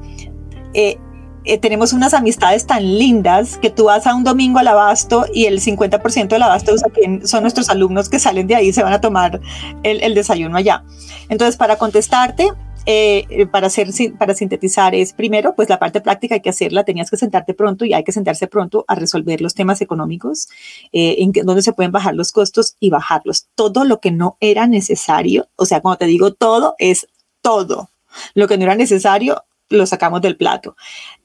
eh, 0.73 0.97
eh, 1.43 1.57
tenemos 1.57 1.93
unas 1.93 2.13
amistades 2.13 2.67
tan 2.67 2.83
lindas 2.83 3.57
que 3.57 3.69
tú 3.69 3.85
vas 3.85 4.05
a 4.05 4.13
un 4.13 4.23
domingo 4.23 4.59
al 4.59 4.67
abasto 4.67 5.25
y 5.33 5.45
el 5.45 5.59
50% 5.59 6.27
del 6.27 6.43
abasto 6.43 6.75
son 7.23 7.41
nuestros 7.41 7.69
alumnos 7.69 8.09
que 8.09 8.19
salen 8.19 8.47
de 8.47 8.55
ahí 8.55 8.71
se 8.73 8.83
van 8.83 8.93
a 8.93 9.01
tomar 9.01 9.41
el, 9.83 10.13
desayuno 10.13 10.57
allá. 10.57 10.83
Entonces, 11.29 11.57
para 11.57 11.77
contestarte, 11.77 12.49
eh, 12.85 13.47
para, 13.51 13.67
hacer, 13.67 13.89
para 14.17 14.33
sintetizar 14.33 14.95
es 14.95 15.13
primero, 15.13 15.55
pues 15.55 15.69
la 15.69 15.79
parte 15.79 16.01
práctica 16.01 16.35
hay 16.35 16.41
que 16.41 16.49
hacerla, 16.49 16.83
tenías 16.83 17.09
que 17.09 17.17
sentarte 17.17 17.53
pronto 17.53 17.85
y 17.85 17.93
hay 17.93 18.03
que 18.03 18.11
sentarse 18.11 18.47
pronto 18.47 18.85
a 18.87 18.95
resolver 18.95 19.41
los 19.41 19.53
temas 19.53 19.81
económicos, 19.81 20.47
eh, 20.91 21.17
en 21.19 21.31
donde 21.45 21.61
se 21.61 21.73
pueden 21.73 21.91
bajar 21.91 22.15
los 22.15 22.31
costos 22.31 22.75
y 22.79 22.89
bajarlos. 22.89 23.47
Todo 23.55 23.83
lo 23.83 23.99
que 23.99 24.11
no 24.11 24.37
era 24.39 24.67
necesario, 24.67 25.47
o 25.55 25.65
sea, 25.65 25.81
cuando 25.81 25.99
te 25.99 26.05
digo 26.05 26.33
todo, 26.33 26.75
es 26.79 27.07
todo. 27.41 27.89
Lo 28.33 28.47
que 28.47 28.57
no 28.57 28.63
era 28.63 28.75
necesario, 28.75 29.43
lo 29.69 29.85
sacamos 29.85 30.21
del 30.21 30.37
plato. 30.37 30.75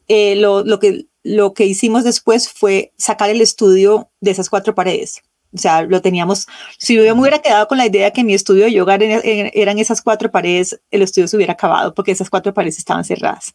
Eh, 0.08 0.36
lo, 0.36 0.64
lo, 0.64 0.78
que, 0.78 1.06
lo 1.22 1.54
que 1.54 1.66
hicimos 1.66 2.04
después 2.04 2.48
fue 2.48 2.92
sacar 2.96 3.30
el 3.30 3.40
estudio 3.40 4.10
de 4.20 4.30
esas 4.30 4.50
cuatro 4.50 4.74
paredes. 4.74 5.22
O 5.56 5.58
sea, 5.58 5.82
lo 5.82 6.02
teníamos, 6.02 6.46
si 6.76 6.96
yo 6.96 7.14
me 7.14 7.20
hubiera 7.22 7.38
quedado 7.38 7.66
con 7.66 7.78
la 7.78 7.86
idea 7.86 8.10
que 8.10 8.24
mi 8.24 8.34
estudio 8.34 8.64
de 8.64 8.72
yoga 8.72 8.96
eran 8.96 9.78
esas 9.78 10.02
cuatro 10.02 10.30
paredes, 10.30 10.78
el 10.90 11.00
estudio 11.00 11.28
se 11.28 11.36
hubiera 11.36 11.54
acabado 11.54 11.94
porque 11.94 12.10
esas 12.10 12.28
cuatro 12.28 12.52
paredes 12.52 12.76
estaban 12.76 13.04
cerradas. 13.04 13.54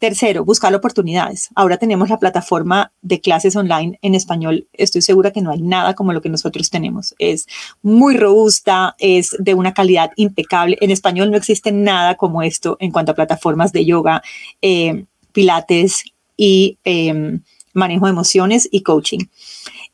Tercero, 0.00 0.44
buscar 0.44 0.74
oportunidades. 0.74 1.48
Ahora 1.54 1.78
tenemos 1.78 2.10
la 2.10 2.18
plataforma 2.18 2.92
de 3.00 3.20
clases 3.20 3.56
online 3.56 3.98
en 4.02 4.14
español. 4.14 4.68
Estoy 4.72 5.00
segura 5.00 5.30
que 5.30 5.40
no 5.40 5.50
hay 5.50 5.62
nada 5.62 5.94
como 5.94 6.12
lo 6.12 6.20
que 6.20 6.28
nosotros 6.28 6.68
tenemos. 6.68 7.14
Es 7.18 7.46
muy 7.80 8.18
robusta, 8.18 8.94
es 8.98 9.34
de 9.38 9.54
una 9.54 9.72
calidad 9.72 10.10
impecable. 10.16 10.76
En 10.80 10.90
español 10.90 11.30
no 11.30 11.38
existe 11.38 11.72
nada 11.72 12.16
como 12.16 12.42
esto 12.42 12.76
en 12.80 12.90
cuanto 12.92 13.12
a 13.12 13.14
plataformas 13.14 13.72
de 13.72 13.86
yoga. 13.86 14.22
Eh, 14.60 15.06
pilates 15.32 16.04
y 16.36 16.78
em, 16.84 17.42
manejo 17.72 18.06
de 18.06 18.12
emociones 18.12 18.68
y 18.70 18.82
coaching. 18.82 19.26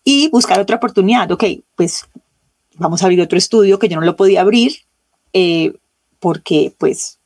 Y 0.05 0.29
buscar 0.31 0.61
otra 0.61 0.77
oportunidad. 0.77 1.31
Ok, 1.33 1.45
pues 1.75 2.09
vamos 2.77 3.03
a 3.03 3.07
abrir 3.07 3.21
otro 3.21 3.39
estudio 3.39 3.79
que 3.79 3.89
yo 3.89 3.97
no 3.97 4.07
lo 4.07 4.17
podía 4.17 4.43
abrir 4.43 4.87
eh, 5.33 5.73
porque 6.21 6.73
pues 6.79 7.19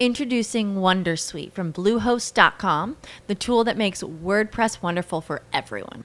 Introducing 0.00 0.76
Wondersuite 0.76 1.50
from 1.52 1.72
Bluehost.com, 1.72 2.96
the 3.26 3.34
tool 3.34 3.64
that 3.64 3.76
makes 3.76 4.00
WordPress 4.00 4.80
wonderful 4.80 5.20
for 5.20 5.42
everyone. 5.52 6.04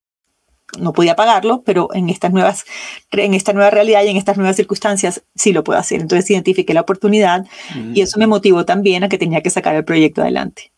No 0.79 0.93
podía 0.93 1.15
pagarlo, 1.15 1.63
pero 1.65 1.89
en 1.93 2.09
estas 2.09 2.31
nuevas, 2.31 2.65
en 3.11 3.33
esta 3.33 3.53
nueva 3.53 3.69
realidad 3.69 4.03
y 4.03 4.09
en 4.09 4.17
estas 4.17 4.37
nuevas 4.37 4.55
circunstancias 4.55 5.23
sí 5.35 5.53
lo 5.53 5.63
puedo 5.63 5.79
hacer. 5.79 6.01
Entonces 6.01 6.29
identifiqué 6.29 6.73
la 6.73 6.81
oportunidad 6.81 7.45
mm. 7.75 7.95
y 7.95 8.01
eso 8.01 8.17
me 8.19 8.27
motivó 8.27 8.65
también 8.65 9.03
a 9.03 9.09
que 9.09 9.17
tenía 9.17 9.41
que 9.41 9.49
sacar 9.49 9.75
el 9.75 9.83
proyecto 9.83 10.21
adelante. 10.21 10.71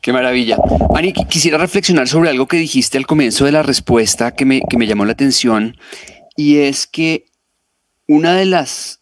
Qué 0.00 0.12
maravilla. 0.12 0.56
Ani, 0.94 1.12
quisiera 1.12 1.58
reflexionar 1.58 2.06
sobre 2.08 2.30
algo 2.30 2.46
que 2.46 2.56
dijiste 2.56 2.96
al 2.96 3.06
comienzo 3.06 3.44
de 3.44 3.52
la 3.52 3.62
respuesta 3.62 4.34
que 4.34 4.44
me, 4.44 4.60
que 4.68 4.78
me 4.78 4.86
llamó 4.86 5.04
la 5.04 5.12
atención 5.12 5.76
y 6.36 6.58
es 6.58 6.86
que 6.86 7.24
una 8.06 8.34
de 8.36 8.44
las 8.44 8.95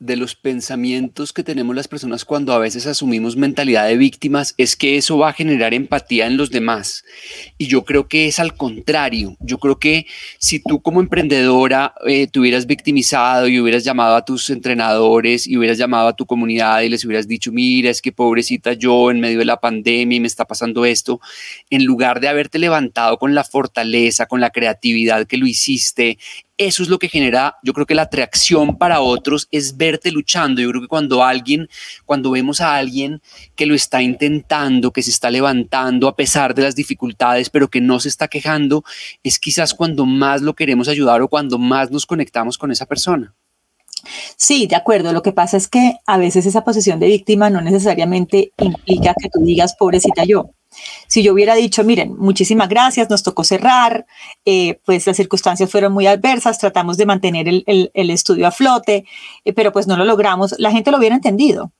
de 0.00 0.16
los 0.16 0.36
pensamientos 0.36 1.32
que 1.32 1.42
tenemos 1.42 1.74
las 1.74 1.88
personas 1.88 2.24
cuando 2.24 2.52
a 2.52 2.58
veces 2.58 2.86
asumimos 2.86 3.36
mentalidad 3.36 3.88
de 3.88 3.96
víctimas 3.96 4.54
es 4.56 4.76
que 4.76 4.96
eso 4.96 5.18
va 5.18 5.30
a 5.30 5.32
generar 5.32 5.74
empatía 5.74 6.26
en 6.26 6.36
los 6.36 6.50
demás. 6.50 7.04
Y 7.58 7.66
yo 7.66 7.84
creo 7.84 8.06
que 8.06 8.28
es 8.28 8.38
al 8.38 8.54
contrario. 8.54 9.36
Yo 9.40 9.58
creo 9.58 9.78
que 9.80 10.06
si 10.38 10.60
tú 10.60 10.80
como 10.82 11.00
emprendedora 11.00 11.94
eh, 12.06 12.28
te 12.28 12.38
hubieras 12.38 12.66
victimizado 12.66 13.48
y 13.48 13.58
hubieras 13.58 13.82
llamado 13.82 14.14
a 14.14 14.24
tus 14.24 14.50
entrenadores 14.50 15.46
y 15.48 15.56
hubieras 15.56 15.78
llamado 15.78 16.08
a 16.08 16.16
tu 16.16 16.26
comunidad 16.26 16.82
y 16.82 16.88
les 16.88 17.04
hubieras 17.04 17.26
dicho, 17.26 17.50
mira, 17.50 17.90
es 17.90 18.00
que 18.00 18.12
pobrecita 18.12 18.74
yo 18.74 19.10
en 19.10 19.18
medio 19.18 19.40
de 19.40 19.46
la 19.46 19.60
pandemia 19.60 20.16
y 20.16 20.20
me 20.20 20.28
está 20.28 20.44
pasando 20.44 20.84
esto, 20.84 21.20
en 21.70 21.84
lugar 21.84 22.20
de 22.20 22.28
haberte 22.28 22.58
levantado 22.60 23.18
con 23.18 23.34
la 23.34 23.42
fortaleza, 23.42 24.26
con 24.26 24.40
la 24.40 24.50
creatividad 24.50 25.26
que 25.26 25.38
lo 25.38 25.46
hiciste, 25.46 26.18
eso 26.58 26.82
es 26.82 26.88
lo 26.88 26.98
que 26.98 27.08
genera, 27.08 27.56
yo 27.62 27.72
creo 27.72 27.86
que 27.86 27.94
la 27.94 28.02
atracción 28.02 28.76
para 28.76 29.00
otros 29.00 29.46
es 29.52 29.76
verte 29.76 30.10
luchando. 30.10 30.60
Yo 30.60 30.70
creo 30.70 30.82
que 30.82 30.88
cuando 30.88 31.22
alguien, 31.22 31.68
cuando 32.04 32.32
vemos 32.32 32.60
a 32.60 32.74
alguien 32.74 33.22
que 33.54 33.64
lo 33.64 33.74
está 33.74 34.02
intentando, 34.02 34.92
que 34.92 35.02
se 35.02 35.10
está 35.10 35.30
levantando 35.30 36.08
a 36.08 36.16
pesar 36.16 36.54
de 36.54 36.62
las 36.62 36.74
dificultades, 36.74 37.48
pero 37.48 37.68
que 37.68 37.80
no 37.80 38.00
se 38.00 38.08
está 38.08 38.26
quejando, 38.26 38.84
es 39.22 39.38
quizás 39.38 39.72
cuando 39.72 40.04
más 40.04 40.42
lo 40.42 40.54
queremos 40.54 40.88
ayudar 40.88 41.22
o 41.22 41.28
cuando 41.28 41.58
más 41.58 41.92
nos 41.92 42.04
conectamos 42.04 42.58
con 42.58 42.72
esa 42.72 42.86
persona. 42.86 43.34
Sí, 44.36 44.66
de 44.66 44.76
acuerdo. 44.76 45.12
Lo 45.12 45.22
que 45.22 45.32
pasa 45.32 45.56
es 45.56 45.68
que 45.68 45.94
a 46.06 46.18
veces 46.18 46.44
esa 46.46 46.64
posición 46.64 46.98
de 47.00 47.06
víctima 47.06 47.50
no 47.50 47.60
necesariamente 47.60 48.52
implica 48.58 49.14
que 49.20 49.28
tú 49.28 49.44
digas, 49.44 49.76
pobrecita 49.78 50.24
yo. 50.24 50.50
Si 51.06 51.22
yo 51.22 51.32
hubiera 51.32 51.54
dicho, 51.54 51.84
miren, 51.84 52.16
muchísimas 52.18 52.68
gracias, 52.68 53.08
nos 53.10 53.22
tocó 53.22 53.44
cerrar, 53.44 54.06
eh, 54.44 54.80
pues 54.84 55.06
las 55.06 55.16
circunstancias 55.16 55.70
fueron 55.70 55.92
muy 55.92 56.06
adversas, 56.06 56.58
tratamos 56.58 56.96
de 56.96 57.06
mantener 57.06 57.48
el, 57.48 57.64
el, 57.66 58.10
estudio 58.10 58.46
a 58.46 58.50
flote, 58.50 59.04
eh, 59.44 59.52
pero 59.52 59.72
pues 59.72 59.86
no 59.86 59.96
lo 59.96 60.04
logramos, 60.04 60.54
la 60.58 60.70
gente 60.70 60.90
lo 60.90 60.98
hubiera 60.98 61.14
entendido 61.14 61.72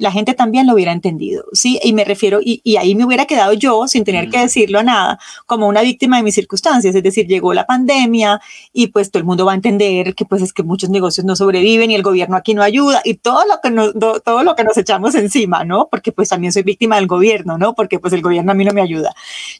la 0.00 0.12
gente 0.12 0.34
también 0.34 0.66
lo 0.66 0.74
hubiera 0.74 0.92
entendido, 0.92 1.44
¿sí? 1.52 1.78
Y 1.82 1.92
me 1.92 2.04
refiero, 2.04 2.40
y, 2.42 2.60
y, 2.64 2.76
ahí 2.76 2.94
me 2.94 3.04
hubiera 3.04 3.26
quedado 3.26 3.52
yo 3.52 3.86
sin 3.88 4.04
tener 4.04 4.30
que 4.30 4.38
decirlo 4.38 4.78
a 4.78 4.82
nada, 4.82 5.18
como 5.46 5.68
una 5.68 5.82
víctima 5.82 6.16
de 6.16 6.22
mis 6.22 6.34
circunstancias, 6.34 6.94
es 6.94 7.02
decir, 7.02 7.26
llegó 7.26 7.54
la 7.54 7.66
pandemia 7.66 8.40
y 8.72 8.88
pues 8.88 9.10
todo 9.10 9.20
el 9.20 9.24
mundo 9.24 9.44
va 9.44 9.52
a 9.52 9.54
entender 9.54 10.14
que 10.14 10.24
pues 10.24 10.42
es 10.42 10.52
que 10.52 10.62
muchos 10.62 10.90
negocios 10.90 11.24
no 11.24 11.36
sobreviven 11.36 11.90
y 11.90 11.94
el 11.94 12.02
gobierno 12.02 12.36
aquí 12.36 12.54
no 12.54 12.62
ayuda 12.62 13.02
y 13.04 13.14
todo 13.14 13.44
lo 13.46 13.60
que 13.62 13.70
nos, 13.70 13.92
todo 14.24 14.42
lo 14.42 14.54
que 14.54 14.64
nos 14.64 14.76
echamos 14.76 15.14
encima, 15.14 15.64
¿no? 15.64 15.88
Porque 15.90 16.12
pues 16.12 16.28
también 16.28 16.52
soy 16.52 16.62
víctima 16.62 16.96
del 16.96 17.06
gobierno, 17.06 17.58
¿no? 17.58 17.74
Porque 17.74 17.98
pues 17.98 18.12
el 18.12 18.22
gobierno 18.22 18.52
a 18.52 18.54
mí 18.54 18.64
no 18.64 18.72
me 18.72 18.80
ayuda. 18.80 19.14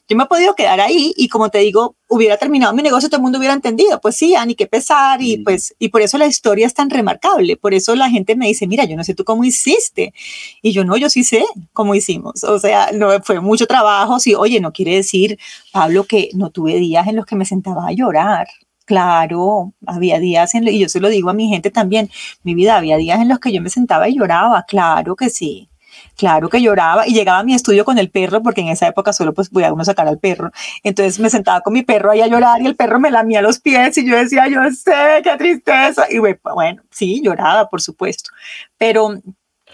Yo 0.07 0.17
me 0.17 0.23
he 0.23 0.27
podido 0.27 0.55
quedar 0.55 0.79
ahí 0.79 1.13
y 1.17 1.27
como 1.27 1.49
te 1.49 1.59
digo, 1.59 1.95
hubiera 2.09 2.37
terminado 2.37 2.73
mi 2.73 2.81
negocio, 2.81 3.07
todo 3.07 3.17
el 3.17 3.23
mundo 3.23 3.37
hubiera 3.37 3.53
entendido, 3.53 4.01
pues 4.01 4.15
sí, 4.17 4.35
Ani, 4.35 4.55
qué 4.55 4.65
pesar 4.65 5.21
y 5.21 5.37
pues, 5.37 5.75
y 5.77 5.89
por 5.89 6.01
eso 6.01 6.17
la 6.17 6.25
historia 6.25 6.65
es 6.65 6.73
tan 6.73 6.89
remarcable, 6.89 7.55
por 7.55 7.73
eso 7.73 7.95
la 7.95 8.09
gente 8.09 8.35
me 8.35 8.47
dice, 8.47 8.65
mira, 8.65 8.83
yo 8.85 8.95
no 8.95 9.03
sé 9.03 9.13
tú 9.13 9.23
cómo 9.23 9.43
hiciste, 9.43 10.13
y 10.61 10.71
yo 10.71 10.85
no, 10.85 10.97
yo 10.97 11.09
sí 11.09 11.23
sé 11.23 11.45
cómo 11.73 11.95
hicimos, 11.95 12.43
o 12.43 12.59
sea, 12.59 12.91
no 12.93 13.09
fue 13.23 13.39
mucho 13.39 13.65
trabajo, 13.67 14.19
sí, 14.19 14.35
oye, 14.35 14.59
no 14.59 14.71
quiere 14.71 14.95
decir, 14.95 15.37
Pablo, 15.71 16.05
que 16.05 16.29
no 16.33 16.49
tuve 16.49 16.75
días 16.75 17.07
en 17.07 17.15
los 17.15 17.25
que 17.25 17.35
me 17.35 17.45
sentaba 17.45 17.87
a 17.87 17.91
llorar, 17.91 18.47
Claro, 18.89 19.75
había 19.85 20.17
días 20.17 20.55
en 20.55 20.67
y 20.67 20.79
yo 20.79 20.89
se 20.89 20.99
lo 20.99 21.09
digo 21.09 21.29
a 21.29 21.33
mi 21.35 21.47
gente 21.47 21.69
también, 21.69 22.09
mi 22.41 22.55
vida, 22.55 22.75
había 22.75 22.97
días 22.97 23.19
en 23.21 23.29
los 23.29 23.37
que 23.37 23.51
yo 23.53 23.61
me 23.61 23.69
sentaba 23.69 24.09
y 24.09 24.17
lloraba, 24.17 24.63
claro 24.67 25.15
que 25.15 25.29
sí. 25.29 25.69
Claro 26.17 26.49
que 26.49 26.59
lloraba 26.59 27.07
y 27.07 27.13
llegaba 27.13 27.39
a 27.39 27.43
mi 27.43 27.53
estudio 27.53 27.85
con 27.85 27.99
el 27.99 28.09
perro, 28.09 28.41
porque 28.41 28.61
en 28.61 28.69
esa 28.69 28.87
época 28.87 29.13
solo 29.13 29.33
pues 29.35 29.51
voy 29.51 29.63
a 29.63 29.71
uno 29.73 29.85
sacar 29.85 30.07
al 30.07 30.17
perro. 30.17 30.51
Entonces 30.83 31.19
me 31.19 31.29
sentaba 31.29 31.61
con 31.61 31.73
mi 31.73 31.83
perro 31.83 32.09
ahí 32.11 32.21
a 32.21 32.27
llorar 32.27 32.61
y 32.61 32.65
el 32.65 32.75
perro 32.75 32.99
me 32.99 33.11
lamía 33.11 33.43
los 33.43 33.59
pies 33.59 33.95
y 33.99 34.07
yo 34.09 34.15
decía, 34.17 34.47
yo 34.47 34.59
sé, 34.71 35.21
qué 35.23 35.37
tristeza. 35.37 36.07
Y 36.09 36.17
bueno, 36.17 36.81
sí, 36.89 37.21
lloraba, 37.23 37.69
por 37.69 37.81
supuesto. 37.81 38.31
Pero 38.79 39.21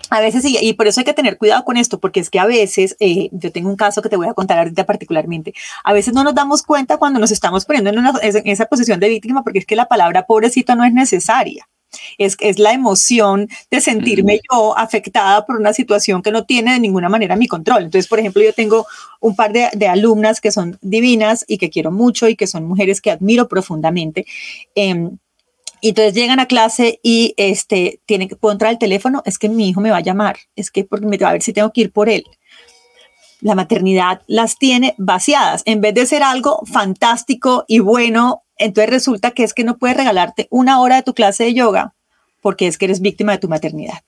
a 0.09 0.19
veces 0.19 0.43
sí, 0.43 0.57
y 0.59 0.73
por 0.73 0.87
eso 0.87 0.99
hay 0.99 1.05
que 1.05 1.13
tener 1.13 1.37
cuidado 1.37 1.63
con 1.65 1.77
esto, 1.77 1.99
porque 1.99 2.19
es 2.19 2.29
que 2.29 2.39
a 2.39 2.45
veces, 2.45 2.95
eh, 2.99 3.29
yo 3.31 3.51
tengo 3.51 3.69
un 3.69 3.75
caso 3.75 4.01
que 4.01 4.09
te 4.09 4.17
voy 4.17 4.27
a 4.27 4.33
contar 4.33 4.59
ahorita 4.59 4.85
particularmente, 4.85 5.53
a 5.83 5.93
veces 5.93 6.13
no 6.13 6.23
nos 6.23 6.35
damos 6.35 6.63
cuenta 6.63 6.97
cuando 6.97 7.19
nos 7.19 7.31
estamos 7.31 7.65
poniendo 7.65 7.89
en, 7.89 7.97
en 8.21 8.47
esa 8.47 8.65
posición 8.65 8.99
de 8.99 9.09
víctima, 9.09 9.43
porque 9.43 9.59
es 9.59 9.65
que 9.65 9.75
la 9.75 9.87
palabra 9.87 10.25
pobrecito 10.25 10.75
no 10.75 10.83
es 10.83 10.93
necesaria 10.93 11.67
es, 12.17 12.37
es 12.39 12.59
la 12.59 12.73
emoción 12.73 13.47
de 13.71 13.81
sentirme 13.81 14.41
yo 14.51 14.77
afectada 14.77 15.45
por 15.45 15.57
una 15.57 15.73
situación 15.73 16.21
que 16.21 16.31
no 16.31 16.45
tiene 16.45 16.73
de 16.73 16.79
ninguna 16.79 17.09
manera 17.09 17.35
mi 17.35 17.47
control. 17.47 17.83
Entonces, 17.83 18.07
por 18.07 18.19
ejemplo, 18.19 18.41
yo 18.43 18.53
tengo 18.53 18.85
un 19.19 19.35
par 19.35 19.53
de, 19.53 19.69
de 19.73 19.87
alumnas 19.87 20.41
que 20.41 20.51
son 20.51 20.77
divinas 20.81 21.45
y 21.47 21.57
que 21.57 21.69
quiero 21.69 21.91
mucho 21.91 22.27
y 22.27 22.35
que 22.35 22.47
son 22.47 22.65
mujeres 22.65 23.01
que 23.01 23.11
admiro 23.11 23.47
profundamente. 23.47 24.25
Em, 24.75 25.17
y 25.85 25.89
entonces 25.89 26.15
llegan 26.15 26.39
a 26.39 26.47
clase 26.47 26.99
y 27.03 27.35
este, 27.37 28.01
tienen 28.07 28.27
que 28.27 28.35
entrar 28.41 28.71
el 28.71 28.79
teléfono, 28.79 29.21
es 29.23 29.37
que 29.37 29.49
mi 29.49 29.69
hijo 29.69 29.81
me 29.81 29.91
va 29.91 29.97
a 29.97 30.01
llamar, 30.01 30.35
es 30.55 30.71
que 30.71 30.83
porque 30.83 31.05
me 31.05 31.15
va 31.19 31.29
a 31.29 31.33
ver 31.33 31.43
si 31.43 31.53
tengo 31.53 31.71
que 31.71 31.81
ir 31.81 31.91
por 31.91 32.09
él. 32.09 32.23
La 33.39 33.53
maternidad 33.53 34.23
las 34.25 34.57
tiene 34.57 34.95
vaciadas. 34.97 35.61
En 35.65 35.81
vez 35.81 35.93
de 35.93 36.07
ser 36.07 36.23
algo 36.23 36.59
fantástico 36.65 37.65
y 37.67 37.77
bueno 37.77 38.41
entonces 38.57 38.89
resulta 38.89 39.29
que 39.29 39.43
es 39.43 39.53
que 39.53 39.63
no 39.63 39.77
puedes 39.77 39.95
regalarte 39.95 40.47
una 40.49 40.81
hora 40.81 40.95
de 40.95 41.03
tu 41.03 41.13
clase 41.13 41.43
de 41.43 41.53
yoga 41.53 41.93
porque 42.41 42.65
es 42.65 42.79
que 42.79 42.85
eres 42.85 42.99
víctima 42.99 43.33
de 43.33 43.37
tu 43.37 43.47
maternidad. 43.47 43.99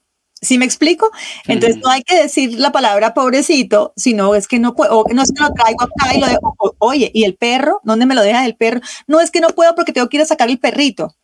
¿Sí 0.41 0.57
me 0.57 0.65
explico? 0.65 1.11
Entonces 1.45 1.77
no 1.77 1.91
hay 1.91 2.01
que 2.01 2.23
decir 2.23 2.59
la 2.59 2.71
palabra 2.71 3.13
pobrecito, 3.13 3.93
sino 3.95 4.33
es 4.33 4.47
que 4.47 4.57
no 4.57 4.73
puedo, 4.73 5.03
no 5.13 5.21
es 5.21 5.31
que 5.31 5.43
lo 5.43 5.53
traigo 5.53 5.83
acá 5.83 6.15
y 6.15 6.19
lo 6.21 6.25
dejo, 6.25 6.55
oye, 6.79 7.11
¿y 7.13 7.23
el 7.23 7.35
perro? 7.35 7.81
¿Dónde 7.83 8.07
me 8.07 8.15
lo 8.15 8.23
deja 8.23 8.43
el 8.47 8.55
perro? 8.55 8.81
No 9.05 9.21
es 9.21 9.29
que 9.29 9.41
no 9.41 9.49
puedo 9.49 9.75
porque 9.75 9.93
tengo 9.93 10.09
que 10.09 10.17
ir 10.17 10.23
a 10.23 10.25
sacar 10.25 10.49
el 10.49 10.57
perrito. 10.57 11.15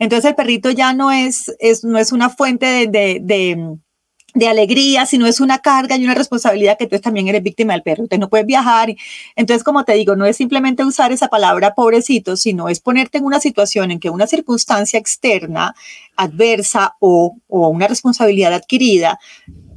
Entonces 0.00 0.30
el 0.30 0.34
perrito 0.34 0.70
ya 0.70 0.94
no 0.94 1.12
es, 1.12 1.54
no 1.84 1.98
es 1.98 2.10
una 2.10 2.30
fuente 2.30 2.88
de 2.88 4.48
alegría, 4.48 5.04
si 5.04 5.18
no 5.18 5.26
es 5.26 5.40
una 5.40 5.58
carga 5.58 5.98
y 5.98 6.04
una 6.04 6.14
responsabilidad 6.14 6.78
que 6.78 6.86
tú 6.86 6.98
también 7.00 7.28
eres 7.28 7.42
víctima 7.42 7.74
del 7.74 7.82
perro, 7.82 8.04
entonces 8.04 8.20
no 8.20 8.30
puedes 8.30 8.46
viajar. 8.46 8.94
Entonces, 9.36 9.62
como 9.62 9.84
te 9.84 9.92
digo, 9.92 10.16
no 10.16 10.24
es 10.24 10.38
simplemente 10.38 10.86
usar 10.86 11.12
esa 11.12 11.28
palabra 11.28 11.74
pobrecito, 11.74 12.38
sino 12.38 12.70
es 12.70 12.80
ponerte 12.80 13.18
en 13.18 13.26
una 13.26 13.40
situación 13.40 13.90
en 13.90 14.00
que 14.00 14.08
una 14.08 14.26
circunstancia 14.26 14.98
externa, 14.98 15.74
adversa 16.16 16.96
o, 16.98 17.36
una 17.48 17.86
responsabilidad 17.86 18.54
adquirida 18.54 19.18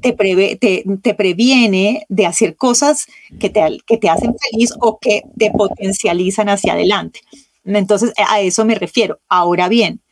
te, 0.01 0.13
previene 0.13 2.05
de 2.07 2.26
hacer 2.26 2.55
cosas 2.55 3.07
que 3.41 3.49
te 3.49 4.09
hacen 4.09 4.36
feliz 4.38 4.74
o 4.80 4.99
que 4.99 5.24
te 5.38 5.51
potencializan 5.51 6.47
hacia 6.47 6.74
adelante. 6.74 7.19
Entonces, 7.65 8.13
a 8.17 8.41
eso 8.41 8.65
me 8.65 8.76
refiero. 8.76 9.19
Ahora 9.30 9.69
bien, 9.69 10.03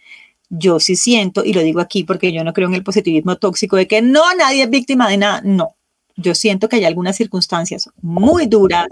yo 0.52 0.82
sí 0.82 0.95
siento, 0.97 1.45
y 1.45 1.54
lo 1.54 1.62
digo 1.62 1.80
aquí 1.80 2.04
porque 2.04 2.34
yo 2.34 2.43
no 2.43 2.54
creo 2.54 2.68
en 2.68 2.76
el 2.76 2.84
positivismo 2.84 3.38
tóxico 3.38 3.78
de 3.78 3.88
que 3.88 4.02
no, 4.02 4.22
nadie 4.36 4.64
es 4.64 4.70
víctima 4.70 5.10
de 5.10 5.18
nada, 5.18 5.41
no. 5.43 5.76
Yo 6.18 6.36
siento 6.36 6.68
que 6.68 6.76
hay 6.76 6.84
algunas 6.84 7.16
circunstancias 7.16 7.89
muy 8.02 8.45
duras 8.45 8.88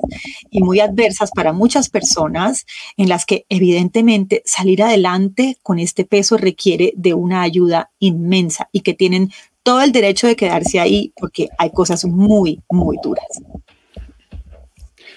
y 0.50 0.64
muy 0.64 0.80
adversas 0.80 1.32
para 1.32 1.52
muchas 1.52 1.90
personas 1.90 2.66
en 2.96 3.10
las 3.10 3.26
que 3.26 3.46
evidentemente 3.50 4.42
salir 4.46 4.82
adelante 4.82 5.58
con 5.62 5.80
este 5.80 6.06
peso 6.06 6.38
requiere 6.38 6.94
de 6.96 7.14
una 7.14 7.42
ayuda 7.42 7.92
inmensa 8.00 8.70
y 8.72 8.80
que 8.82 8.94
tienen 8.94 9.32
todo 9.64 9.82
el 9.82 9.92
derecho 9.92 10.28
de 10.28 10.38
quedarse 10.38 10.80
ahí 10.80 11.12
porque 11.20 11.50
hay 11.58 11.72
cosas 11.72 12.06
muy, 12.06 12.62
muy 12.70 12.98
duras. 13.04 13.28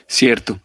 Cierto. 0.09 0.59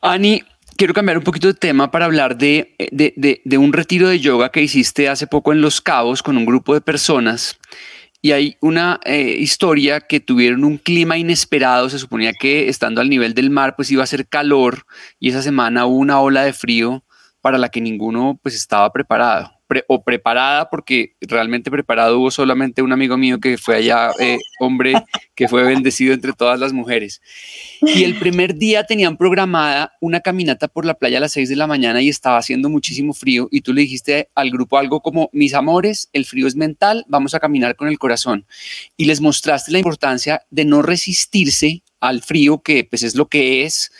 Ani, 0.00 0.42
quiero 0.78 0.94
cambiar 0.94 1.18
un 1.18 1.24
poquito 1.24 1.48
de 1.48 1.54
tema 1.54 1.90
para 1.90 2.04
hablar 2.04 2.38
de, 2.38 2.74
de, 2.78 3.58
un 3.58 3.72
retiro 3.72 4.08
de 4.08 4.20
yoga 4.20 4.50
que 4.50 4.62
hiciste 4.62 5.08
hace 5.08 5.26
poco 5.26 5.52
en 5.52 5.60
Los 5.60 5.80
Cabos 5.80 6.22
con 6.22 6.38
un 6.38 6.46
grupo 6.46 6.72
de 6.72 6.80
personas. 6.80 7.58
Y 8.22 8.32
hay 8.32 8.56
una 8.60 9.00
eh, 9.04 9.36
historia 9.38 10.00
que 10.00 10.20
tuvieron 10.20 10.64
un 10.64 10.78
clima 10.78 11.18
inesperado. 11.18 11.90
Se 11.90 11.98
suponía 11.98 12.32
que 12.32 12.68
estando 12.68 13.00
al 13.00 13.10
nivel 13.10 13.34
del 13.34 13.50
mar, 13.50 13.74
pues 13.76 13.90
iba 13.90 14.02
a 14.02 14.06
ser 14.06 14.28
calor. 14.28 14.86
Y 15.20 15.28
esa 15.28 15.42
semana 15.42 15.84
hubo 15.84 15.96
una 15.96 16.20
ola 16.20 16.44
de 16.44 16.52
frío 16.52 17.04
para 17.40 17.58
la 17.58 17.68
que 17.68 17.80
ninguno 17.80 18.38
pues 18.42 18.54
estaba 18.54 18.92
preparado. 18.92 19.57
O 19.86 20.02
preparada, 20.02 20.70
porque 20.70 21.14
realmente 21.20 21.70
preparado 21.70 22.18
hubo 22.18 22.30
solamente 22.30 22.82
un 22.82 22.92
amigo 22.92 23.16
mío 23.16 23.38
que 23.40 23.58
fue 23.58 23.76
allá, 23.76 24.10
eh, 24.18 24.38
hombre, 24.60 24.94
que 25.34 25.48
fue 25.48 25.62
bendecido 25.62 26.14
entre 26.14 26.32
todas 26.32 26.58
las 26.58 26.72
mujeres. 26.72 27.20
Y 27.82 28.04
el 28.04 28.18
primer 28.18 28.54
día 28.54 28.84
tenían 28.84 29.16
programada 29.16 29.92
una 30.00 30.20
caminata 30.20 30.68
por 30.68 30.84
la 30.84 30.94
playa 30.94 31.18
a 31.18 31.20
las 31.20 31.32
6 31.32 31.48
de 31.48 31.56
la 31.56 31.66
mañana 31.66 32.00
y 32.02 32.08
estaba 32.08 32.38
haciendo 32.38 32.68
muchísimo 32.68 33.12
frío 33.12 33.48
y 33.50 33.60
tú 33.60 33.72
le 33.72 33.82
dijiste 33.82 34.30
al 34.34 34.50
grupo 34.50 34.78
algo 34.78 35.00
como, 35.00 35.30
mis 35.32 35.54
amores, 35.54 36.08
el 36.12 36.24
frío 36.24 36.46
es 36.46 36.56
mental, 36.56 37.04
vamos 37.08 37.34
a 37.34 37.40
caminar 37.40 37.76
con 37.76 37.88
el 37.88 37.98
corazón. 37.98 38.46
Y 38.96 39.04
les 39.04 39.20
mostraste 39.20 39.72
la 39.72 39.78
importancia 39.78 40.42
de 40.50 40.64
no 40.64 40.82
resistirse 40.82 41.82
al 42.00 42.22
frío, 42.22 42.62
que 42.62 42.84
pues 42.84 43.02
es 43.02 43.14
lo 43.14 43.28
que 43.28 43.64
es, 43.64 43.90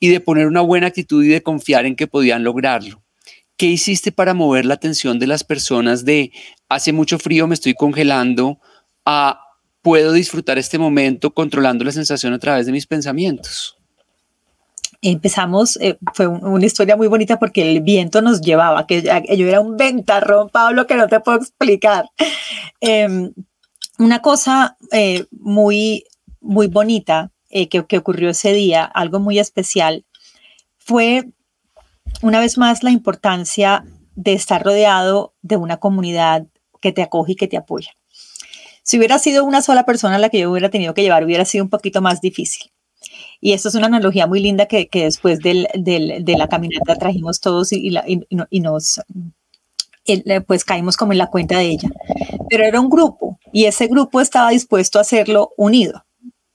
y 0.00 0.08
de 0.08 0.20
poner 0.20 0.46
una 0.46 0.60
buena 0.60 0.88
actitud 0.88 1.24
y 1.24 1.28
de 1.28 1.42
confiar 1.42 1.86
en 1.86 1.96
que 1.96 2.06
podían 2.06 2.44
lograrlo. 2.44 3.03
¿Qué 3.56 3.66
hiciste 3.66 4.12
para 4.12 4.34
mover 4.34 4.64
la 4.64 4.74
atención 4.74 5.18
de 5.18 5.26
las 5.26 5.44
personas 5.44 6.04
de 6.04 6.32
hace 6.68 6.92
mucho 6.92 7.18
frío, 7.18 7.46
me 7.46 7.54
estoy 7.54 7.74
congelando, 7.74 8.58
a 9.04 9.40
puedo 9.82 10.12
disfrutar 10.12 10.58
este 10.58 10.78
momento 10.78 11.32
controlando 11.32 11.84
la 11.84 11.92
sensación 11.92 12.32
a 12.32 12.38
través 12.38 12.66
de 12.66 12.72
mis 12.72 12.86
pensamientos? 12.86 13.76
empezamos, 15.10 15.76
eh, 15.82 15.98
fue 16.14 16.26
una 16.26 16.64
historia 16.64 16.96
muy 16.96 17.08
bonita 17.08 17.38
porque 17.38 17.62
el 17.62 17.82
viento 17.82 18.22
nos 18.22 18.40
llevaba, 18.40 18.86
que 18.86 19.02
yo 19.02 19.46
era 19.46 19.60
un 19.60 19.76
ventarrón, 19.76 20.48
Pablo, 20.48 20.86
que 20.86 20.96
no 20.96 21.08
te 21.08 21.20
puedo 21.20 21.38
explicar. 21.38 22.06
Em, 22.80 23.32
una 23.98 24.20
cosa 24.20 24.76
eh, 24.92 25.26
muy, 25.30 26.04
muy 26.40 26.66
bonita 26.68 27.30
eh, 27.50 27.68
que, 27.68 27.86
que, 27.86 27.98
ocurrió 27.98 28.30
ese 28.30 28.52
día, 28.52 28.84
algo 28.84 29.20
muy 29.20 29.38
especial, 29.38 30.04
fue 30.78 31.24
una 32.24 32.40
vez 32.40 32.56
más 32.56 32.82
la 32.82 32.90
importancia 32.90 33.84
de 34.14 34.32
estar 34.32 34.64
rodeado 34.64 35.34
de 35.42 35.58
una 35.58 35.76
comunidad 35.76 36.46
que 36.80 36.90
te 36.90 37.02
acoge 37.02 37.32
y 37.32 37.36
que 37.36 37.48
te 37.48 37.58
apoya. 37.58 37.90
Si 38.82 38.96
hubiera 38.96 39.18
sido 39.18 39.44
una 39.44 39.60
sola 39.60 39.84
persona 39.84 40.18
la 40.18 40.30
que 40.30 40.38
yo 40.38 40.50
hubiera 40.50 40.70
tenido 40.70 40.94
que 40.94 41.02
llevar, 41.02 41.22
hubiera 41.24 41.44
sido 41.44 41.64
un 41.64 41.70
poquito 41.70 42.00
más 42.00 42.22
difícil. 42.22 42.72
Y 43.42 43.52
esto 43.52 43.68
es 43.68 43.74
una 43.74 43.88
analogía 43.88 44.26
muy 44.26 44.40
linda 44.40 44.64
que, 44.64 44.88
que 44.88 45.04
después 45.04 45.40
del, 45.40 45.68
del, 45.74 46.24
de 46.24 46.38
la 46.38 46.48
caminata 46.48 46.96
trajimos 46.96 47.40
todos 47.40 47.72
y, 47.72 47.94
y, 48.06 48.20
y 48.48 48.60
nos, 48.60 49.02
pues 50.46 50.64
caímos 50.64 50.96
como 50.96 51.12
en 51.12 51.18
la 51.18 51.28
cuenta 51.28 51.58
de 51.58 51.66
ella. 51.66 51.90
Pero 52.48 52.64
era 52.64 52.80
un 52.80 52.88
grupo 52.88 53.38
y 53.52 53.66
ese 53.66 53.86
grupo 53.86 54.22
estaba 54.22 54.48
dispuesto 54.48 54.98
a 54.98 55.02
hacerlo 55.02 55.50
unido. 55.58 56.06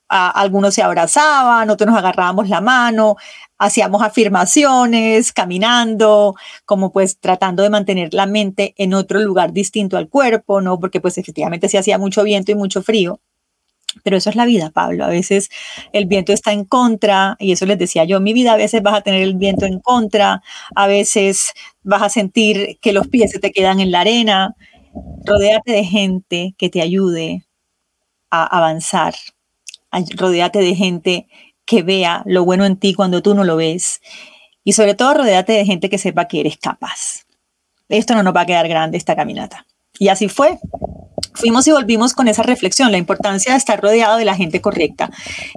A, 0.08 0.32
algunos 0.32 0.74
se 0.74 0.82
abrazaban, 0.82 1.70
otros 1.70 1.88
nos 1.88 2.00
agarrábamos 2.00 2.50
la 2.50 2.60
mano, 2.60 3.18
hacíamos 3.60 4.02
afirmaciones, 4.02 5.32
caminando, 5.34 6.36
como 6.66 6.92
pues 6.92 7.20
tratando 7.20 7.62
de 7.62 7.70
mantener 7.70 8.14
la 8.14 8.26
mente 8.26 8.74
en 8.78 8.94
otro 8.94 9.20
lugar 9.20 9.54
distinto 9.54 9.98
al 9.98 10.10
cuerpo, 10.10 10.62
¿no? 10.62 10.80
Porque 10.80 11.02
pues 11.02 11.18
efectivamente 11.18 11.70
se 11.70 11.78
hacía 11.78 11.98
mucho 12.00 12.24
viento 12.24 12.52
y 12.52 12.56
mucho 12.56 12.82
frío. 12.82 13.20
Pero 14.04 14.18
eso 14.18 14.30
es 14.30 14.36
la 14.36 14.46
vida, 14.46 14.70
Pablo. 14.72 15.04
A 15.04 15.10
veces 15.10 15.50
el 15.94 16.06
viento 16.06 16.32
está 16.32 16.54
en 16.54 16.64
contra, 16.64 17.36
y 17.40 17.52
eso 17.52 17.66
les 17.66 17.78
decía 17.78 18.06
yo, 18.06 18.20
mi 18.20 18.34
vida 18.34 18.54
a 18.54 18.58
veces 18.58 18.82
vas 18.84 18.96
a 18.96 19.02
tener 19.02 19.22
el 19.24 19.36
viento 19.36 19.66
en 19.66 19.80
contra, 19.80 20.42
a 20.76 20.88
veces 20.88 21.54
vas 21.84 22.04
a 22.04 22.10
sentir 22.10 22.78
que 22.82 22.94
los 22.94 23.08
pies 23.08 23.32
se 23.32 23.40
te 23.40 23.52
quedan 23.52 23.80
en 23.80 23.92
la 23.92 24.02
arena. 24.02 24.56
Rodéate 25.26 25.72
de 25.72 25.84
gente 25.84 26.56
que 26.58 26.70
te 26.70 26.82
ayude 26.82 27.44
a 28.32 28.46
avanzar. 28.46 29.16
Rodéate 30.16 30.60
de 30.60 30.76
gente 30.76 31.28
que 31.70 31.84
vea 31.84 32.24
lo 32.26 32.44
bueno 32.46 32.66
en 32.66 32.78
ti 32.78 32.96
cuando 32.96 33.22
tú 33.22 33.36
no 33.36 33.44
lo 33.44 33.56
ves. 33.56 34.02
Y 34.64 34.74
sobre 34.74 34.96
todo, 34.96 35.14
rodéate 35.14 35.54
de 35.54 35.66
gente 35.66 35.88
que 35.88 36.00
sepa 36.00 36.28
que 36.28 36.40
eres 36.40 36.58
capaz. 36.58 37.28
Esto 37.90 38.16
no 38.16 38.24
nos 38.24 38.36
va 38.36 38.42
a 38.42 38.46
quedar 38.48 38.68
grande, 38.68 38.98
esta 38.98 39.16
caminata. 39.16 39.68
Y 40.00 40.08
así 40.08 40.30
fue 40.30 40.58
fuimos 41.40 41.66
y 41.68 41.72
volvimos 41.72 42.14
con 42.14 42.28
esa 42.28 42.44
reflexión, 42.44 42.92
la 42.92 42.98
importancia 42.98 43.54
de 43.54 43.58
estar 43.58 43.82
rodeado 43.82 44.18
de 44.18 44.26
la 44.26 44.36
gente 44.36 44.62
correcta, 44.62 45.10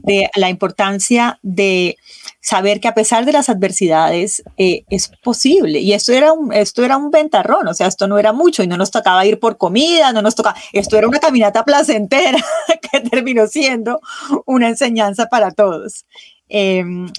de 0.03 0.31
la 0.37 0.49
importancia 0.49 1.39
de 1.43 1.97
saber 2.41 2.81
que 2.81 2.89
a 2.89 2.95
pesar 2.95 3.25
de 3.25 3.33
las 3.33 3.49
adversidades 3.49 4.43
eh, 4.57 4.85
es 4.91 5.11
posible. 5.23 5.81
Y 5.81 5.93
esto 5.93 6.13
era, 6.13 6.33
un, 6.33 6.53
esto 6.53 6.85
era 6.85 6.97
un 6.97 7.11
ventarrón, 7.11 7.67
o 7.67 7.75
sea, 7.75 7.89
esto 7.89 8.07
no 8.07 8.19
era 8.19 8.33
mucho 8.33 8.63
y 8.63 8.69
no 8.69 8.77
nos 8.77 8.91
tocaba 8.91 9.27
ir 9.27 9.41
por 9.41 9.59
comida, 9.59 10.13
no 10.13 10.23
nos 10.23 10.35
tocaba, 10.35 10.57
esto 10.73 10.97
era 10.97 11.09
una 11.09 11.19
caminata 11.19 11.65
placentera 11.65 12.39
que 12.93 13.01
terminó 13.01 13.47
siendo 13.47 14.01
una 14.47 14.69
enseñanza 14.69 15.27
para 15.27 15.51
todos. 15.51 16.05
Em, 16.49 17.11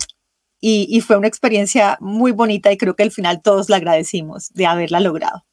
y, 0.61 0.87
y 0.89 1.01
fue 1.01 1.17
una 1.17 1.27
experiencia 1.27 1.97
muy 1.99 2.31
bonita 2.31 2.71
y 2.71 2.77
creo 2.77 2.95
que 2.95 3.03
al 3.03 3.11
final 3.11 3.41
todos 3.41 3.69
la 3.69 3.75
agradecimos 3.77 4.53
de 4.53 4.65
haberla 4.65 5.01
logrado. 5.01 5.43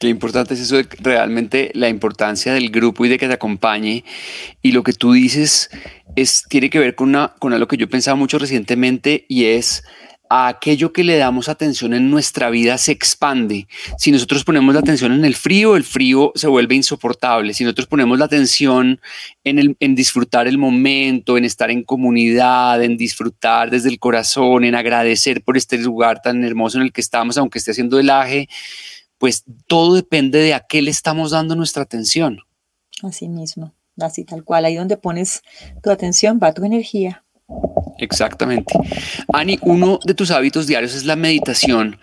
Qué 0.00 0.08
importante 0.08 0.54
es 0.54 0.60
eso 0.60 0.76
de 0.76 0.88
realmente 1.00 1.70
la 1.74 1.88
importancia 1.88 2.52
del 2.52 2.70
grupo 2.70 3.04
y 3.04 3.08
de 3.08 3.18
que 3.18 3.28
te 3.28 3.34
acompañe. 3.34 4.04
Y 4.60 4.72
lo 4.72 4.82
que 4.82 4.92
tú 4.92 5.12
dices 5.12 5.70
es, 6.16 6.44
tiene 6.48 6.68
que 6.68 6.78
ver 6.78 6.94
con, 6.94 7.10
una, 7.10 7.34
con 7.38 7.52
algo 7.52 7.68
que 7.68 7.76
yo 7.76 7.88
pensaba 7.88 8.16
mucho 8.16 8.38
recientemente 8.38 9.24
y 9.28 9.44
es 9.44 9.84
a 10.30 10.48
aquello 10.48 10.92
que 10.92 11.04
le 11.04 11.16
damos 11.16 11.48
atención 11.48 11.94
en 11.94 12.10
nuestra 12.10 12.50
vida 12.50 12.78
se 12.78 12.92
expande. 12.92 13.68
Si 13.98 14.10
nosotros 14.10 14.42
ponemos 14.42 14.74
la 14.74 14.80
atención 14.80 15.12
en 15.12 15.24
el 15.24 15.34
frío, 15.34 15.76
el 15.76 15.84
frío 15.84 16.32
se 16.34 16.48
vuelve 16.48 16.74
insoportable. 16.74 17.54
Si 17.54 17.62
nosotros 17.62 17.86
ponemos 17.86 18.18
la 18.18 18.24
atención 18.24 19.00
en, 19.44 19.58
el, 19.58 19.76
en 19.80 19.94
disfrutar 19.94 20.48
el 20.48 20.58
momento, 20.58 21.36
en 21.36 21.44
estar 21.44 21.70
en 21.70 21.84
comunidad, 21.84 22.82
en 22.82 22.96
disfrutar 22.96 23.70
desde 23.70 23.90
el 23.90 23.98
corazón, 23.98 24.64
en 24.64 24.74
agradecer 24.74 25.42
por 25.42 25.56
este 25.56 25.78
lugar 25.78 26.22
tan 26.22 26.42
hermoso 26.42 26.78
en 26.78 26.84
el 26.84 26.92
que 26.92 27.02
estamos, 27.02 27.36
aunque 27.36 27.58
esté 27.58 27.72
haciendo 27.72 27.98
helaje, 27.98 28.48
pues 29.24 29.44
todo 29.68 29.94
depende 29.94 30.38
de 30.38 30.52
a 30.52 30.66
qué 30.68 30.82
le 30.82 30.90
estamos 30.90 31.30
dando 31.30 31.56
nuestra 31.56 31.82
atención. 31.82 32.40
Así 33.02 33.26
mismo, 33.26 33.72
así 33.98 34.22
tal 34.22 34.44
cual, 34.44 34.66
ahí 34.66 34.74
donde 34.74 34.98
pones 34.98 35.40
tu 35.82 35.90
atención 35.90 36.38
va 36.42 36.52
tu 36.52 36.62
energía. 36.62 37.24
Exactamente. 37.96 38.74
Ani, 39.32 39.58
uno 39.62 39.98
de 40.04 40.12
tus 40.12 40.30
hábitos 40.30 40.66
diarios 40.66 40.94
es 40.94 41.06
la 41.06 41.16
meditación. 41.16 41.98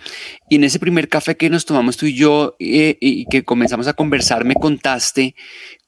Y 0.50 0.56
en 0.56 0.64
ese 0.64 0.80
primer 0.80 1.10
café 1.10 1.38
que 1.38 1.52
nos 1.52 1.64
tomamos 1.64 1.96
tú 1.96 2.08
y 2.08 2.16
yo 2.16 2.56
eh, 2.58 2.98
y 3.00 3.28
que 3.28 3.44
comenzamos 3.44 3.86
a 3.86 3.94
conversar, 3.94 4.44
me 4.44 4.56
contaste 4.56 5.36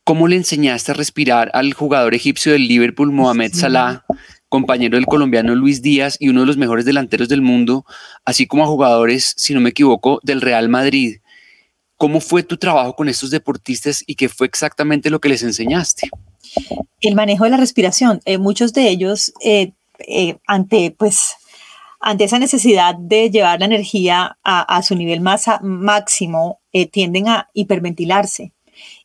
cómo 0.03 0.27
le 0.27 0.35
enseñaste 0.35 0.91
a 0.91 0.93
respirar 0.93 1.49
al 1.55 1.73
jugador 1.73 2.13
egipcio 2.13 2.51
del 2.51 2.67
Liverpool, 2.67 3.11
Mohamed 3.11 3.55
Salah, 3.55 4.05
compañero 4.49 4.97
del 4.97 5.07
colombiano 5.07 5.55
Luis 5.55 5.81
Díaz 5.81 6.15
y 6.19 6.29
uno 6.29 6.41
de 6.41 6.45
los 6.45 6.57
mejores 6.57 6.85
delanteros 6.85 7.27
del 7.27 7.41
mundo, 7.41 7.87
así 8.23 8.45
como 8.45 8.63
a 8.63 8.67
jugadores, 8.67 9.33
si 9.35 9.55
no 9.55 9.59
me 9.59 9.71
equivoco, 9.71 10.19
del 10.21 10.41
Real 10.41 10.69
Madrid. 10.69 11.21
¿Cómo 12.03 12.19
fue 12.19 12.43
tu 12.43 12.57
trabajo 12.57 12.97
con 12.97 13.07
estos 13.07 13.29
deportistas 13.29 14.03
y 14.05 14.15
qué 14.15 14.27
fue 14.27 14.45
exactamente 14.45 15.09
lo 15.09 15.21
que 15.21 15.29
les 15.29 15.41
enseñaste? 15.41 16.09
El 16.99 17.15
manejo 17.15 17.45
de 17.45 17.51
la 17.51 17.55
respiración. 17.55 18.19
Eh, 18.25 18.37
muchos 18.37 18.73
de 18.73 18.89
ellos, 18.89 19.31
eh, 19.39 19.71
eh, 19.99 20.35
ante, 20.45 20.91
pues, 20.91 21.37
ante 22.01 22.25
esa 22.25 22.39
necesidad 22.39 22.95
de 22.95 23.31
llevar 23.31 23.61
la 23.61 23.67
energía 23.67 24.37
a, 24.43 24.75
a 24.75 24.83
su 24.83 24.95
nivel 24.95 25.21
más 25.21 25.45
máximo, 25.61 26.59
tienden 26.91 27.29
a 27.29 27.49
hiperventilarse. 27.53 28.51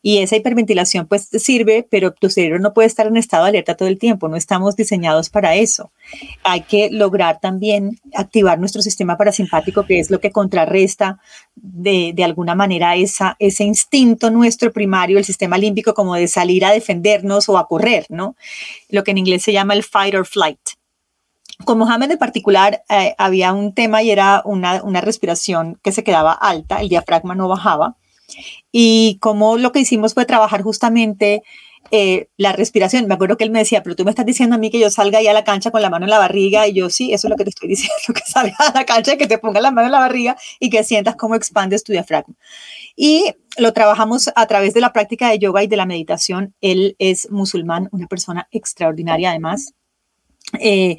Y 0.03 0.19
esa 0.19 0.37
hiperventilación 0.37 1.07
pues 1.07 1.29
sirve, 1.31 1.87
pero 1.89 2.13
tu 2.13 2.31
cerebro 2.31 2.59
no 2.61 2.73
puede 2.73 2.87
estar 2.87 3.07
en 3.07 3.17
estado 3.17 3.45
de 3.45 3.51
alerta 3.51 3.77
todo 3.77 3.89
el 3.89 3.99
tiempo, 3.99 4.29
no 4.29 4.37
estamos 4.37 4.77
diseñados 4.77 5.31
para 5.31 5.55
eso. 5.57 5.91
Hay 6.45 6.63
que 6.63 6.91
lograr 6.91 7.41
también 7.41 7.99
activar 8.15 8.59
nuestro 8.59 8.83
sistema 8.83 9.17
parasimpático, 9.17 9.85
que 9.87 9.99
es 9.99 10.11
lo 10.11 10.21
que 10.21 10.31
contrarresta 10.31 11.19
de, 11.57 12.13
de 12.15 12.25
alguna 12.25 12.55
manera 12.55 12.97
esa, 12.97 13.37
ese 13.39 13.65
instinto 13.65 14.31
nuestro 14.31 14.73
primario, 14.73 15.19
el 15.19 15.25
sistema 15.25 15.59
límbico, 15.59 15.95
como 15.95 16.15
de 16.15 16.29
salir 16.29 16.65
a 16.65 16.73
defendernos 16.73 17.49
o 17.49 17.59
a 17.59 17.67
correr, 17.67 18.07
¿no? 18.09 18.37
Lo 18.89 19.05
que 19.05 19.11
en 19.11 19.19
inglés 19.19 19.43
se 19.43 19.53
llama 19.53 19.75
el 19.75 19.83
fight 19.83 20.15
or 20.15 20.27
flight 20.27 20.59
con 21.65 21.79
Mohamed 21.79 22.13
en 22.13 22.19
particular 22.19 22.85
eh, 22.89 23.15
había 23.19 23.53
un 23.53 23.75
tema 23.75 24.03
y 24.03 24.11
era 24.11 24.43
una, 24.45 24.83
una, 24.83 25.01
respiración 25.01 25.79
que 25.83 25.93
se 25.93 26.05
quedaba 26.05 26.33
alta, 26.33 26.81
el 26.81 26.89
diafragma 26.89 27.35
no 27.35 27.49
bajaba 27.49 27.97
y 28.73 29.19
como 29.21 29.57
lo 29.57 29.73
que 29.73 29.81
hicimos 29.81 30.15
fue 30.15 30.27
trabajar 30.27 30.63
justamente 30.63 31.43
eh, 31.91 32.29
la 32.37 32.53
respiración. 32.53 33.07
Me 33.07 33.15
acuerdo 33.15 33.39
que 33.39 33.45
él 33.45 33.51
me 33.51 33.61
decía, 33.61 33.83
pero 33.83 33.97
tú 33.97 34.05
me 34.05 34.11
estás 34.11 34.27
diciendo 34.27 34.57
a 34.57 34.59
mí 34.59 34.71
que 34.71 34.79
yo 34.79 34.91
salga 34.91 35.21
ahí 35.21 35.27
a 35.27 35.33
la 35.33 35.45
cancha 35.45 35.71
con 35.71 35.81
la 35.81 35.89
mano 35.89 36.05
en 36.05 36.11
la 36.11 36.19
barriga 36.19 36.67
y 36.67 36.75
yo 36.75 36.91
sí, 36.91 37.15
eso 37.15 37.27
es 37.27 37.31
lo 37.31 37.37
que 37.37 37.45
te 37.45 37.51
estoy 37.51 37.69
diciendo, 37.71 37.95
que 38.15 38.21
salga 38.27 38.57
a 38.59 38.73
la 38.75 38.85
cancha, 38.85 39.17
que 39.17 39.27
te 39.27 39.39
pongas 39.39 39.63
la 39.63 39.71
mano 39.71 39.87
en 39.87 39.93
la 39.93 40.01
barriga 40.01 40.37
y 40.61 40.69
que 40.69 40.85
sientas 40.85 41.17
cómo 41.17 41.35
expandes 41.35 41.85
tu 41.85 41.93
diafragma. 41.93 42.35
Y 42.95 43.33
lo 43.57 43.73
trabajamos 43.73 44.31
a 44.35 44.47
través 44.47 44.75
de 44.75 44.81
la 44.81 44.93
práctica 44.93 45.31
de 45.31 45.39
yoga 45.39 45.63
y 45.63 45.67
de 45.67 45.77
la 45.77 45.87
meditación. 45.87 46.55
Él 46.61 46.95
es 46.99 47.31
musulmán, 47.31 47.89
una 47.93 48.07
persona 48.07 48.49
extraordinaria 48.51 49.31
además. 49.31 49.73
Eh, 50.61 50.99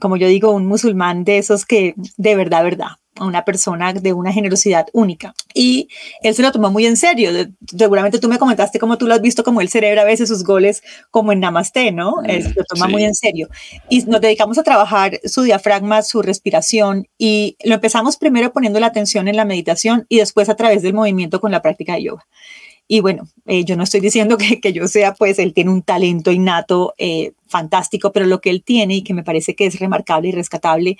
como 0.00 0.16
yo 0.16 0.26
digo, 0.26 0.50
un 0.50 0.66
musulmán 0.66 1.24
de 1.24 1.38
esos 1.38 1.64
que 1.64 1.94
de 2.16 2.34
verdad, 2.34 2.64
verdad, 2.64 2.88
una 3.26 3.44
persona 3.44 3.92
de 3.92 4.12
una 4.12 4.32
generosidad 4.32 4.86
única. 4.92 5.34
Y 5.54 5.88
él 6.22 6.34
se 6.34 6.42
lo 6.42 6.52
tomó 6.52 6.70
muy 6.70 6.86
en 6.86 6.96
serio. 6.96 7.30
Seguramente 7.66 8.18
tú 8.18 8.28
me 8.28 8.38
comentaste 8.38 8.78
cómo 8.78 8.98
tú 8.98 9.06
lo 9.06 9.14
has 9.14 9.20
visto, 9.20 9.44
como 9.44 9.60
él 9.60 9.68
celebra 9.68 10.02
a 10.02 10.04
veces 10.04 10.28
sus 10.28 10.44
goles 10.44 10.82
como 11.10 11.32
en 11.32 11.40
Namaste, 11.40 11.92
¿no? 11.92 12.16
Mm, 12.22 12.30
él 12.30 12.42
se 12.42 12.54
lo 12.54 12.64
toma 12.64 12.88
muy 12.88 13.04
en 13.04 13.14
serio. 13.14 13.48
Y 13.88 14.04
nos 14.04 14.20
dedicamos 14.20 14.58
a 14.58 14.62
trabajar 14.62 15.20
su 15.24 15.42
diafragma, 15.42 16.02
su 16.02 16.22
respiración 16.22 17.06
y 17.18 17.56
lo 17.64 17.74
empezamos 17.74 18.16
primero 18.16 18.52
poniendo 18.52 18.80
la 18.80 18.86
atención 18.86 19.28
en 19.28 19.36
la 19.36 19.44
meditación 19.44 20.06
y 20.08 20.18
después 20.18 20.48
a 20.48 20.56
través 20.56 20.82
del 20.82 20.94
movimiento 20.94 21.40
con 21.40 21.52
la 21.52 21.62
práctica 21.62 21.94
de 21.94 22.04
yoga. 22.04 22.26
Y 22.92 23.00
bueno, 23.00 23.28
eh, 23.46 23.64
yo 23.64 23.76
no 23.76 23.84
estoy 23.84 24.00
diciendo 24.00 24.36
que, 24.36 24.60
que, 24.60 24.72
yo 24.72 24.88
sea, 24.88 25.14
pues 25.14 25.38
él 25.38 25.54
tiene 25.54 25.70
un 25.70 25.82
talento 25.82 26.30
innato 26.30 26.94
eh, 26.98 27.32
fantástico, 27.50 28.12
pero 28.12 28.26
lo 28.26 28.40
que 28.40 28.50
él 28.50 28.62
tiene 28.62 28.96
y 28.96 29.02
que 29.02 29.12
me 29.12 29.24
parece 29.24 29.54
que 29.54 29.66
es 29.66 29.78
remarcable 29.78 30.28
y 30.28 30.32
rescatable 30.32 30.96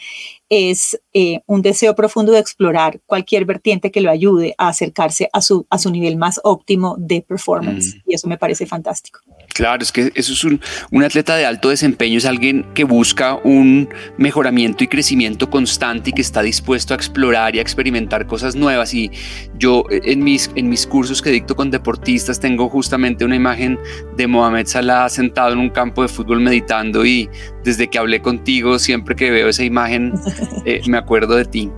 es 0.49 1.01
eh, 1.15 1.41
un 1.47 1.63
deseo 1.63 1.95
profundo 1.95 2.33
de 2.33 2.41
explorar 2.41 3.01
cualquier 3.07 3.45
vertiente 3.45 3.93
que 3.93 4.01
lo 4.01 4.11
ayude 4.11 4.55
a 4.59 4.69
acercarse 4.69 5.31
a 5.33 5.41
su, 5.41 5.67
a 5.71 5.79
su 5.79 5.91
nivel 5.91 6.17
más 6.17 6.41
óptimo 6.43 6.97
de 6.99 7.23
performance. 7.23 7.95
Mm. 7.95 8.11
Y 8.11 8.15
eso 8.15 8.27
me 8.27 8.37
parece 8.37 8.67
fantástico. 8.67 9.21
Claro, 9.55 9.83
es 9.83 9.93
que 9.93 10.13
eso 10.15 10.33
es 10.33 10.45
un, 10.45 10.61
un, 10.91 11.03
atleta 11.03 11.37
de 11.37 11.45
alto 11.45 11.71
desempeño, 11.71 12.19
es 12.19 12.25
alguien 12.25 12.67
que 12.75 12.85
busca 12.85 13.35
un 13.45 13.89
mejoramiento 14.17 14.85
y 14.85 14.89
crecimiento 14.89 15.51
constante 15.51 16.11
y 16.11 16.13
que 16.13 16.23
está 16.23 16.43
dispuesto 16.43 16.95
a 16.95 16.97
explorar 16.97 17.55
y 17.55 17.59
a 17.59 17.63
experimentar 17.63 18.27
cosas 18.27 18.55
nuevas. 18.55 18.95
Y 18.95 19.11
yo 19.57 19.85
en 19.91 20.23
mis, 20.23 20.51
en 20.55 20.69
mis 20.69 20.87
cursos 20.87 21.23
que 21.23 21.31
dicto 21.31 21.55
con 21.57 21.71
deportistas 21.71 22.30
tengo 22.39 22.69
justamente 22.69 23.25
una 23.25 23.35
imagen 23.35 23.79
de 24.17 24.27
Mohamed 24.27 24.67
Salah 24.67 25.09
sentado 25.09 25.53
en 25.53 25.59
un 25.59 25.71
campo 25.71 26.03
de 26.03 26.09
fútbol 26.09 26.41
meditando 26.41 27.05
y 27.05 27.29
desde 27.65 27.89
que 27.89 27.99
hablé 27.99 28.21
contigo, 28.21 28.79
siempre 28.79 29.17
que 29.17 29.31
veo 29.31 29.49
esa 29.49 29.65
imagen, 29.65 30.13
eh, 30.65 30.83
me 30.87 30.99
acuerdo 30.99 31.35
de 31.35 31.45
ti. 31.47 31.71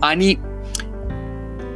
Ani, 0.00 0.38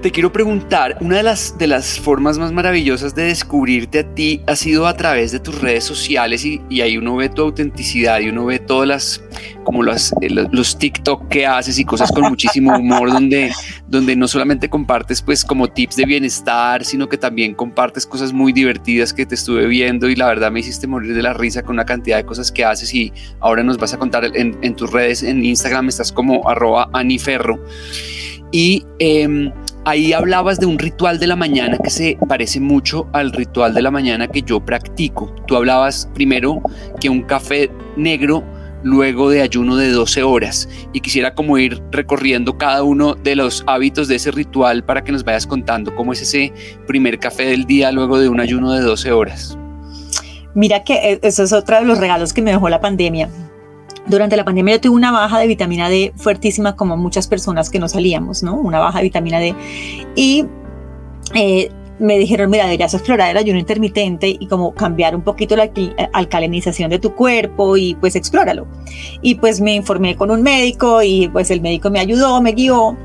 te 0.04 0.10
quiero 0.10 0.30
preguntar, 0.30 0.98
una 1.00 1.16
de 1.16 1.22
las, 1.22 1.56
de 1.56 1.66
las 1.66 1.98
formas 1.98 2.36
más 2.36 2.52
maravillosas 2.52 3.14
de 3.14 3.22
descubrirte 3.22 4.00
a 4.00 4.14
ti 4.14 4.42
ha 4.46 4.54
sido 4.54 4.86
a 4.86 4.94
través 4.98 5.32
de 5.32 5.40
tus 5.40 5.58
redes 5.62 5.84
sociales 5.84 6.44
y, 6.44 6.60
y 6.68 6.82
ahí 6.82 6.98
uno 6.98 7.16
ve 7.16 7.30
tu 7.30 7.40
autenticidad 7.40 8.20
y 8.20 8.28
uno 8.28 8.44
ve 8.44 8.58
todas 8.58 8.86
las, 8.86 9.24
como 9.64 9.82
los, 9.82 10.12
eh, 10.20 10.28
los 10.28 10.76
TikTok 10.76 11.28
que 11.28 11.46
haces 11.46 11.78
y 11.78 11.86
cosas 11.86 12.12
con 12.12 12.24
muchísimo 12.24 12.76
humor 12.76 13.14
donde, 13.14 13.50
donde 13.88 14.14
no 14.14 14.28
solamente 14.28 14.68
compartes 14.68 15.22
pues 15.22 15.42
como 15.42 15.68
tips 15.68 15.96
de 15.96 16.04
bienestar, 16.04 16.84
sino 16.84 17.08
que 17.08 17.16
también 17.16 17.54
compartes 17.54 18.04
cosas 18.04 18.30
muy 18.30 18.52
divertidas 18.52 19.14
que 19.14 19.24
te 19.24 19.36
estuve 19.36 19.66
viendo 19.66 20.10
y 20.10 20.16
la 20.16 20.26
verdad 20.26 20.52
me 20.52 20.60
hiciste 20.60 20.86
morir 20.86 21.14
de 21.14 21.22
la 21.22 21.32
risa 21.32 21.62
con 21.62 21.76
una 21.76 21.86
cantidad 21.86 22.18
de 22.18 22.26
cosas 22.26 22.52
que 22.52 22.62
haces 22.62 22.92
y 22.92 23.10
ahora 23.40 23.62
nos 23.62 23.78
vas 23.78 23.94
a 23.94 23.98
contar 23.98 24.26
en, 24.34 24.58
en 24.60 24.76
tus 24.76 24.92
redes, 24.92 25.22
en 25.22 25.42
Instagram 25.42 25.88
estás 25.88 26.12
como 26.12 26.46
arroba 26.46 26.90
aniferro. 26.92 27.58
Y... 28.52 28.84
Eh, 28.98 29.50
ahí 29.84 30.12
hablabas 30.12 30.58
de 30.58 30.66
un 30.66 30.78
ritual 30.78 31.18
de 31.18 31.26
la 31.26 31.36
mañana 31.36 31.78
que 31.82 31.90
se 31.90 32.18
parece 32.28 32.60
mucho 32.60 33.08
al 33.12 33.32
ritual 33.32 33.74
de 33.74 33.82
la 33.82 33.90
mañana 33.90 34.28
que 34.28 34.42
yo 34.42 34.60
practico. 34.64 35.34
Tú 35.46 35.56
hablabas 35.56 36.08
primero 36.14 36.62
que 37.00 37.08
un 37.08 37.22
café 37.22 37.70
negro 37.96 38.44
luego 38.82 39.30
de 39.30 39.40
ayuno 39.40 39.76
de 39.76 39.90
12 39.90 40.22
horas 40.22 40.68
y 40.92 41.00
quisiera 41.00 41.34
como 41.34 41.58
ir 41.58 41.82
recorriendo 41.90 42.58
cada 42.58 42.82
uno 42.82 43.14
de 43.14 43.34
los 43.34 43.64
hábitos 43.66 44.08
de 44.08 44.16
ese 44.16 44.30
ritual 44.30 44.84
para 44.84 45.02
que 45.02 45.12
nos 45.12 45.24
vayas 45.24 45.46
contando 45.46 45.94
cómo 45.94 46.12
es 46.12 46.22
ese 46.22 46.52
primer 46.86 47.18
café 47.18 47.46
del 47.46 47.64
día 47.64 47.90
luego 47.92 48.18
de 48.18 48.28
un 48.28 48.40
ayuno 48.40 48.72
de 48.72 48.82
12 48.82 49.12
horas. 49.12 49.58
Mira 50.54 50.84
que 50.84 50.94
eh, 50.94 51.20
eso 51.22 51.42
es 51.42 51.52
otro 51.52 51.78
de 51.78 51.84
los 51.84 51.98
regalos 51.98 52.32
que 52.32 52.42
me 52.42 52.52
dejó 52.52 52.68
la 52.68 52.80
pandemia. 52.80 53.28
Durante 54.06 54.36
la 54.36 54.44
pandemia 54.44 54.74
yo 54.74 54.80
tuve 54.82 54.96
una 54.96 55.12
baja 55.12 55.38
de 55.38 55.46
vitamina 55.46 55.88
D 55.88 56.12
fuertísima 56.16 56.76
como 56.76 56.96
muchas 56.96 57.26
personas 57.26 57.70
que 57.70 57.78
no 57.78 57.88
salíamos, 57.88 58.42
¿no? 58.42 58.54
Una 58.54 58.78
baja 58.78 58.98
de 58.98 59.04
vitamina 59.04 59.38
D. 59.38 59.54
Y 60.14 60.46
eh, 61.34 61.70
me 61.98 62.18
dijeron, 62.18 62.50
mira, 62.50 62.64
deberías 62.64 62.92
explorar 62.92 63.30
el 63.30 63.36
ayuno 63.36 63.58
intermitente 63.58 64.28
y 64.28 64.46
como 64.46 64.74
cambiar 64.74 65.14
un 65.14 65.22
poquito 65.22 65.56
la 65.56 65.70
alcalinización 66.12 66.90
de 66.90 66.98
tu 66.98 67.14
cuerpo 67.14 67.76
y 67.76 67.94
pues 67.94 68.16
explóralo. 68.16 68.66
Y 69.22 69.36
pues 69.36 69.60
me 69.60 69.74
informé 69.74 70.16
con 70.16 70.30
un 70.30 70.42
médico 70.42 71.02
y 71.02 71.28
pues 71.28 71.50
el 71.50 71.60
médico 71.60 71.90
me 71.90 72.00
ayudó, 72.00 72.42
me 72.42 72.52
guió 72.52 72.96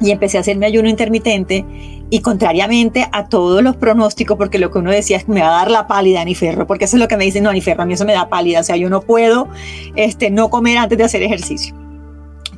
y 0.00 0.10
empecé 0.10 0.38
a 0.38 0.40
hacer 0.40 0.56
mi 0.56 0.66
ayuno 0.66 0.88
intermitente 0.88 1.64
y 2.10 2.20
contrariamente 2.20 3.08
a 3.12 3.28
todos 3.28 3.62
los 3.62 3.76
pronósticos, 3.76 4.36
porque 4.36 4.58
lo 4.58 4.70
que 4.70 4.78
uno 4.78 4.90
decía 4.90 5.16
es 5.16 5.24
que 5.24 5.32
me 5.32 5.40
va 5.40 5.48
a 5.48 5.58
dar 5.58 5.70
la 5.70 5.86
pálida 5.86 6.24
ni 6.24 6.34
ferro, 6.34 6.66
porque 6.66 6.84
eso 6.84 6.96
es 6.96 7.00
lo 7.00 7.08
que 7.08 7.16
me 7.16 7.24
dicen, 7.24 7.42
no, 7.42 7.52
ni 7.52 7.60
ferro, 7.60 7.82
a 7.82 7.86
mí 7.86 7.94
eso 7.94 8.04
me 8.04 8.12
da 8.12 8.28
pálida, 8.28 8.60
o 8.60 8.64
sea, 8.64 8.76
yo 8.76 8.88
no 8.88 9.00
puedo 9.00 9.48
este, 9.96 10.30
no 10.30 10.50
comer 10.50 10.78
antes 10.78 10.98
de 10.98 11.04
hacer 11.04 11.22
ejercicio. 11.22 11.74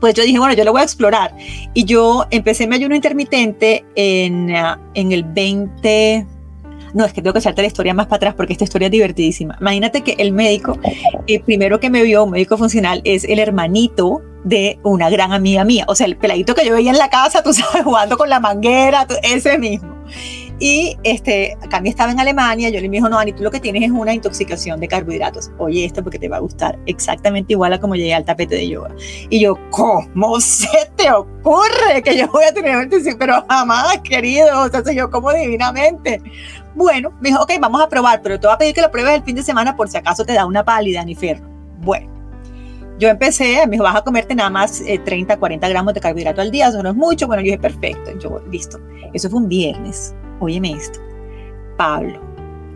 Pues 0.01 0.14
yo 0.14 0.22
dije, 0.22 0.38
bueno, 0.38 0.55
yo 0.55 0.64
lo 0.64 0.70
voy 0.72 0.82
a 0.82 0.84
explorar. 0.84 1.34
Y 1.74 1.84
yo 1.84 2.26
empecé 2.30 2.68
mi 2.68 2.76
ayuno 2.76 2.94
intermitente 2.94 3.84
en, 3.96 4.55
ah, 4.55 4.78
en 4.94 5.11
el 5.11 5.24
20, 5.24 6.24
no, 6.95 7.05
es 7.05 7.12
que 7.12 7.22
tengo 7.22 7.32
que 7.32 7.39
echarte 7.41 7.62
la 7.62 7.68
historia 7.68 7.95
más 7.95 8.07
para 8.07 8.16
atrás 8.16 8.34
porque 8.34 8.53
esta 8.53 8.64
historia 8.64 8.86
es 8.86 8.93
divertidísima. 8.93 9.57
Imagínate 9.61 10.03
que 10.03 10.12
el 10.18 10.32
médico, 10.32 10.78
el 11.26 11.41
primero 11.43 11.80
que 11.80 11.91
me 11.91 12.03
vio, 12.03 12.24
un 12.24 12.30
médico 12.30 12.57
funcional, 12.57 13.01
es 13.05 13.24
el 13.24 13.39
hermanito 13.39 14.22
de 14.45 14.78
una 14.82 15.11
gran 15.11 15.32
amiga 15.32 15.64
mía. 15.64 15.84
O 15.89 15.95
sea, 15.95 16.07
el 16.07 16.16
peladito 16.16 16.55
que 16.55 16.64
yo 16.64 16.74
veía 16.74 16.91
en 16.91 16.99
la 16.99 17.11
casa, 17.11 17.43
tú 17.43 17.53
sabes, 17.55 17.84
jugando 17.84 18.16
con 18.16 18.28
la 18.28 18.41
manguera, 18.41 19.07
ese 19.22 19.59
mismo. 19.59 19.99
Y 20.61 20.97
este, 21.05 21.57
Cami 21.70 21.89
estaba 21.89 22.11
en 22.11 22.18
Alemania, 22.18 22.68
yo 22.68 22.80
le 22.80 22.89
dije, 22.89 23.09
no, 23.09 23.16
Ani, 23.16 23.32
tú 23.32 23.45
lo 23.45 23.51
que 23.51 23.61
tienes 23.61 23.84
es 23.84 23.91
una 23.91 24.12
intoxicación 24.12 24.80
de 24.80 24.89
carbohidratos. 24.89 25.53
Oye, 25.59 25.84
esto 25.84 26.03
porque 26.03 26.18
te 26.18 26.28
va 26.28 26.39
a 26.39 26.41
gustar 26.41 26.76
exactamente 26.86 27.53
igual 27.53 27.72
a 27.74 27.80
como 27.80 27.95
llegué 27.95 28.14
al 28.14 28.24
tapete 28.24 28.57
de 28.57 28.68
yoga. 28.68 28.91
Y 29.30 29.39
yo, 29.39 29.57
¿cómo 29.70 30.41
se 30.41 30.68
te 30.97 31.12
ocurre 31.12 32.03
que 32.03 32.16
yo 32.16 32.28
voy 32.28 32.45
a 32.45 32.53
tener 32.53 32.89
Pero 33.18 33.45
jamás, 33.49 33.99
querido, 34.03 34.62
o 34.62 34.68
sea, 34.68 34.82
yo 34.93 35.11
como 35.11 35.32
divinamente. 35.32 36.20
Bueno, 36.74 37.12
me 37.20 37.30
dijo, 37.30 37.42
ok, 37.42 37.52
vamos 37.60 37.80
a 37.80 37.88
probar, 37.88 38.20
pero 38.22 38.38
te 38.38 38.46
voy 38.46 38.54
a 38.54 38.58
pedir 38.58 38.74
que 38.74 38.82
lo 38.82 38.90
pruebes 38.90 39.14
el 39.14 39.22
fin 39.22 39.36
de 39.36 39.42
semana 39.42 39.76
por 39.76 39.88
si 39.88 39.96
acaso 39.96 40.24
te 40.24 40.32
da 40.32 40.46
una 40.46 40.64
pálida, 40.64 41.04
ni 41.04 41.14
ferro. 41.14 41.46
Bueno, 41.80 42.08
yo 42.98 43.08
empecé, 43.08 43.64
me 43.66 43.72
dijo, 43.72 43.84
vas 43.84 43.96
a 43.96 44.02
comerte 44.02 44.34
nada 44.34 44.50
más 44.50 44.82
30, 45.04 45.34
eh, 45.34 45.38
40 45.38 45.68
gramos 45.68 45.94
de 45.94 46.00
carbohidrato 46.00 46.40
al 46.40 46.50
día, 46.50 46.68
eso 46.68 46.82
no 46.82 46.90
es 46.90 46.96
mucho. 46.96 47.26
Bueno, 47.28 47.42
yo 47.42 47.46
dije, 47.46 47.58
perfecto. 47.58 48.18
Yo, 48.18 48.40
listo. 48.50 48.80
Eso 49.12 49.30
fue 49.30 49.40
un 49.40 49.48
viernes. 49.48 50.14
Óyeme 50.40 50.72
esto. 50.72 50.98
Pablo, 51.76 52.20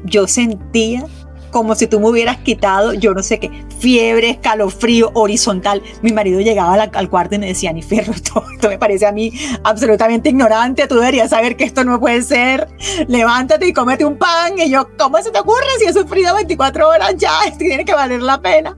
yo 0.05 0.29
sentía 0.29 1.05
como 1.53 1.77
si 1.77 1.87
tú 1.87 2.01
me 2.01 2.09
hubieras 2.09 2.39
quitado, 2.39 2.95
yo 2.95 3.15
no 3.15 3.23
sé 3.23 3.39
qué, 3.39 3.51
fiebre, 3.79 4.31
escalofrío, 4.31 5.13
horizontal. 5.15 5.83
Mi 6.03 6.11
marido 6.13 6.41
llegaba 6.41 6.75
al, 6.75 7.11
cuarto 7.11 7.37
y 7.37 7.39
me 7.39 7.47
decía, 7.47 7.73
ni 7.73 7.83
ferro, 7.83 8.13
esto, 8.17 8.45
me 8.69 8.79
parece 8.79 9.07
a 9.07 9.13
mí 9.13 9.33
absolutamente 9.63 10.31
ignorante, 10.31 10.89
tú 10.89 10.97
deberías 10.97 11.31
saber 11.31 11.57
que 11.57 11.65
esto 11.65 11.85
no 11.85 12.01
puede 12.01 12.23
ser, 12.23 12.67
levántate 13.07 13.69
y 13.69 13.73
cómete 13.73 14.05
un 14.05 14.17
pan. 14.17 14.59
Y 14.59 14.71
yo, 14.71 14.89
¿cómo 14.99 15.23
se 15.23 15.31
te 15.31 15.39
ocurre 15.39 15.67
si 15.79 15.85
he 15.85 15.93
sufrido 15.93 16.35
24 16.35 16.89
horas 16.89 17.15
ya? 17.17 17.41
Esto 17.47 17.59
tiene 17.59 17.85
que 17.85 17.95
valer 17.95 18.23
la 18.23 18.41
pena. 18.41 18.77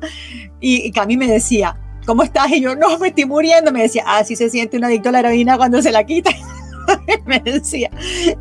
Y, 0.61 0.87
y 0.87 0.91
Cami 0.91 1.17
me 1.17 1.29
decía, 1.29 1.79
¿cómo 2.07 2.23
estás? 2.23 2.51
Y 2.51 2.61
yo, 2.61 2.75
no, 2.75 2.99
me 2.99 3.09
estoy 3.09 3.25
muriendo. 3.25 3.73
Me 3.73 3.83
decía, 3.83 4.05
así 4.07 4.37
se 4.37 4.51
siente 4.51 4.77
un 4.77 4.85
adicto 4.85 5.09
a 5.11 5.13
la 5.13 5.21
heroína 5.21 5.57
cuando 5.57 5.81
se 5.81 5.91
la 5.91 6.05
quita. 6.05 6.31
me 7.27 7.41
decía. 7.41 7.91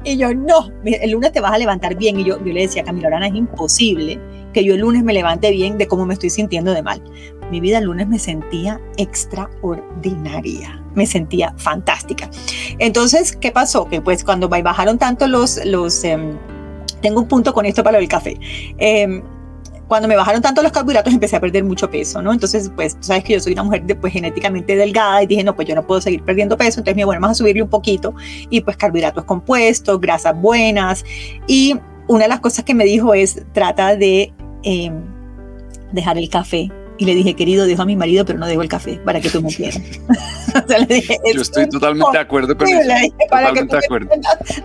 Y 0.03 0.17
yo, 0.17 0.33
no, 0.33 0.69
el 0.85 1.11
lunes 1.11 1.31
te 1.31 1.39
vas 1.39 1.53
a 1.53 1.57
levantar 1.57 1.95
bien. 1.95 2.19
Y 2.19 2.23
yo, 2.23 2.43
yo 2.43 2.53
le 2.53 2.61
decía, 2.61 2.83
Camila 2.83 3.07
Orana, 3.07 3.27
es 3.27 3.35
imposible 3.35 4.19
que 4.53 4.63
yo 4.63 4.75
el 4.75 4.81
lunes 4.81 5.03
me 5.03 5.13
levante 5.13 5.51
bien 5.51 5.77
de 5.77 5.87
cómo 5.87 6.05
me 6.05 6.13
estoy 6.13 6.29
sintiendo 6.29 6.73
de 6.73 6.83
mal. 6.83 7.03
Mi 7.51 7.59
vida 7.59 7.79
el 7.79 7.85
lunes 7.85 8.07
me 8.07 8.19
sentía 8.19 8.79
extraordinaria, 8.97 10.81
me 10.95 11.05
sentía 11.05 11.53
fantástica. 11.57 12.29
Entonces, 12.79 13.35
¿qué 13.35 13.51
pasó? 13.51 13.87
Que 13.89 14.01
pues 14.01 14.23
cuando 14.23 14.47
bajaron 14.49 14.97
tanto 14.97 15.27
los, 15.27 15.63
los 15.65 16.03
em, 16.03 16.37
tengo 17.01 17.21
un 17.21 17.27
punto 17.27 17.53
con 17.53 17.65
esto 17.65 17.83
para 17.83 17.97
el 17.97 18.07
café. 18.07 18.39
Eh, 18.77 19.21
cuando 19.87 20.07
me 20.07 20.15
bajaron 20.15 20.41
tanto 20.41 20.61
los 20.61 20.71
carbohidratos 20.71 21.13
empecé 21.13 21.35
a 21.35 21.41
perder 21.41 21.63
mucho 21.63 21.89
peso, 21.89 22.21
¿no? 22.21 22.31
Entonces, 22.31 22.71
pues, 22.75 22.95
tú 22.95 23.03
sabes 23.03 23.23
que 23.23 23.33
yo 23.33 23.39
soy 23.39 23.53
una 23.53 23.63
mujer 23.63 23.83
pues, 23.99 24.13
genéticamente 24.13 24.75
delgada 24.75 25.23
y 25.23 25.27
dije, 25.27 25.43
no, 25.43 25.55
pues 25.55 25.67
yo 25.67 25.75
no 25.75 25.85
puedo 25.85 26.01
seguir 26.01 26.23
perdiendo 26.23 26.57
peso, 26.57 26.79
entonces 26.79 26.95
me 26.95 27.05
bueno, 27.05 27.21
vamos 27.21 27.37
a 27.37 27.39
subirle 27.39 27.61
un 27.61 27.69
poquito 27.69 28.13
y 28.49 28.61
pues 28.61 28.77
carbohidratos 28.77 29.25
compuestos, 29.25 29.99
grasas 29.99 30.39
buenas 30.39 31.05
y 31.47 31.79
una 32.07 32.23
de 32.23 32.29
las 32.29 32.39
cosas 32.39 32.65
que 32.65 32.73
me 32.73 32.85
dijo 32.85 33.13
es, 33.13 33.43
trata 33.53 33.95
de 33.95 34.33
em, 34.63 35.01
dejar 35.91 36.17
el 36.17 36.29
café 36.29 36.71
y 36.97 37.05
le 37.05 37.15
dije, 37.15 37.33
querido, 37.35 37.65
dejo 37.65 37.81
a 37.81 37.85
mi 37.85 37.95
marido, 37.95 38.23
pero 38.25 38.37
no 38.39 38.45
dejo 38.45 38.61
el 38.61 38.69
café 38.69 38.99
para 39.03 39.19
que 39.19 39.29
tú 39.29 39.41
me 39.41 39.49
quieras. 39.49 39.81
Yo 41.33 41.41
estoy 41.41 41.67
totalmente 41.67 42.11
de 42.11 42.19
acuerdo 42.19 42.55
con 42.55 42.67
eso. 42.67 42.89
Totalmente 43.29 43.75
de 43.75 43.85
acuerdo. 43.85 44.09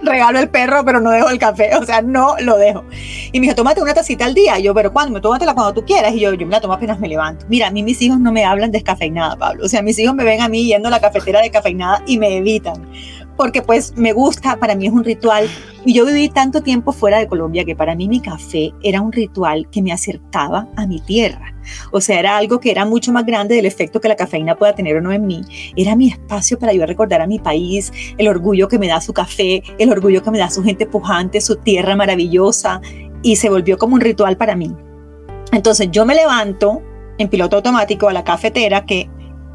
Regalo 0.02 0.38
el 0.38 0.48
perro, 0.48 0.84
pero 0.84 1.00
no 1.00 1.10
dejo 1.10 1.30
el 1.30 1.38
café. 1.38 1.74
O 1.76 1.84
sea, 1.84 2.02
no 2.02 2.36
lo 2.40 2.58
dejo. 2.58 2.84
Y 3.32 3.40
me 3.40 3.46
dijo, 3.46 3.56
tómate 3.56 3.80
una 3.80 3.94
tacita 3.94 4.26
al 4.26 4.34
día. 4.34 4.58
Y 4.58 4.64
yo, 4.64 4.74
pero 4.74 4.92
¿cuándo? 4.92 5.20
Tómatela 5.20 5.54
cuando 5.54 5.72
tú 5.72 5.84
quieras. 5.84 6.14
Y 6.14 6.20
yo, 6.20 6.34
yo 6.34 6.46
me 6.46 6.52
la 6.52 6.60
tomo 6.60 6.74
apenas 6.74 7.00
me 7.00 7.08
levanto. 7.08 7.46
Mira, 7.48 7.68
a 7.68 7.70
mí 7.70 7.82
mis 7.82 8.00
hijos 8.02 8.18
no 8.20 8.30
me 8.30 8.44
hablan 8.44 8.70
descafeinada, 8.70 9.36
Pablo. 9.36 9.64
O 9.64 9.68
sea, 9.68 9.80
mis 9.82 9.98
hijos 9.98 10.14
me 10.14 10.24
ven 10.24 10.42
a 10.42 10.48
mí 10.48 10.66
yendo 10.66 10.88
a 10.88 10.90
la 10.90 11.00
cafetera 11.00 11.40
de 11.40 11.50
cafeinada 11.50 12.02
y 12.06 12.18
me 12.18 12.36
evitan 12.36 12.86
porque 13.38 13.62
pues 13.62 13.96
me 13.96 14.12
gusta, 14.12 14.56
para 14.56 14.74
mí 14.74 14.86
es 14.86 14.92
un 14.92 15.04
ritual. 15.04 15.48
Y 15.86 15.94
yo 15.94 16.04
viví 16.04 16.28
tanto 16.28 16.60
tiempo 16.60 16.92
fuera 16.92 17.20
de 17.20 17.28
Colombia 17.28 17.64
que 17.64 17.76
para 17.76 17.94
mí 17.94 18.08
mi 18.08 18.20
café 18.20 18.74
era 18.82 19.00
un 19.00 19.12
ritual 19.12 19.70
que 19.70 19.80
me 19.80 19.92
acercaba 19.92 20.66
a 20.76 20.86
mi 20.86 21.00
tierra. 21.00 21.54
O 21.92 22.00
sea, 22.00 22.18
era 22.18 22.36
algo 22.36 22.58
que 22.58 22.72
era 22.72 22.84
mucho 22.84 23.12
más 23.12 23.24
grande 23.24 23.54
del 23.54 23.64
efecto 23.64 24.00
que 24.00 24.08
la 24.08 24.16
cafeína 24.16 24.56
pueda 24.56 24.74
tener 24.74 24.96
o 24.96 25.00
no 25.00 25.12
en 25.12 25.24
mí. 25.24 25.40
Era 25.76 25.94
mi 25.94 26.08
espacio 26.08 26.58
para 26.58 26.72
yo 26.72 26.84
recordar 26.84 27.20
a 27.20 27.28
mi 27.28 27.38
país, 27.38 27.92
el 28.18 28.26
orgullo 28.26 28.66
que 28.66 28.78
me 28.78 28.88
da 28.88 29.00
su 29.00 29.12
café, 29.12 29.62
el 29.78 29.90
orgullo 29.90 30.20
que 30.20 30.32
me 30.32 30.38
da 30.38 30.50
su 30.50 30.64
gente 30.64 30.84
pujante, 30.84 31.40
su 31.40 31.56
tierra 31.56 31.94
maravillosa. 31.94 32.80
Y 33.22 33.36
se 33.36 33.48
volvió 33.48 33.78
como 33.78 33.94
un 33.94 34.00
ritual 34.00 34.36
para 34.36 34.56
mí. 34.56 34.74
Entonces 35.52 35.88
yo 35.92 36.04
me 36.04 36.16
levanto 36.16 36.82
en 37.18 37.28
piloto 37.28 37.56
automático 37.56 38.08
a 38.08 38.12
la 38.12 38.24
cafetera 38.24 38.84
que 38.84 39.08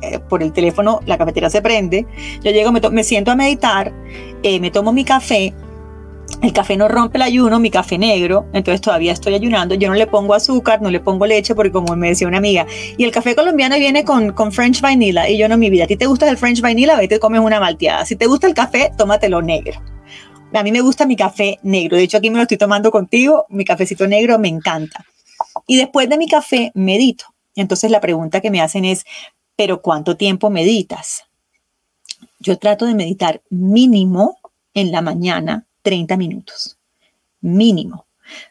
eh, 0.03 0.19
por 0.19 0.43
el 0.43 0.51
teléfono 0.51 0.99
la 1.05 1.17
cafetera 1.17 1.49
se 1.49 1.61
prende. 1.61 2.05
Yo 2.43 2.51
llego, 2.51 2.71
me, 2.71 3.03
siento 3.03 3.31
a 3.31 3.35
meditar, 3.35 3.93
eh, 4.43 4.59
me 4.59 4.71
tomo 4.71 4.91
mi 4.93 5.03
café. 5.03 5.53
El 6.41 6.51
café 6.51 6.75
no 6.75 6.87
rompe 6.87 7.17
el 7.17 7.21
ayuno, 7.21 7.59
mi 7.59 7.69
café 7.69 7.97
negro, 7.97 8.47
entonces 8.53 8.81
todavía 8.81 9.11
estoy 9.11 9.35
ayunando. 9.35 9.75
Yo 9.75 9.87
no 9.87 9.95
le 9.95 10.07
pongo 10.07 10.33
azúcar, 10.33 10.81
no 10.81 10.89
le 10.89 10.99
pongo 10.99 11.25
leche, 11.25 11.53
porque 11.53 11.71
como 11.71 11.95
me 11.95 12.09
decía 12.09 12.27
una 12.27 12.39
amiga, 12.39 12.65
y 12.97 13.03
el 13.03 13.11
café 13.11 13.35
colombiano 13.35 13.77
viene 13.77 14.03
con, 14.03 14.31
con 14.33 14.51
French 14.51 14.81
vanilla. 14.81 15.29
Y 15.29 15.37
yo 15.37 15.47
no, 15.47 15.57
mi 15.57 15.69
vida, 15.69 15.83
a 15.83 15.87
ti 15.87 15.95
te 15.95 16.05
gusta 16.05 16.27
el 16.29 16.37
French 16.37 16.61
vanilla, 16.61 16.95
vete, 16.97 17.19
comes 17.19 17.39
una 17.39 17.59
malteada. 17.59 18.05
Si 18.05 18.15
te 18.15 18.25
gusta 18.25 18.47
el 18.47 18.53
café, 18.53 18.91
tómatelo 18.97 19.41
negro. 19.41 19.81
A 20.53 20.63
mí 20.63 20.71
me 20.71 20.81
gusta 20.81 21.05
mi 21.05 21.15
café 21.15 21.59
negro. 21.63 21.97
De 21.97 22.03
hecho, 22.03 22.17
aquí 22.17 22.29
me 22.29 22.37
lo 22.37 22.43
estoy 22.43 22.57
tomando 22.57 22.91
contigo. 22.91 23.45
Mi 23.49 23.65
cafecito 23.65 24.07
negro 24.07 24.37
me 24.37 24.49
encanta. 24.49 25.05
Y 25.67 25.77
después 25.77 26.09
de 26.09 26.17
mi 26.17 26.27
café, 26.27 26.71
medito. 26.75 27.25
Entonces 27.55 27.91
la 27.91 28.01
pregunta 28.01 28.41
que 28.41 28.51
me 28.51 28.61
hacen 28.61 28.85
es, 28.85 29.05
pero 29.55 29.81
¿cuánto 29.81 30.17
tiempo 30.17 30.49
meditas? 30.49 31.23
Yo 32.39 32.57
trato 32.57 32.85
de 32.85 32.95
meditar 32.95 33.41
mínimo 33.49 34.37
en 34.73 34.91
la 34.91 35.01
mañana 35.01 35.65
30 35.81 36.17
minutos. 36.17 36.77
Mínimo. 37.41 38.05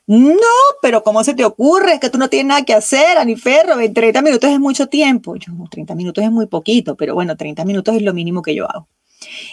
No, 0.07 0.37
pero 0.81 1.03
¿cómo 1.03 1.25
se 1.25 1.35
te 1.35 1.45
ocurre? 1.45 1.95
Es 1.95 2.01
que 2.01 2.11
tú 2.11 2.19
no 2.19 2.29
tienes 2.29 2.47
nada 2.47 2.65
que 2.65 2.75
hacer, 2.75 3.19
Aniferro. 3.19 3.77
30 3.77 4.23
minutos 4.23 4.51
es 4.51 4.61
mucho 4.61 4.87
tiempo. 4.87 5.37
Yo, 5.37 5.53
30 5.71 5.95
minutos 5.95 6.23
es 6.23 6.31
muy 6.31 6.47
poquito, 6.47 6.95
pero 6.97 7.15
bueno, 7.15 7.37
30 7.37 7.65
minutos 7.65 7.97
es 7.97 8.03
lo 8.03 8.13
mínimo 8.13 8.43
que 8.43 8.55
yo 8.55 8.71
hago. 8.71 8.89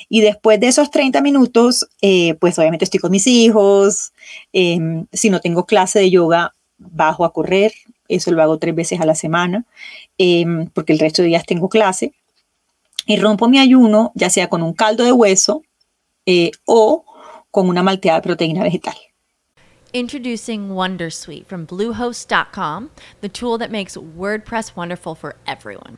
Y 0.09 0.21
después 0.21 0.59
de 0.59 0.67
esos 0.67 0.91
30 0.91 1.21
minutos, 1.21 1.87
eh, 2.01 2.35
pues 2.35 2.57
obviamente 2.59 2.85
estoy 2.85 2.99
con 2.99 3.11
mis 3.11 3.27
hijos. 3.27 4.13
Em, 4.51 5.05
si 5.11 5.29
no 5.29 5.39
tengo 5.39 5.65
clase 5.65 5.99
de 5.99 6.09
yoga, 6.09 6.55
bajo 6.77 7.25
a 7.25 7.33
correr. 7.33 7.73
Eso 8.09 8.31
lo 8.31 8.41
hago 8.41 8.57
tres 8.57 8.75
veces 8.75 8.99
a 8.99 9.05
la 9.05 9.15
semana. 9.15 9.63
Em, 10.17 10.67
porque 10.67 10.91
el 10.91 10.99
resto 10.99 11.21
de 11.21 11.29
días 11.29 11.45
tengo 11.45 11.69
clase, 11.69 12.13
y 13.05 13.17
rompo 13.17 13.47
mi 13.47 13.57
ayuno 13.59 14.11
ya 14.13 14.29
sea 14.29 14.49
con 14.49 14.61
un 14.61 14.73
caldo 14.73 15.03
de 15.03 15.11
hueso 15.11 15.63
eh, 16.25 16.51
o 16.65 17.05
con 17.49 17.67
una 17.67 17.81
malteada 17.81 18.19
de 18.19 18.23
proteína 18.23 18.63
vegetal. 18.63 18.95
Introducing 19.91 20.69
Wondersuite 20.69 21.47
from 21.47 21.65
Bluehost.com, 21.65 22.91
the 23.21 23.29
tool 23.29 23.57
that 23.57 23.71
makes 23.71 23.97
WordPress 23.97 24.75
wonderful 24.75 25.15
for 25.15 25.35
everyone. 25.47 25.97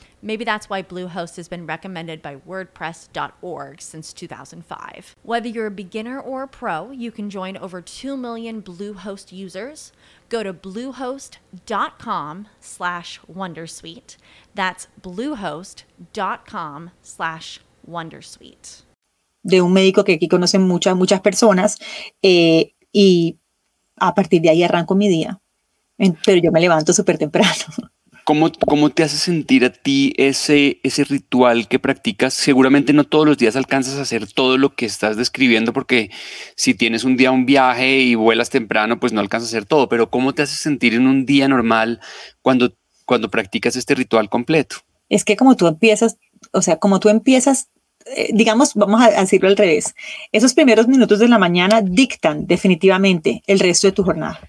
Maybe 0.21 0.43
that's 0.45 0.69
why 0.69 0.83
Bluehost 0.83 1.35
has 1.37 1.47
been 1.47 1.65
recommended 1.65 2.21
by 2.21 2.35
WordPress.org 2.35 3.81
since 3.81 4.13
2005. 4.13 5.15
Whether 5.23 5.47
you're 5.47 5.67
a 5.67 5.71
beginner 5.71 6.19
or 6.19 6.43
a 6.43 6.47
pro, 6.47 6.91
you 6.91 7.11
can 7.11 7.29
join 7.29 7.57
over 7.57 7.81
2 7.81 8.15
million 8.15 8.61
Bluehost 8.61 9.31
users. 9.31 9.91
Go 10.29 10.43
to 10.43 10.53
bluehost.com 10.53 12.47
slash 12.59 13.19
wondersuite. 13.27 14.17
That's 14.53 14.87
bluehost.com 15.01 16.91
slash 17.01 17.59
wondersuite. 17.87 18.83
De 19.43 19.59
un 19.59 19.73
médico 19.73 20.03
que 20.03 20.13
aquí 20.13 20.27
conocen 20.27 20.67
muchas, 20.67 20.95
muchas 20.95 21.19
personas 21.21 21.79
eh, 22.21 22.73
y 22.93 23.39
a 23.97 24.13
partir 24.13 24.41
de 24.41 24.49
ahí 24.49 24.63
arranco 24.63 24.93
mi 24.93 25.09
día. 25.09 25.39
Pero 26.25 26.39
yo 26.41 26.51
me 26.51 26.59
levanto 26.59 26.93
súper 26.93 27.17
temprano. 27.17 27.49
¿Cómo, 28.23 28.51
¿Cómo 28.51 28.89
te 28.89 29.03
hace 29.03 29.17
sentir 29.17 29.65
a 29.65 29.71
ti 29.71 30.13
ese, 30.17 30.79
ese 30.83 31.03
ritual 31.03 31.67
que 31.67 31.79
practicas? 31.79 32.33
Seguramente 32.33 32.93
no 32.93 33.03
todos 33.03 33.25
los 33.25 33.37
días 33.37 33.55
alcanzas 33.55 33.97
a 33.97 34.01
hacer 34.01 34.31
todo 34.31 34.57
lo 34.57 34.75
que 34.75 34.85
estás 34.85 35.17
describiendo 35.17 35.73
porque 35.73 36.11
si 36.55 36.73
tienes 36.73 37.03
un 37.03 37.17
día 37.17 37.31
un 37.31 37.45
viaje 37.45 37.99
y 37.99 38.15
vuelas 38.15 38.49
temprano, 38.49 38.99
pues 38.99 39.13
no 39.13 39.21
alcanzas 39.21 39.49
a 39.49 39.57
hacer 39.57 39.65
todo, 39.65 39.89
pero 39.89 40.09
¿cómo 40.09 40.33
te 40.33 40.43
hace 40.43 40.55
sentir 40.55 40.93
en 40.93 41.07
un 41.07 41.25
día 41.25 41.47
normal 41.47 41.99
cuando, 42.41 42.73
cuando 43.05 43.29
practicas 43.29 43.75
este 43.75 43.95
ritual 43.95 44.29
completo? 44.29 44.77
Es 45.09 45.25
que 45.25 45.35
como 45.35 45.55
tú 45.55 45.67
empiezas, 45.67 46.17
o 46.51 46.61
sea, 46.61 46.77
como 46.77 46.99
tú 46.99 47.09
empiezas 47.09 47.69
eh, 48.05 48.29
digamos, 48.33 48.73
vamos 48.75 49.01
a 49.01 49.21
decirlo 49.21 49.47
al 49.47 49.57
revés, 49.57 49.95
esos 50.31 50.53
primeros 50.53 50.87
minutos 50.87 51.19
de 51.19 51.27
la 51.27 51.37
mañana 51.37 51.81
dictan 51.81 52.47
definitivamente 52.47 53.43
el 53.45 53.59
resto 53.59 53.87
de 53.87 53.93
tu 53.93 54.03
jornada. 54.03 54.39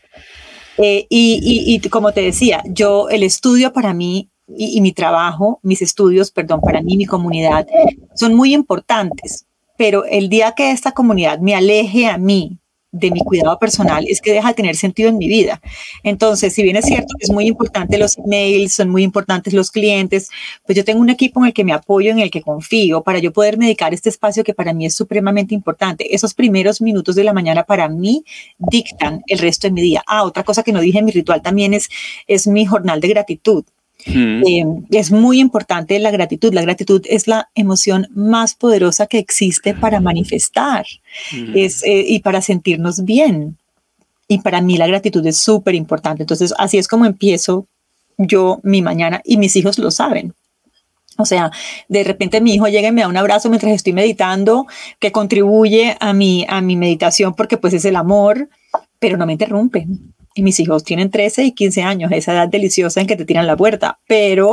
Eh, 0.79 1.07
y, 1.09 1.81
como 1.91 2.13
te 2.13 2.23
decía, 2.23 2.63
yo, 2.67 3.09
el 3.09 3.23
estudio 3.23 3.73
para 3.73 3.93
mí 3.93 4.31
y, 4.49 4.79
y, 4.79 4.81
mi 4.81 4.93
trabajo, 4.93 5.61
mis 5.63 5.83
estudios, 5.83 6.31
perdón, 6.31 6.61
para 6.61 6.83
mí, 6.83 6.97
mi 6.97 7.07
comunidad, 7.07 7.67
son 8.15 8.35
muy 8.35 8.55
importantes. 8.55 9.47
Pero 9.77 10.05
el 10.05 10.29
día 10.29 10.53
que 10.53 10.71
esta 10.71 10.93
comunidad 10.93 11.39
me 11.41 11.55
aleje 11.55 12.07
a 12.07 12.19
mí 12.19 12.59
de 12.93 13.11
mi 13.11 13.21
cuidado 13.21 13.59
personal 13.59 14.05
es 14.07 14.21
que 14.21 14.33
deja 14.33 14.49
de 14.49 14.55
tener 14.55 14.77
sentido 14.77 15.09
en 15.09 15.17
mi 15.17 15.27
vida. 15.27 15.61
Entonces, 16.03 16.53
si 16.53 16.63
bien 16.63 16.77
es 16.77 16.85
cierto 16.85 17.15
que 17.19 17.25
es 17.25 17.31
muy 17.31 17.47
importante 17.47 17.99
los 17.99 18.19
emails, 18.19 18.75
son 18.75 18.91
muy 18.91 19.03
importantes 19.03 19.55
los 19.55 19.71
clientes, 19.71 20.29
pues 20.65 20.77
yo 20.77 20.85
tengo 20.85 21.01
un 21.01 21.09
equipo 21.09 21.41
en 21.41 21.47
el 21.47 21.53
que 21.55 21.65
me 21.65 21.73
apoyo, 21.73 22.11
en 22.11 22.19
el 22.19 22.31
que 22.31 22.43
confío 22.43 23.03
para 23.03 23.19
yo 23.19 23.33
poder 23.33 23.57
dedicar 23.57 23.95
este 23.95 24.11
espacio 24.11 24.45
que 24.45 24.55
para 24.55 24.75
mí 24.75 24.87
es 24.87 24.95
supremamente 24.95 25.55
importante. 25.55 26.15
Esos 26.15 26.35
primeros 26.35 26.83
minutos 26.83 27.15
de 27.15 27.25
la 27.25 27.33
mañana 27.33 27.65
para 27.65 27.89
mí 27.89 28.25
dictan 28.59 29.23
el 29.27 29.39
resto 29.39 29.67
de 29.67 29.73
mi 29.73 29.81
día. 29.81 30.03
Ah, 30.07 30.25
otra 30.25 30.45
cosa 30.45 30.63
que 30.63 30.73
no 30.73 30.81
dije 30.81 30.99
en 30.99 31.07
mi 31.07 31.13
ritual 31.13 31.41
también 31.41 31.73
es, 31.73 31.89
es 32.27 32.47
mi 32.47 32.67
jornal 32.67 33.01
de 33.01 33.09
gratitud. 33.09 33.65
Eh, 34.07 34.65
es 34.91 35.11
muy 35.11 35.41
importante 35.41 35.99
la 35.99 36.11
gratitud. 36.11 36.53
La 36.53 36.63
gratitud 36.63 37.03
es 37.09 37.27
la 37.27 37.49
emoción 37.55 38.09
más 38.15 38.55
poderosa 38.55 39.07
que 39.07 39.19
existe 39.19 39.75
para 39.75 40.01
manifestar 40.01 40.85
es, 41.55 41.83
eh, 41.85 42.05
y 42.07 42.21
para 42.21 42.41
sentirnos 42.43 43.05
bien. 43.05 43.57
Y 44.29 44.39
para 44.39 44.61
mí 44.61 44.77
la 44.77 44.87
gratitud 44.87 45.25
es 45.27 45.37
súper 45.37 45.75
importante. 45.75 46.23
Entonces, 46.23 46.55
así 46.59 46.79
es 46.79 46.89
como 46.89 47.05
empiezo 47.05 47.67
yo 48.19 48.61
mi 48.63 48.83
mañana 48.83 49.21
y 49.25 49.37
mis 49.37 49.57
hijos 49.57 49.79
lo 49.79 49.91
saben. 49.91 50.35
O 51.19 51.27
sea, 51.27 51.51
de 51.89 52.05
repente 52.05 52.41
mi 52.41 52.55
hijo 52.55 52.69
llega 52.69 52.89
y 52.89 52.93
me 52.93 53.03
da 53.03 53.09
un 53.09 53.17
abrazo 53.17 53.51
mientras 53.51 53.73
estoy 53.73 53.93
meditando, 53.93 54.67
que 54.99 55.13
contribuye 55.13 55.97
a 56.01 56.13
mi, 56.13 56.47
a 56.49 56.61
mi 56.61 56.77
meditación 56.77 57.35
porque 57.35 57.59
pues 57.59 57.75
es 57.75 57.85
el 57.85 57.97
amor, 57.97 58.49
pero 58.99 59.17
no 59.17 59.27
me 59.27 59.33
interrumpe 59.33 59.87
y 60.35 60.43
mis 60.43 60.59
hijos 60.61 60.85
tienen 60.85 61.11
13 61.11 61.45
y 61.45 61.53
15 61.53 61.83
años, 61.83 62.13
esa 62.13 62.33
edad 62.33 62.49
deliciosa 62.49 63.01
en 63.01 63.07
que 63.07 63.17
te 63.17 63.25
tiran 63.25 63.47
la 63.47 63.57
puerta, 63.57 63.99
pero 64.07 64.53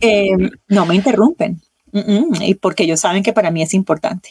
em, 0.00 0.50
no 0.68 0.86
me 0.86 0.94
interrumpen, 0.94 1.60
y 2.40 2.54
porque 2.54 2.84
ellos 2.84 3.00
saben 3.00 3.22
que 3.22 3.32
para 3.32 3.50
mí 3.50 3.62
es 3.62 3.74
importante. 3.74 4.30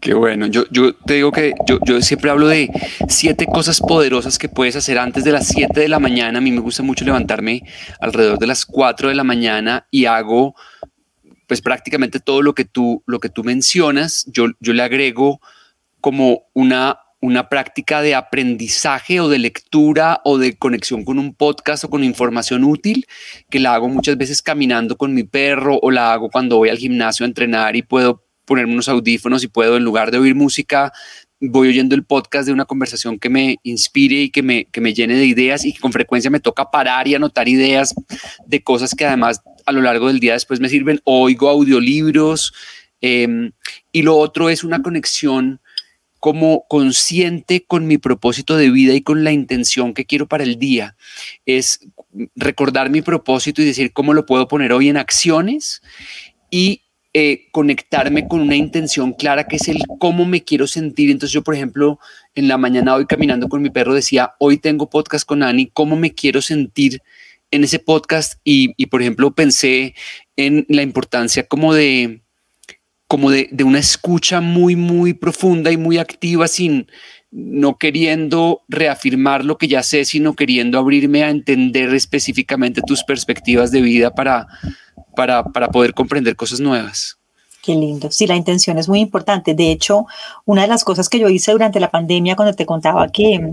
Qué 0.00 0.14
bueno, 0.14 0.46
yo, 0.46 0.64
yo 0.70 0.94
te 0.94 1.14
digo 1.14 1.32
que 1.32 1.54
yo, 1.66 1.80
yo 1.84 2.00
siempre 2.02 2.30
hablo 2.30 2.46
de 2.46 2.70
siete 3.08 3.46
cosas 3.46 3.80
poderosas 3.80 4.38
que 4.38 4.48
puedes 4.48 4.76
hacer 4.76 4.96
antes 4.96 5.24
de 5.24 5.32
las 5.32 5.48
7 5.48 5.80
de 5.80 5.88
la 5.88 5.98
mañana. 5.98 6.38
A 6.38 6.40
mí 6.40 6.52
me 6.52 6.60
gusta 6.60 6.84
mucho 6.84 7.04
levantarme 7.04 7.62
alrededor 7.98 8.38
de 8.38 8.46
las 8.46 8.64
4 8.64 9.08
de 9.08 9.16
la 9.16 9.24
mañana 9.24 9.88
y 9.90 10.04
hago 10.04 10.54
pues 11.48 11.62
prácticamente 11.62 12.20
todo 12.20 12.42
lo 12.42 12.54
que 12.54 12.64
tú, 12.64 13.02
lo 13.06 13.18
que 13.18 13.28
tú 13.28 13.42
mencionas. 13.42 14.24
Yo, 14.28 14.46
yo 14.60 14.72
le 14.72 14.84
agrego 14.84 15.40
como 16.00 16.42
una 16.52 17.00
una 17.20 17.48
práctica 17.48 18.00
de 18.00 18.14
aprendizaje 18.14 19.20
o 19.20 19.28
de 19.28 19.38
lectura 19.38 20.20
o 20.24 20.38
de 20.38 20.56
conexión 20.56 21.04
con 21.04 21.18
un 21.18 21.34
podcast 21.34 21.84
o 21.84 21.90
con 21.90 22.04
información 22.04 22.64
útil, 22.64 23.06
que 23.50 23.58
la 23.58 23.74
hago 23.74 23.88
muchas 23.88 24.16
veces 24.16 24.42
caminando 24.42 24.96
con 24.96 25.14
mi 25.14 25.24
perro 25.24 25.78
o 25.82 25.90
la 25.90 26.12
hago 26.12 26.30
cuando 26.30 26.56
voy 26.56 26.68
al 26.68 26.78
gimnasio 26.78 27.24
a 27.24 27.28
entrenar 27.28 27.76
y 27.76 27.82
puedo 27.82 28.24
ponerme 28.44 28.72
unos 28.72 28.88
audífonos 28.88 29.44
y 29.44 29.48
puedo 29.48 29.76
en 29.76 29.84
lugar 29.84 30.10
de 30.10 30.18
oír 30.18 30.34
música 30.34 30.92
voy 31.40 31.68
oyendo 31.68 31.94
el 31.94 32.04
podcast 32.04 32.46
de 32.46 32.52
una 32.52 32.64
conversación 32.64 33.18
que 33.18 33.28
me 33.28 33.58
inspire 33.62 34.22
y 34.22 34.30
que 34.30 34.42
me, 34.42 34.64
que 34.66 34.80
me 34.80 34.92
llene 34.92 35.14
de 35.14 35.26
ideas 35.26 35.64
y 35.64 35.72
que 35.72 35.80
con 35.80 35.92
frecuencia 35.92 36.30
me 36.30 36.40
toca 36.40 36.70
parar 36.70 37.06
y 37.06 37.14
anotar 37.14 37.48
ideas 37.48 37.94
de 38.46 38.62
cosas 38.62 38.94
que 38.94 39.06
además 39.06 39.40
a 39.64 39.72
lo 39.72 39.80
largo 39.80 40.08
del 40.08 40.20
día 40.20 40.32
después 40.32 40.60
me 40.60 40.68
sirven. 40.68 41.00
Oigo 41.04 41.48
audiolibros 41.48 42.52
em, 43.00 43.52
y 43.92 44.02
lo 44.02 44.16
otro 44.16 44.50
es 44.50 44.64
una 44.64 44.82
conexión 44.82 45.60
como 46.20 46.66
consciente 46.68 47.64
con 47.66 47.86
mi 47.86 47.98
propósito 47.98 48.56
de 48.56 48.70
vida 48.70 48.94
y 48.94 49.02
con 49.02 49.24
la 49.24 49.32
intención 49.32 49.94
que 49.94 50.04
quiero 50.04 50.26
para 50.26 50.44
el 50.44 50.58
día. 50.58 50.96
Es 51.46 51.80
recordar 52.34 52.90
mi 52.90 53.02
propósito 53.02 53.62
y 53.62 53.66
decir 53.66 53.92
cómo 53.92 54.14
lo 54.14 54.26
puedo 54.26 54.48
poner 54.48 54.72
hoy 54.72 54.88
en 54.88 54.96
acciones 54.96 55.82
y 56.50 56.82
eh, 57.14 57.48
conectarme 57.52 58.28
con 58.28 58.40
una 58.40 58.56
intención 58.56 59.12
clara 59.12 59.48
que 59.48 59.56
es 59.56 59.68
el 59.68 59.82
cómo 59.98 60.24
me 60.24 60.44
quiero 60.44 60.66
sentir. 60.66 61.10
Entonces 61.10 61.32
yo, 61.32 61.42
por 61.42 61.54
ejemplo, 61.54 61.98
en 62.34 62.48
la 62.48 62.58
mañana 62.58 62.94
hoy 62.94 63.06
caminando 63.06 63.48
con 63.48 63.62
mi 63.62 63.70
perro 63.70 63.94
decía, 63.94 64.34
hoy 64.38 64.58
tengo 64.58 64.90
podcast 64.90 65.26
con 65.26 65.42
Ani, 65.42 65.66
cómo 65.66 65.96
me 65.96 66.14
quiero 66.14 66.42
sentir 66.42 67.00
en 67.50 67.64
ese 67.64 67.78
podcast 67.78 68.40
y, 68.44 68.74
y 68.76 68.86
por 68.86 69.00
ejemplo, 69.00 69.34
pensé 69.34 69.94
en 70.36 70.66
la 70.68 70.82
importancia 70.82 71.46
como 71.46 71.72
de 71.72 72.22
como 73.08 73.30
de, 73.30 73.48
de, 73.50 73.64
una 73.64 73.78
escucha 73.78 74.40
muy, 74.40 74.76
muy 74.76 75.14
profunda 75.14 75.72
y 75.72 75.76
muy 75.76 75.98
activa, 75.98 76.46
sin 76.46 76.86
no 77.30 77.76
queriendo 77.76 78.62
reafirmar 78.68 79.44
lo 79.44 79.58
que 79.58 79.68
ya 79.68 79.82
sé, 79.82 80.04
sino 80.04 80.34
queriendo 80.34 80.78
abrirme 80.78 81.24
a 81.24 81.30
entender 81.30 81.94
específicamente 81.94 82.80
tus 82.86 83.04
perspectivas 83.04 83.70
de 83.70 83.80
vida 83.80 84.14
para, 84.14 84.46
para, 85.16 85.44
para 85.44 85.68
poder 85.68 85.94
comprender 85.94 86.36
cosas 86.36 86.60
nuevas. 86.60 87.18
Qué 87.62 87.74
lindo. 87.74 88.10
Sí, 88.10 88.26
la 88.26 88.36
intención 88.36 88.78
es 88.78 88.88
muy 88.88 89.00
importante. 89.00 89.54
De 89.54 89.70
hecho, 89.70 90.06
una 90.44 90.62
de 90.62 90.68
las 90.68 90.84
cosas 90.84 91.08
que 91.08 91.18
yo 91.18 91.28
hice 91.28 91.52
durante 91.52 91.80
la 91.80 91.90
pandemia, 91.90 92.36
cuando 92.36 92.54
te 92.54 92.64
contaba 92.64 93.08
que 93.08 93.52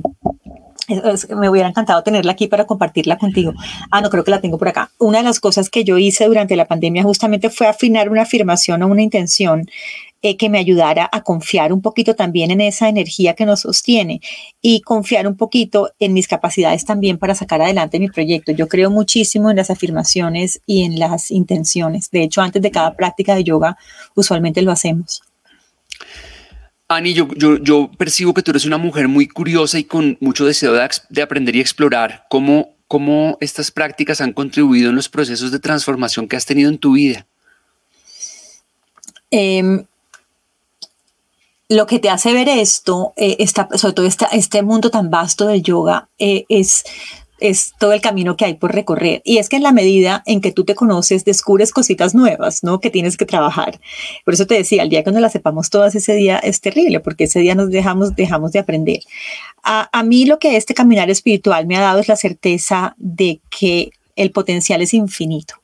me 0.87 1.49
hubiera 1.49 1.67
encantado 1.67 2.03
tenerla 2.03 2.33
aquí 2.33 2.47
para 2.47 2.65
compartirla 2.65 3.17
contigo. 3.17 3.53
Ah, 3.91 4.01
no, 4.01 4.09
creo 4.09 4.23
que 4.23 4.31
la 4.31 4.41
tengo 4.41 4.57
por 4.57 4.67
acá. 4.67 4.91
Una 4.99 5.19
de 5.19 5.23
las 5.23 5.39
cosas 5.39 5.69
que 5.69 5.83
yo 5.83 5.97
hice 5.97 6.25
durante 6.25 6.55
la 6.55 6.65
pandemia 6.65 7.03
justamente 7.03 7.49
fue 7.49 7.67
afinar 7.67 8.09
una 8.09 8.23
afirmación 8.23 8.83
o 8.83 8.87
una 8.87 9.01
intención 9.01 9.65
eh, 10.21 10.37
que 10.37 10.49
me 10.49 10.57
ayudara 10.57 11.07
a 11.11 11.21
confiar 11.21 11.71
un 11.71 11.83
poquito 11.83 12.15
también 12.15 12.49
en 12.49 12.59
esa 12.59 12.89
energía 12.89 13.35
que 13.35 13.45
nos 13.45 13.59
sostiene 13.59 14.21
y 14.59 14.81
confiar 14.81 15.27
un 15.27 15.37
poquito 15.37 15.91
en 15.99 16.13
mis 16.13 16.27
capacidades 16.27 16.83
también 16.83 17.19
para 17.19 17.35
sacar 17.35 17.61
adelante 17.61 17.99
mi 17.99 18.09
proyecto. 18.09 18.51
Yo 18.51 18.67
creo 18.67 18.89
muchísimo 18.89 19.51
en 19.51 19.57
las 19.57 19.69
afirmaciones 19.69 20.61
y 20.65 20.83
en 20.83 20.97
las 20.97 21.29
intenciones. 21.29 22.09
De 22.09 22.23
hecho, 22.23 22.41
antes 22.41 22.59
de 22.61 22.71
cada 22.71 22.95
práctica 22.95 23.35
de 23.35 23.43
yoga, 23.43 23.77
usualmente 24.15 24.63
lo 24.63 24.71
hacemos. 24.71 25.21
Ani, 26.87 27.13
yo, 27.13 27.27
yo, 27.35 27.89
percibo 27.97 28.33
que 28.33 28.43
tú 28.43 28.51
eres 28.51 28.65
una 28.65 28.77
mujer 28.77 29.07
muy 29.07 29.27
curiosa 29.27 29.79
y 29.79 29.85
con 29.85 30.17
mucho 30.21 30.45
deseo 30.45 30.73
de, 30.73 31.21
aprender 31.21 31.55
y 31.55 31.59
explorar. 31.59 32.27
¿Cómo, 32.29 32.75
¿Cómo 32.87 33.37
estas 33.41 33.71
prácticas 33.71 34.21
han 34.21 34.33
contribuido 34.33 34.91
en 34.91 34.95
los 34.95 35.09
procesos 35.09 35.51
de 35.51 35.59
transformación 35.59 36.27
que 36.27 36.35
has 36.35 36.45
tenido 36.45 36.69
en 36.69 36.77
tu 36.77 36.93
vida? 36.93 37.25
Em, 39.31 39.85
lo 41.69 41.87
que 41.87 41.97
te 41.97 42.11
hace 42.11 42.33
ver 42.33 42.47
esto, 42.49 43.13
eh, 43.17 43.43
sobre 43.47 43.93
todo 43.93 44.05
este 44.05 44.61
mundo 44.61 44.91
tan 44.91 45.09
vasto 45.09 45.47
del 45.47 45.63
yoga, 45.63 46.07
eh, 46.19 46.45
es 46.49 46.83
es 47.39 47.73
todo 47.79 47.93
el 47.93 48.01
camino 48.01 48.37
que 48.37 48.45
hay 48.45 48.53
por 48.55 48.73
recorrer. 48.73 49.21
Y 49.25 49.37
es 49.37 49.49
que 49.49 49.57
en 49.57 49.63
la 49.63 49.71
medida 49.71 50.23
en 50.25 50.41
que 50.41 50.51
tú 50.51 50.63
te 50.63 50.75
conoces, 50.75 51.25
descubres 51.25 51.71
cositas 51.71 52.15
nuevas, 52.15 52.63
¿no? 52.63 52.79
Que 52.79 52.89
tienes 52.89 53.17
que 53.17 53.25
trabajar. 53.25 53.79
Por 54.23 54.33
eso 54.33 54.47
te 54.47 54.55
decía, 54.55 54.83
el 54.83 54.89
día 54.89 55.03
que 55.03 55.11
no 55.11 55.19
las 55.19 55.33
sepamos 55.33 55.69
todas, 55.69 55.95
ese 55.95 56.13
día 56.13 56.37
es 56.37 56.61
terrible, 56.61 56.99
porque 56.99 57.25
ese 57.25 57.39
día 57.39 57.55
nos 57.55 57.69
dejamos, 57.69 58.15
dejamos 58.15 58.51
de 58.51 58.59
aprender. 58.59 58.99
A, 59.63 59.89
a 59.91 60.03
mí 60.03 60.25
lo 60.25 60.39
que 60.39 60.55
este 60.55 60.73
caminar 60.73 61.09
espiritual 61.09 61.67
me 61.67 61.75
ha 61.75 61.81
dado 61.81 61.99
es 61.99 62.07
la 62.07 62.15
certeza 62.15 62.95
de 62.97 63.41
que 63.49 63.91
el 64.15 64.31
potencial 64.31 64.81
es 64.81 64.93
infinito. 64.93 65.55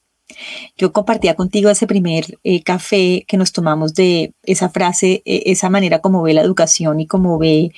Yo 0.77 0.91
compartía 0.91 1.35
contigo 1.35 1.69
ese 1.69 1.87
primer 1.87 2.39
eh, 2.43 2.63
café 2.63 3.25
que 3.27 3.37
nos 3.37 3.51
tomamos 3.51 3.93
de 3.93 4.33
esa 4.43 4.69
frase, 4.69 5.21
eh, 5.25 5.43
esa 5.47 5.69
manera 5.69 5.99
como 5.99 6.21
ve 6.21 6.33
la 6.33 6.41
educación 6.41 6.99
y 6.99 7.07
como 7.07 7.37
ve 7.37 7.71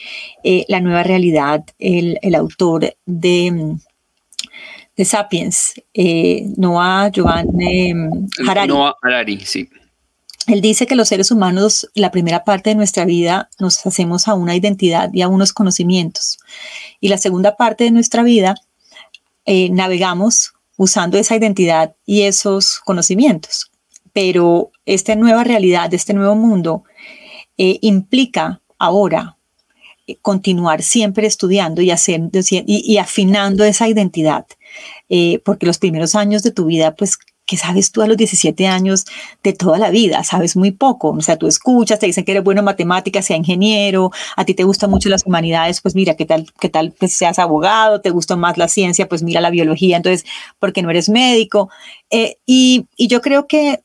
eh, 0.44 0.66
la 0.68 0.80
nueva 0.80 1.04
realidad, 1.04 1.64
el, 1.80 2.20
el 2.22 2.36
autor 2.36 2.96
de, 3.06 3.52
mm, 3.52 3.80
de 4.96 5.06
Sapiens, 5.06 5.74
Noah 6.58 7.10
Giovanni 7.12 7.94
mm, 7.94 8.28
Harari. 8.48 8.68
Noah 8.68 8.96
Harari, 9.02 9.40
sí. 9.40 9.70
Él 10.46 10.60
dice 10.60 10.88
que 10.88 10.96
los 10.96 11.08
seres 11.08 11.32
humanos, 11.32 11.90
la 11.96 12.12
primera 12.12 12.44
parte 12.44 12.72
de 12.72 12.76
nuestra 12.76 13.06
vida, 13.06 13.50
nos 13.60 13.86
hacemos 13.86 14.28
a 14.28 14.34
una 14.34 14.56
identidad 14.56 15.10
y 15.14 15.22
a 15.22 15.30
unos 15.30 15.54
conocimientos. 15.54 16.38
Y 17.00 17.08
la 17.08 17.18
segunda 17.18 17.56
parte 17.56 17.86
de 17.86 17.92
nuestra 17.92 18.24
vida, 18.24 18.56
navegamos 19.46 20.54
usando 20.78 21.18
esa 21.18 21.36
identidad 21.36 21.96
y 22.06 22.24
esos 22.24 22.80
conocimientos. 22.80 23.72
Pero 24.12 24.72
esta 24.86 25.16
nueva 25.16 25.44
realidad, 25.44 25.94
este 25.94 26.14
nuevo 26.14 26.36
mundo, 26.36 26.84
eh, 27.58 27.80
implica 27.82 28.62
ahora 28.78 29.38
eh, 30.08 30.18
continuar 30.22 30.82
siempre 30.82 31.28
estudiando 31.28 31.82
y, 31.82 31.92
haciendo, 31.92 32.40
y, 32.52 32.98
afinando 32.98 33.64
esa 33.64 33.88
identidad, 33.88 34.46
eh, 35.10 35.40
porque 35.46 35.66
los 35.66 35.78
primeros 35.78 36.16
años 36.16 36.44
de 36.44 36.52
tu 36.52 36.66
vida, 36.66 36.96
pues 36.96 37.18
que 37.46 37.58
sabes 37.58 37.92
tú 37.92 38.02
a 38.02 38.08
los 38.08 38.18
17 38.18 38.68
años 38.68 39.06
de 39.44 39.54
toda 39.54 39.78
la 39.78 39.90
vida, 39.90 40.24
sabes 40.24 40.56
muy 40.56 40.72
poco, 40.72 41.10
o 41.10 41.22
sea, 41.22 41.38
tú 41.38 41.48
escuchas, 41.48 42.00
te 42.00 42.06
dicen 42.06 42.24
que 42.24 42.32
eres 42.32 42.44
bueno 42.44 42.60
en 42.60 42.66
matemáticas, 42.66 43.26
sea 43.26 43.38
ingeniero, 43.38 44.12
a 44.36 44.46
ti 44.46 44.54
te 44.54 44.64
gustan 44.64 44.90
mucho 44.90 45.10
las 45.10 45.26
humanidades, 45.26 45.82
pues 45.82 45.96
mira, 45.96 46.16
qué 46.16 46.26
tal, 46.26 46.52
qué 46.60 46.70
tal 46.70 46.94
pues 46.98 47.14
seas 47.14 47.40
abogado, 47.40 48.02
te 48.02 48.10
gusta 48.12 48.36
más 48.36 48.58
la 48.58 48.68
ciencia, 48.68 49.08
pues 49.08 49.24
mira 49.24 49.42
la 49.42 49.50
biología, 49.50 49.98
entonces, 49.98 50.26
porque 50.60 50.82
no 50.82 50.90
eres 50.90 51.10
médico. 51.10 51.70
Eh, 52.10 52.38
y, 52.46 52.86
y 52.96 53.08
yo 53.08 53.22
creo 53.22 53.48
que 53.48 53.82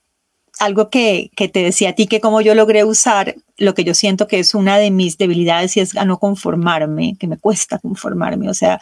algo 0.59 0.91
que, 0.91 1.31
que, 1.37 1.49
te 1.49 1.63
decía 1.63 1.91
a 1.91 1.93
ti, 1.93 2.07
que 2.07 2.21
como 2.21 2.41
yo 2.41 2.55
logré 2.55 2.85
usar 2.85 3.37
lo 3.59 3.75
que 3.75 3.83
yo 3.83 3.93
siento 3.93 4.29
que 4.29 4.39
es 4.39 4.55
una 4.55 4.79
de 4.79 4.91
mis 4.91 5.19
debilidades 5.19 5.77
y 5.77 5.81
es 5.81 5.97
a 5.97 6.05
no 6.05 6.19
conformarme, 6.19 7.17
que 7.19 7.27
me 7.27 7.37
cuesta 7.37 7.79
conformarme. 7.79 8.49
O 8.49 8.55
sea, 8.55 8.81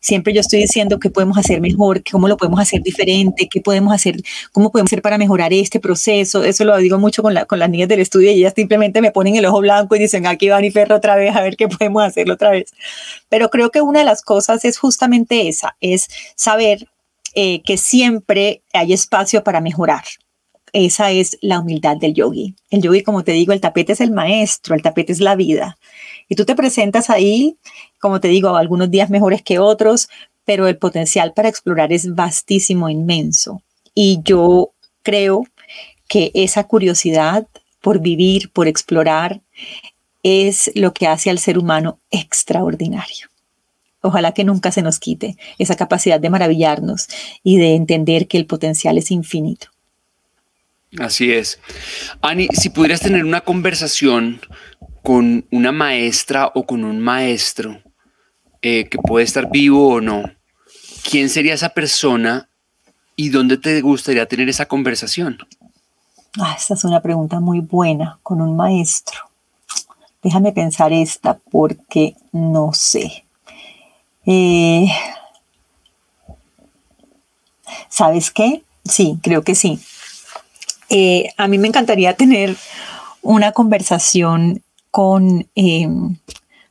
siempre 0.00 0.32
yo 0.32 0.40
estoy 0.40 0.60
diciendo 0.60 0.98
qué 0.98 1.10
podemos 1.10 1.36
hacer 1.36 1.60
mejor, 1.60 2.02
cómo 2.10 2.26
lo 2.26 2.36
podemos 2.36 2.58
hacer 2.60 2.82
diferente, 2.82 3.48
qué 3.50 3.60
podemos 3.60 3.94
hacer, 3.94 4.16
cómo 4.52 4.72
podemos 4.72 4.88
hacer 4.88 5.02
para 5.02 5.18
mejorar 5.18 5.52
este 5.52 5.78
proceso. 5.78 6.42
Eso 6.42 6.64
lo 6.64 6.76
digo 6.78 6.98
mucho 6.98 7.22
con, 7.22 7.34
la, 7.34 7.44
con 7.44 7.58
las 7.58 7.68
niñas 7.68 7.88
del 7.88 8.00
estudio 8.00 8.30
y 8.30 8.36
ellas 8.36 8.54
simplemente 8.56 9.02
me 9.02 9.10
ponen 9.12 9.36
el 9.36 9.44
ojo 9.46 9.60
blanco 9.60 9.94
y 9.94 9.98
dicen, 9.98 10.26
aquí 10.26 10.48
va 10.48 10.60
mi 10.60 10.70
perro 10.70 10.96
otra 10.96 11.16
vez, 11.16 11.36
a 11.36 11.42
ver 11.42 11.56
qué 11.56 11.68
podemos 11.68 12.02
hacerlo 12.02 12.34
otra 12.34 12.50
vez. 12.50 12.72
Pero 13.28 13.50
creo 13.50 13.70
que 13.70 13.82
una 13.82 13.98
de 13.98 14.06
las 14.06 14.22
cosas 14.22 14.64
es 14.64 14.78
justamente 14.78 15.48
esa, 15.48 15.76
es 15.80 16.08
saber 16.34 16.88
eh, 17.34 17.62
que 17.62 17.76
siempre 17.76 18.62
hay 18.72 18.94
espacio 18.94 19.44
para 19.44 19.60
mejorar 19.60 20.04
esa 20.74 21.12
es 21.12 21.38
la 21.40 21.60
humildad 21.60 21.96
del 21.96 22.14
yogi. 22.14 22.56
El 22.68 22.82
yogi, 22.82 23.02
como 23.02 23.22
te 23.22 23.30
digo, 23.30 23.52
el 23.52 23.60
tapete 23.60 23.92
es 23.92 24.00
el 24.00 24.10
maestro, 24.10 24.74
el 24.74 24.82
tapete 24.82 25.12
es 25.12 25.20
la 25.20 25.36
vida. 25.36 25.78
Y 26.28 26.34
tú 26.34 26.44
te 26.44 26.56
presentas 26.56 27.10
ahí, 27.10 27.56
como 28.00 28.20
te 28.20 28.26
digo, 28.26 28.56
algunos 28.56 28.90
días 28.90 29.08
mejores 29.08 29.40
que 29.40 29.60
otros, 29.60 30.08
pero 30.44 30.66
el 30.66 30.76
potencial 30.76 31.32
para 31.32 31.48
explorar 31.48 31.92
es 31.92 32.12
vastísimo, 32.12 32.90
inmenso. 32.90 33.62
Y 33.94 34.18
yo 34.24 34.72
creo 35.04 35.44
que 36.08 36.32
esa 36.34 36.64
curiosidad 36.64 37.46
por 37.80 38.00
vivir, 38.00 38.50
por 38.50 38.66
explorar, 38.66 39.42
es 40.24 40.72
lo 40.74 40.92
que 40.92 41.06
hace 41.06 41.30
al 41.30 41.38
ser 41.38 41.56
humano 41.56 42.00
extraordinario. 42.10 43.28
Ojalá 44.00 44.32
que 44.32 44.42
nunca 44.42 44.72
se 44.72 44.82
nos 44.82 44.98
quite 44.98 45.36
esa 45.58 45.76
capacidad 45.76 46.18
de 46.18 46.30
maravillarnos 46.30 47.06
y 47.44 47.58
de 47.58 47.76
entender 47.76 48.26
que 48.26 48.38
el 48.38 48.46
potencial 48.46 48.98
es 48.98 49.12
infinito. 49.12 49.73
Así 50.98 51.32
es. 51.32 51.58
Ani, 52.22 52.48
si 52.52 52.70
pudieras 52.70 53.00
tener 53.00 53.24
una 53.24 53.40
conversación 53.40 54.40
con 55.02 55.46
una 55.50 55.72
maestra 55.72 56.50
o 56.54 56.64
con 56.64 56.84
un 56.84 57.00
maestro 57.00 57.82
eh, 58.62 58.88
que 58.88 58.98
puede 58.98 59.24
estar 59.24 59.50
vivo 59.50 59.94
o 59.94 60.00
no, 60.00 60.22
¿quién 61.08 61.28
sería 61.28 61.54
esa 61.54 61.70
persona 61.70 62.48
y 63.16 63.28
dónde 63.28 63.58
te 63.58 63.80
gustaría 63.80 64.26
tener 64.26 64.48
esa 64.48 64.66
conversación? 64.66 65.38
Ah, 66.38 66.54
esta 66.56 66.74
es 66.74 66.84
una 66.84 67.00
pregunta 67.00 67.40
muy 67.40 67.60
buena 67.60 68.18
con 68.22 68.40
un 68.40 68.56
maestro. 68.56 69.18
Déjame 70.22 70.52
pensar 70.52 70.92
esta 70.92 71.38
porque 71.50 72.16
no 72.32 72.72
sé. 72.72 73.24
Eh, 74.26 74.88
¿Sabes 77.88 78.30
qué? 78.30 78.64
Sí, 78.84 79.18
creo 79.22 79.42
que 79.42 79.54
sí. 79.54 79.80
Eh, 80.88 81.28
a 81.36 81.48
mí 81.48 81.58
me 81.58 81.68
encantaría 81.68 82.14
tener 82.14 82.56
una 83.22 83.52
conversación 83.52 84.62
con, 84.90 85.46
em, 85.54 86.16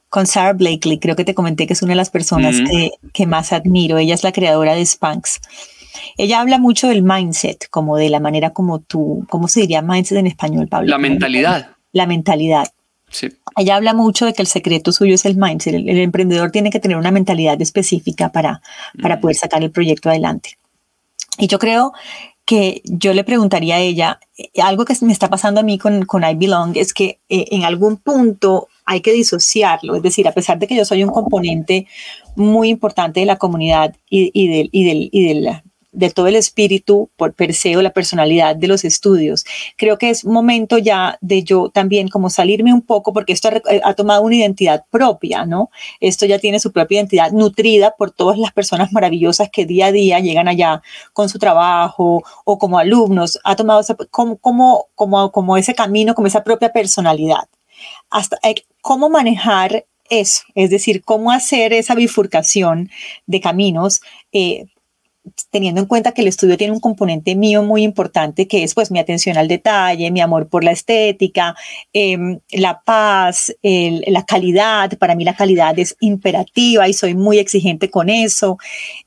con 0.10 0.28
Sarah 0.28 0.54
Blakely. 0.54 1.00
Creo 1.00 1.16
que 1.16 1.26
te 1.26 1.34
comenté 1.34 1.68
que 1.68 1.74
es 1.74 1.82
una 1.82 1.92
de 1.92 1.98
las 1.98 2.10
personas 2.10 2.56
que, 3.14 3.26
más 3.26 3.52
admiro. 3.52 3.98
Ella 3.98 4.14
es 4.14 4.24
la 4.24 4.32
creadora 4.32 4.76
de 4.76 4.86
Spanx. 4.86 5.42
Ella 6.18 6.40
habla 6.40 6.58
mucho 6.58 6.88
del 6.88 7.04
mindset, 7.04 7.68
como 7.70 7.98
de 7.98 8.10
la 8.10 8.20
manera 8.20 8.52
como 8.52 8.80
tú, 8.80 9.26
¿cómo 9.30 9.48
se 9.48 9.62
diría 9.62 9.82
mindset 9.82 10.18
en 10.18 10.28
español, 10.28 10.68
Pablo? 10.68 10.90
La 10.90 10.98
mentalidad. 10.98 11.72
La 11.92 12.06
mentalidad. 12.06 12.68
Ella 13.58 13.76
habla 13.76 13.94
mucho 13.94 14.26
de 14.26 14.34
que 14.34 14.42
el 14.42 14.48
secreto 14.48 14.92
suyo 14.92 15.16
es 15.16 15.26
el 15.26 15.36
mindset. 15.36 15.76
El, 15.76 16.00
emprendedor 16.00 16.52
tiene 16.52 16.70
que 16.70 16.80
tener 16.80 16.98
una 16.98 17.12
mentalidad 17.12 17.62
específica 17.62 18.32
para, 18.32 18.62
para 19.02 19.20
poder 19.20 19.36
sacar 19.36 19.64
el 19.64 19.72
proyecto 19.72 20.10
adelante. 20.10 20.58
Y 21.38 21.48
yo 21.48 21.60
creo 21.60 21.94
que 22.54 22.84
yo 22.86 23.14
le 23.14 23.24
preguntaría 23.24 23.78
a 23.78 23.80
ella, 23.80 24.20
eh, 24.38 24.62
algo 24.62 24.86
que 24.86 24.94
me 25.02 25.12
está 25.12 25.28
pasando 25.28 25.60
a 25.60 25.64
mí 25.64 25.80
con, 25.80 26.06
con 26.06 26.24
I 26.24 26.36
Belong 26.36 26.78
es 26.78 26.94
que 26.94 27.20
eh, 27.28 27.46
en 27.50 27.64
algún 27.64 27.98
punto 27.98 28.68
hay 28.86 29.02
que 29.02 29.12
disociarlo, 29.12 29.96
es 29.96 30.04
decir, 30.04 30.28
a 30.28 30.34
pesar 30.34 30.60
de 30.60 30.68
que 30.68 30.76
yo 30.76 30.86
soy 30.86 31.04
un 31.04 31.10
componente 31.10 31.88
muy 32.36 32.70
importante 32.70 33.22
de 33.22 33.26
la 33.26 33.38
comunidad 33.38 33.96
y, 34.08 34.48
del, 34.50 34.70
y 34.72 34.86
del, 34.86 35.10
y 35.12 35.28
del 35.30 35.64
de 35.94 36.10
todo 36.10 36.28
el 36.28 36.36
espíritu 36.36 37.10
por 37.16 37.34
perseo, 37.34 37.82
la 37.82 37.92
personalidad 37.92 38.56
de 38.56 38.68
los 38.68 38.84
estudios. 38.84 39.46
Creo 39.78 39.98
que 39.98 40.10
es 40.10 40.26
momento 40.26 40.78
ya 40.78 41.18
de 41.22 41.44
yo 41.44 41.70
también 41.70 42.08
como 42.10 42.30
salirme 42.30 42.74
un 42.74 42.82
poco, 42.82 43.14
porque 43.14 43.34
esto 43.34 43.50
ha, 43.84 43.94
tomado 43.94 44.24
una 44.24 44.36
identidad 44.36 44.84
propia, 44.90 45.46
¿no? 45.46 45.70
Esto 46.00 46.26
ya 46.26 46.40
tiene 46.40 46.60
su 46.60 46.72
propia 46.72 46.98
identidad 46.98 47.32
nutrida 47.32 47.96
por 47.98 48.12
todas 48.12 48.38
las 48.38 48.52
personas 48.52 48.92
maravillosas 48.92 49.50
que 49.52 49.66
día 49.66 49.88
a 49.88 49.92
día 49.92 50.20
llegan 50.20 50.48
allá 50.48 50.82
con 51.14 51.30
su 51.30 51.40
trabajo 51.40 52.24
o 52.44 52.58
como 52.58 52.80
alumnos. 52.80 53.40
Ha 53.44 53.56
tomado 53.56 53.82
como, 54.10 54.38
como, 54.38 54.88
como, 54.96 55.32
como 55.32 55.58
ese 55.58 55.76
camino, 55.76 56.16
como 56.16 56.28
esa 56.28 56.44
propia 56.44 56.74
personalidad. 56.74 57.48
Hasta 58.10 58.38
eh, 58.44 58.56
cómo 58.82 59.10
manejar 59.10 59.86
eso, 60.10 60.44
es 60.56 60.70
decir, 60.70 61.04
cómo 61.04 61.32
hacer 61.32 61.74
esa 61.74 61.96
bifurcación 61.96 62.90
de 63.26 63.42
caminos 63.42 64.02
eh, 64.32 64.66
teniendo 65.52 65.82
en 65.82 65.88
cuenta 65.88 66.12
que 66.12 66.22
el 66.22 66.28
estudio 66.28 66.58
tiene 66.58 66.74
un 66.74 66.80
componente 66.80 67.36
mío 67.36 67.64
muy 67.64 67.84
importante, 67.84 68.48
que 68.48 68.64
es 68.64 68.74
pues 68.74 68.92
mi 68.92 69.00
atención 69.00 69.38
al 69.38 69.48
detalle, 69.48 70.12
mi 70.12 70.22
amor 70.22 70.48
por 70.48 70.64
la 70.64 70.72
estética, 70.72 71.56
em, 71.94 72.40
la 72.52 72.82
paz, 72.82 73.56
la 73.62 74.26
calidad. 74.26 74.98
Para 74.98 75.16
mí 75.16 75.24
la 75.24 75.36
calidad 75.36 75.78
es 75.80 75.96
imperativa 76.00 76.88
y 76.88 76.94
soy 76.94 77.16
muy 77.16 77.40
exigente 77.40 77.90
con 77.90 78.10
eso. 78.10 78.58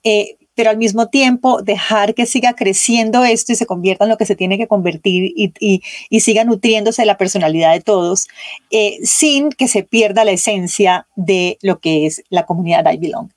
Eh, 0.04 0.36
pero 0.56 0.70
al 0.70 0.78
mismo 0.78 1.08
tiempo 1.08 1.62
dejar 1.62 2.14
que 2.14 2.26
siga 2.26 2.54
creciendo 2.54 3.24
esto 3.24 3.52
y 3.52 3.56
se 3.56 3.66
convierta 3.66 4.04
en 4.04 4.10
lo 4.10 4.16
que 4.16 4.24
se 4.24 4.34
tiene 4.34 4.56
que 4.56 4.66
convertir 4.66 5.32
y, 5.36 5.82
siga 6.20 6.44
nutriéndose 6.44 7.02
de 7.02 7.06
la 7.06 7.18
personalidad 7.18 7.74
de 7.74 7.82
todos, 7.82 8.26
eh, 8.70 8.98
sin 9.04 9.50
que 9.50 9.68
se 9.68 9.82
pierda 9.82 10.24
la 10.24 10.32
esencia 10.32 11.06
de 11.14 11.58
lo 11.60 11.78
que 11.78 12.06
es 12.06 12.22
la 12.30 12.46
comunidad 12.46 12.90
I 12.90 12.96
Belong. 12.96 13.28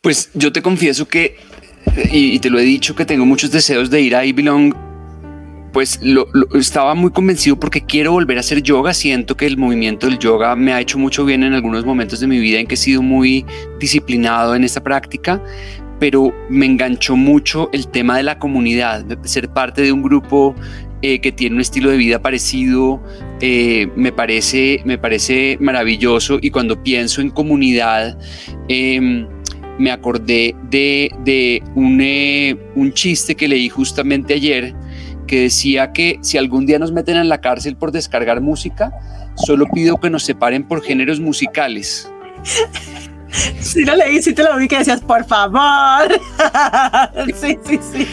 Pues 0.00 0.30
yo 0.34 0.52
te 0.52 0.62
confieso 0.62 1.08
que, 1.08 1.36
y, 2.12 2.38
te 2.38 2.50
lo 2.50 2.60
he 2.60 2.62
dicho, 2.62 2.94
que 2.94 3.04
tengo 3.04 3.26
muchos 3.26 3.50
deseos 3.50 3.90
de 3.90 4.00
ir 4.00 4.14
a 4.14 4.24
Ibilong. 4.24 4.72
Pues 5.72 5.98
lo, 6.02 6.28
estaba 6.54 6.94
muy 6.94 7.10
convencido 7.10 7.58
porque 7.58 7.84
quiero 7.84 8.12
volver 8.12 8.36
a 8.36 8.40
hacer 8.40 8.62
yoga. 8.62 8.94
Siento 8.94 9.36
que 9.36 9.46
el 9.46 9.56
movimiento 9.56 10.06
del 10.06 10.20
yoga 10.20 10.54
me 10.54 10.72
ha 10.72 10.80
hecho 10.80 10.98
mucho 10.98 11.24
bien 11.24 11.42
en 11.42 11.52
algunos 11.52 11.84
momentos 11.84 12.20
de 12.20 12.28
mi 12.28 12.38
vida 12.38 12.60
en 12.60 12.68
que 12.68 12.74
he 12.74 12.78
sido 12.78 13.02
muy 13.02 13.44
disciplinado 13.80 14.54
en 14.54 14.62
esta 14.62 14.80
práctica, 14.84 15.42
pero 15.98 16.32
me 16.48 16.66
enganchó 16.66 17.16
mucho 17.16 17.68
el 17.72 17.88
tema 17.88 18.16
de 18.16 18.22
la 18.22 18.38
comunidad, 18.38 19.04
ser 19.24 19.48
parte 19.48 19.82
de 19.82 19.90
un 19.90 20.02
grupo 20.02 20.54
eh, 21.02 21.20
que 21.20 21.32
tiene 21.32 21.56
un 21.56 21.60
estilo 21.60 21.90
de 21.90 21.96
vida 21.96 22.22
parecido, 22.22 23.00
eh, 23.40 23.88
me, 23.94 24.10
parece, 24.10 24.80
me 24.84 24.96
parece 24.96 25.56
maravilloso 25.60 26.38
y 26.40 26.50
cuando 26.50 26.82
pienso 26.82 27.20
en 27.20 27.30
comunidad, 27.30 28.18
eh, 28.68 29.26
me 29.78 29.90
acordé 29.90 30.54
de, 30.70 31.12
de 31.24 31.62
un, 31.74 32.00
eh, 32.00 32.56
un 32.74 32.92
chiste 32.92 33.34
que 33.34 33.48
leí 33.48 33.68
justamente 33.68 34.34
ayer 34.34 34.74
que 35.26 35.42
decía 35.42 35.92
que 35.92 36.18
si 36.22 36.38
algún 36.38 36.66
día 36.66 36.78
nos 36.78 36.90
meten 36.90 37.16
en 37.16 37.28
la 37.28 37.40
cárcel 37.40 37.76
por 37.76 37.92
descargar 37.92 38.40
música, 38.40 38.92
solo 39.36 39.66
pido 39.72 39.98
que 39.98 40.10
nos 40.10 40.24
separen 40.24 40.66
por 40.66 40.82
géneros 40.82 41.20
musicales. 41.20 42.10
Sí 43.60 43.84
lo 43.84 43.94
leí, 43.94 44.22
sí 44.22 44.32
te 44.32 44.42
lo 44.42 44.56
vi 44.56 44.68
que 44.68 44.78
decías, 44.78 45.00
por 45.00 45.24
favor. 45.24 46.08
sí, 47.34 47.58
sí, 47.64 47.78
sí. 47.92 48.06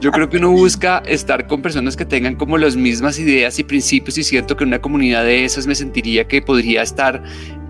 Yo 0.00 0.10
creo 0.10 0.28
que 0.28 0.38
uno 0.38 0.50
busca 0.50 1.02
estar 1.06 1.46
con 1.46 1.62
personas 1.62 1.96
que 1.96 2.04
tengan 2.04 2.36
como 2.36 2.56
las 2.56 2.76
mismas 2.76 3.18
ideas 3.18 3.58
y 3.58 3.64
principios 3.64 4.18
y 4.18 4.24
siento 4.24 4.56
que 4.56 4.64
en 4.64 4.68
una 4.68 4.80
comunidad 4.80 5.24
de 5.24 5.44
esas 5.44 5.66
me 5.66 5.74
sentiría 5.74 6.26
que 6.26 6.40
podría 6.40 6.82
estar 6.82 7.22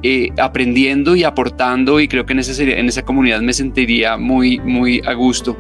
eh, 0.03 0.31
aprendiendo 0.39 1.17
y 1.17 1.25
aportando 1.25 2.01
y 2.01 2.09
creo 2.09 2.27
que 2.27 2.33
en 2.33 2.41
esa, 2.41 2.61
en 2.63 2.89
esa 2.89 3.03
comunidad 3.03 3.41
me 3.41 3.53
sentiría 3.53 4.17
muy, 4.17 4.59
muy 4.61 5.01
a 5.07 5.13
gusto. 5.15 5.57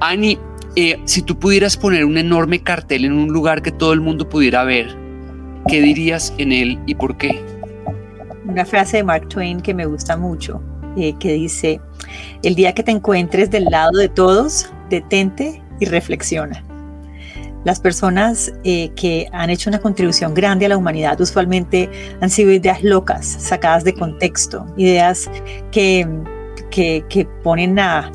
Ani, 0.00 0.38
eh, 0.76 0.98
si 1.04 1.22
tú 1.22 1.38
pudieras 1.38 1.76
poner 1.76 2.04
un 2.04 2.18
enorme 2.18 2.62
cartel 2.62 3.04
en 3.04 3.12
un 3.12 3.28
lugar 3.28 3.62
que 3.62 3.70
todo 3.70 3.92
el 3.92 4.00
mundo 4.00 4.28
pudiera 4.28 4.64
ver, 4.64 4.96
¿qué 5.68 5.80
dirías 5.80 6.34
en 6.38 6.52
él 6.52 6.78
y 6.86 6.94
por 6.94 7.16
qué? 7.16 7.53
Una 8.44 8.64
frase 8.64 8.98
de 8.98 9.04
Mark 9.04 9.28
Twain 9.28 9.60
que 9.60 9.74
me 9.74 9.86
gusta 9.86 10.16
mucho, 10.16 10.62
eh, 10.96 11.14
que 11.18 11.32
dice, 11.32 11.80
el 12.42 12.54
día 12.54 12.72
que 12.74 12.82
te 12.82 12.90
encuentres 12.90 13.50
del 13.50 13.64
lado 13.64 13.98
de 13.98 14.08
todos, 14.08 14.70
detente 14.90 15.62
y 15.80 15.86
reflexiona. 15.86 16.64
Las 17.64 17.80
personas 17.80 18.52
eh, 18.62 18.90
que 18.90 19.26
han 19.32 19.48
hecho 19.48 19.70
una 19.70 19.78
contribución 19.78 20.34
grande 20.34 20.66
a 20.66 20.68
la 20.68 20.76
humanidad 20.76 21.18
usualmente 21.20 21.88
han 22.20 22.28
sido 22.28 22.52
ideas 22.52 22.82
locas, 22.82 23.26
sacadas 23.26 23.84
de 23.84 23.94
contexto, 23.94 24.66
ideas 24.76 25.30
que, 25.72 26.06
que, 26.70 27.04
que 27.08 27.24
ponen 27.42 27.78
a, 27.78 28.12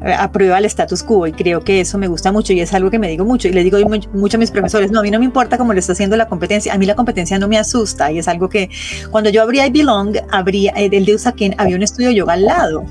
aprueba 0.00 0.58
el 0.58 0.64
status 0.66 1.02
quo 1.02 1.26
y 1.26 1.32
creo 1.32 1.62
que 1.62 1.80
eso 1.80 1.98
me 1.98 2.06
gusta 2.06 2.32
mucho 2.32 2.52
y 2.52 2.60
es 2.60 2.72
algo 2.74 2.90
que 2.90 2.98
me 2.98 3.08
digo 3.08 3.24
mucho 3.24 3.48
y 3.48 3.52
le 3.52 3.64
digo 3.64 3.78
mucho 4.12 4.36
a 4.36 4.40
mis 4.40 4.50
profesores, 4.50 4.90
no, 4.90 5.00
a 5.00 5.02
mí 5.02 5.10
no 5.10 5.18
me 5.18 5.24
importa 5.24 5.56
cómo 5.58 5.72
lo 5.72 5.78
está 5.78 5.92
haciendo 5.92 6.16
la 6.16 6.26
competencia, 6.26 6.74
a 6.74 6.78
mí 6.78 6.86
la 6.86 6.94
competencia 6.94 7.38
no 7.38 7.48
me 7.48 7.58
asusta 7.58 8.12
y 8.12 8.18
es 8.18 8.28
algo 8.28 8.48
que 8.48 8.70
cuando 9.10 9.30
yo 9.30 9.42
abría 9.42 9.66
I 9.66 9.70
Belong, 9.70 10.16
abría 10.30 10.72
el 10.72 11.04
de 11.04 11.14
Usaquén, 11.14 11.54
había 11.58 11.76
un 11.76 11.82
estudio 11.82 12.10
yoga 12.10 12.34
al 12.34 12.44
lado 12.44 12.84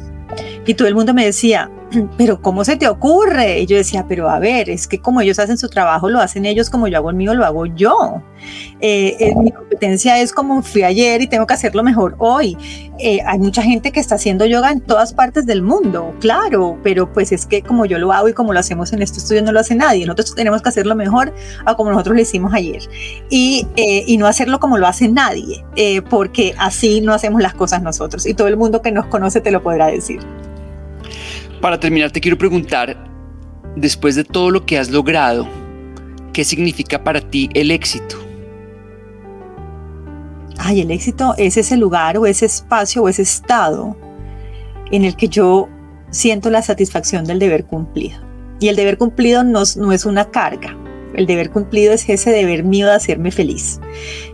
y 0.66 0.74
todo 0.74 0.88
el 0.88 0.96
mundo 0.96 1.14
me 1.14 1.26
decía, 1.26 1.70
pero 2.18 2.42
¿cómo 2.42 2.64
se 2.64 2.78
te 2.78 2.88
ocurre? 2.88 3.60
Y 3.60 3.66
yo 3.66 3.78
decía, 3.78 4.06
pero 4.08 4.30
a 4.30 4.40
ver, 4.40 4.70
es 4.70 4.88
que 4.88 5.00
como 5.00 5.22
ellos 5.22 5.40
hacen 5.40 5.58
su 5.58 5.70
trabajo, 5.70 6.10
lo 6.10 6.20
hacen 6.20 6.46
ellos, 6.46 6.70
como 6.70 6.88
yo 6.88 6.98
hago 6.98 7.10
el 7.10 7.16
mío, 7.16 7.34
lo 7.34 7.46
hago 7.46 7.66
yo. 7.66 8.22
Eh, 8.82 9.16
eh, 9.20 9.34
mi 9.36 9.52
competencia 9.52 10.20
es 10.20 10.32
como 10.32 10.62
fui 10.62 10.84
ayer 10.84 11.22
y 11.22 11.28
tengo 11.28 11.48
que 11.48 11.54
hacerlo 11.54 11.84
mejor 11.84 12.16
hoy. 12.20 12.58
Eh, 13.00 13.20
hay 13.26 13.40
mucha 13.40 13.62
gente 13.62 13.92
que 13.92 14.00
está 14.00 14.16
haciendo 14.16 14.46
yoga 14.46 14.72
en 14.72 14.82
todas 14.82 15.14
partes 15.14 15.46
del 15.46 15.62
mundo, 15.62 16.14
claro, 16.20 16.78
pero 16.84 17.12
pues 17.12 17.32
es 17.32 17.46
que 17.46 17.62
como 17.62 17.86
yo 17.86 18.00
lo 18.00 18.12
hago 18.14 18.30
y 18.30 18.34
como 18.34 18.54
lo 18.54 18.60
hacemos 18.60 18.94
en 18.94 19.02
este 19.02 19.20
estudio 19.20 19.42
no 19.42 19.52
lo 19.52 19.60
hace 19.60 19.76
nadie. 19.76 20.06
Nosotros 20.06 20.36
tenemos 20.36 20.62
que 20.62 20.70
hacerlo 20.70 20.96
mejor 20.96 21.34
a 21.66 21.76
como 21.76 21.92
nosotros 21.92 22.16
lo 22.16 22.22
hicimos 22.22 22.54
ayer 22.54 22.84
y, 23.30 23.68
y 23.76 24.18
no 24.18 24.28
hacerlo 24.28 24.60
como 24.60 24.78
lo 24.78 24.88
hace 24.88 25.08
nadie, 25.08 25.64
porque 26.10 26.56
así 26.58 27.02
no 27.02 27.14
hacemos 27.14 27.42
las 27.42 27.54
cosas 27.54 27.82
nosotros 27.82 28.26
y 28.26 28.34
todo 28.34 28.48
el 28.48 28.58
mundo 28.58 28.82
que 28.82 28.92
nos 28.92 29.06
conoce 29.08 29.42
te 29.42 29.52
lo 29.52 29.62
podrá 29.62 29.88
decir. 29.88 30.20
Para 31.66 31.80
terminar, 31.80 32.12
te 32.12 32.22
quiero 32.22 32.38
preguntar, 32.38 32.96
después 33.76 34.14
de 34.14 34.24
todo 34.24 34.52
lo 34.52 34.68
que 34.68 34.78
has 34.78 34.92
logrado, 34.92 35.48
¿qué 36.32 36.44
significa 36.44 37.04
para 37.04 37.20
ti 37.20 37.50
el 37.56 37.72
éxito? 37.72 38.18
Ay, 40.60 40.82
el 40.82 40.92
éxito 40.92 41.34
es 41.40 41.58
ese 41.58 41.76
lugar 41.76 42.20
o 42.20 42.28
ese 42.28 42.46
espacio 42.46 43.02
o 43.02 43.10
ese 43.10 43.24
estado 43.24 43.98
en 44.92 45.06
el 45.06 45.16
que 45.16 45.28
yo 45.28 45.68
siento 46.12 46.52
la 46.52 46.62
satisfacción 46.62 47.26
del 47.26 47.40
deber 47.40 47.66
cumplido. 47.66 48.20
Y 48.60 48.68
el 48.68 48.76
deber 48.76 49.00
cumplido 49.00 49.44
no, 49.44 49.64
no 49.78 49.92
es 49.92 50.06
una 50.06 50.30
carga, 50.30 50.78
el 51.16 51.26
deber 51.26 51.50
cumplido 51.50 51.94
es 51.94 52.08
ese 52.08 52.32
deber 52.32 52.64
mío 52.64 52.88
de 52.88 52.94
hacerme 52.94 53.32
feliz. 53.32 53.80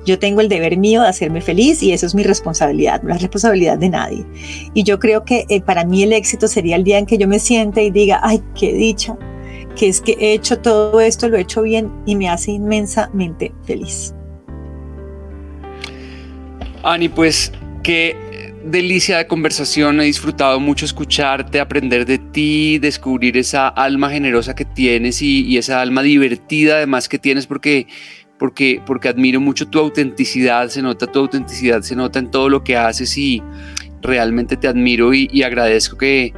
Yo 0.05 0.19
tengo 0.19 0.41
el 0.41 0.49
deber 0.49 0.77
mío 0.77 1.01
de 1.01 1.07
hacerme 1.07 1.41
feliz 1.41 1.81
y 1.83 1.93
eso 1.93 2.05
es 2.05 2.15
mi 2.15 2.23
responsabilidad, 2.23 3.01
no 3.03 3.09
la 3.09 3.17
responsabilidad 3.17 3.77
de 3.77 3.89
nadie. 3.89 4.25
Y 4.73 4.83
yo 4.83 4.99
creo 4.99 5.23
que 5.23 5.45
eh, 5.49 5.61
para 5.61 5.85
mí 5.85 6.03
el 6.03 6.13
éxito 6.13 6.47
sería 6.47 6.75
el 6.75 6.83
día 6.83 6.97
en 6.97 7.05
que 7.05 7.17
yo 7.17 7.27
me 7.27 7.39
siente 7.39 7.83
y 7.83 7.91
diga, 7.91 8.19
ay, 8.23 8.41
qué 8.59 8.73
dicha, 8.73 9.17
que 9.75 9.87
es 9.87 10.01
que 10.01 10.17
he 10.19 10.33
hecho 10.33 10.59
todo 10.59 10.99
esto, 11.01 11.29
lo 11.29 11.37
he 11.37 11.41
hecho 11.41 11.61
bien 11.61 11.91
y 12.05 12.15
me 12.15 12.29
hace 12.29 12.51
inmensamente 12.51 13.53
feliz. 13.63 14.13
Ani, 16.83 17.09
pues 17.09 17.51
que 17.83 18.15
delicia 18.65 19.17
de 19.17 19.27
conversación, 19.27 20.01
he 20.01 20.05
disfrutado 20.05 20.59
mucho 20.59 20.85
escucharte, 20.85 21.59
aprender 21.59 22.05
de 22.05 22.17
ti, 22.17 22.79
descubrir 22.79 23.37
esa 23.37 23.67
alma 23.67 24.09
generosa 24.09 24.55
que 24.55 24.65
tienes 24.65 25.21
y, 25.21 25.57
esa 25.57 25.81
alma 25.81 26.01
divertida 26.01 26.77
además 26.77 27.09
que 27.09 27.19
tienes 27.19 27.47
porque, 27.47 27.87
porque, 28.37 28.81
porque 28.85 29.09
admiro 29.09 29.39
mucho 29.39 29.67
tu 29.67 29.79
autenticidad, 29.79 30.69
se 30.69 30.81
nota 30.81 31.07
tu 31.07 31.19
autenticidad, 31.19 31.81
se 31.81 31.95
nota 31.95 32.19
en 32.19 32.31
todo 32.31 32.49
lo 32.49 32.63
que 32.63 32.77
haces 32.77 33.17
y 33.17 33.41
realmente 34.01 34.57
te 34.57 34.67
admiro 34.67 35.13
y, 35.13 35.43
agradezco 35.43 35.97
que, 35.97 36.33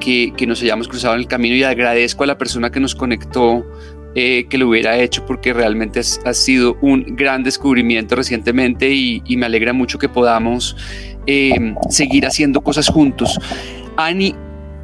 que, 0.00 0.46
nos 0.46 0.62
hayamos 0.62 0.88
cruzado 0.88 1.14
en 1.14 1.20
el 1.20 1.28
camino 1.28 1.56
y 1.56 1.64
agradezco 1.64 2.24
a 2.24 2.26
la 2.26 2.38
persona 2.38 2.70
que 2.70 2.80
nos 2.80 2.94
conectó 2.94 3.66
eh, 4.14 4.46
que 4.48 4.58
lo 4.58 4.68
hubiera 4.68 4.96
hecho 4.98 5.26
porque 5.26 5.52
realmente 5.52 6.00
ha 6.00 6.34
sido 6.34 6.78
un 6.80 7.14
gran 7.14 7.42
descubrimiento 7.42 8.16
recientemente 8.16 8.90
y, 8.90 9.22
y 9.26 9.36
me 9.36 9.46
alegra 9.46 9.72
mucho 9.72 9.98
que 9.98 10.08
podamos 10.08 10.76
Em, 11.26 11.74
seguir 11.90 12.26
haciendo 12.26 12.62
cosas 12.62 12.88
juntos. 12.88 13.38
Ani, 13.96 14.34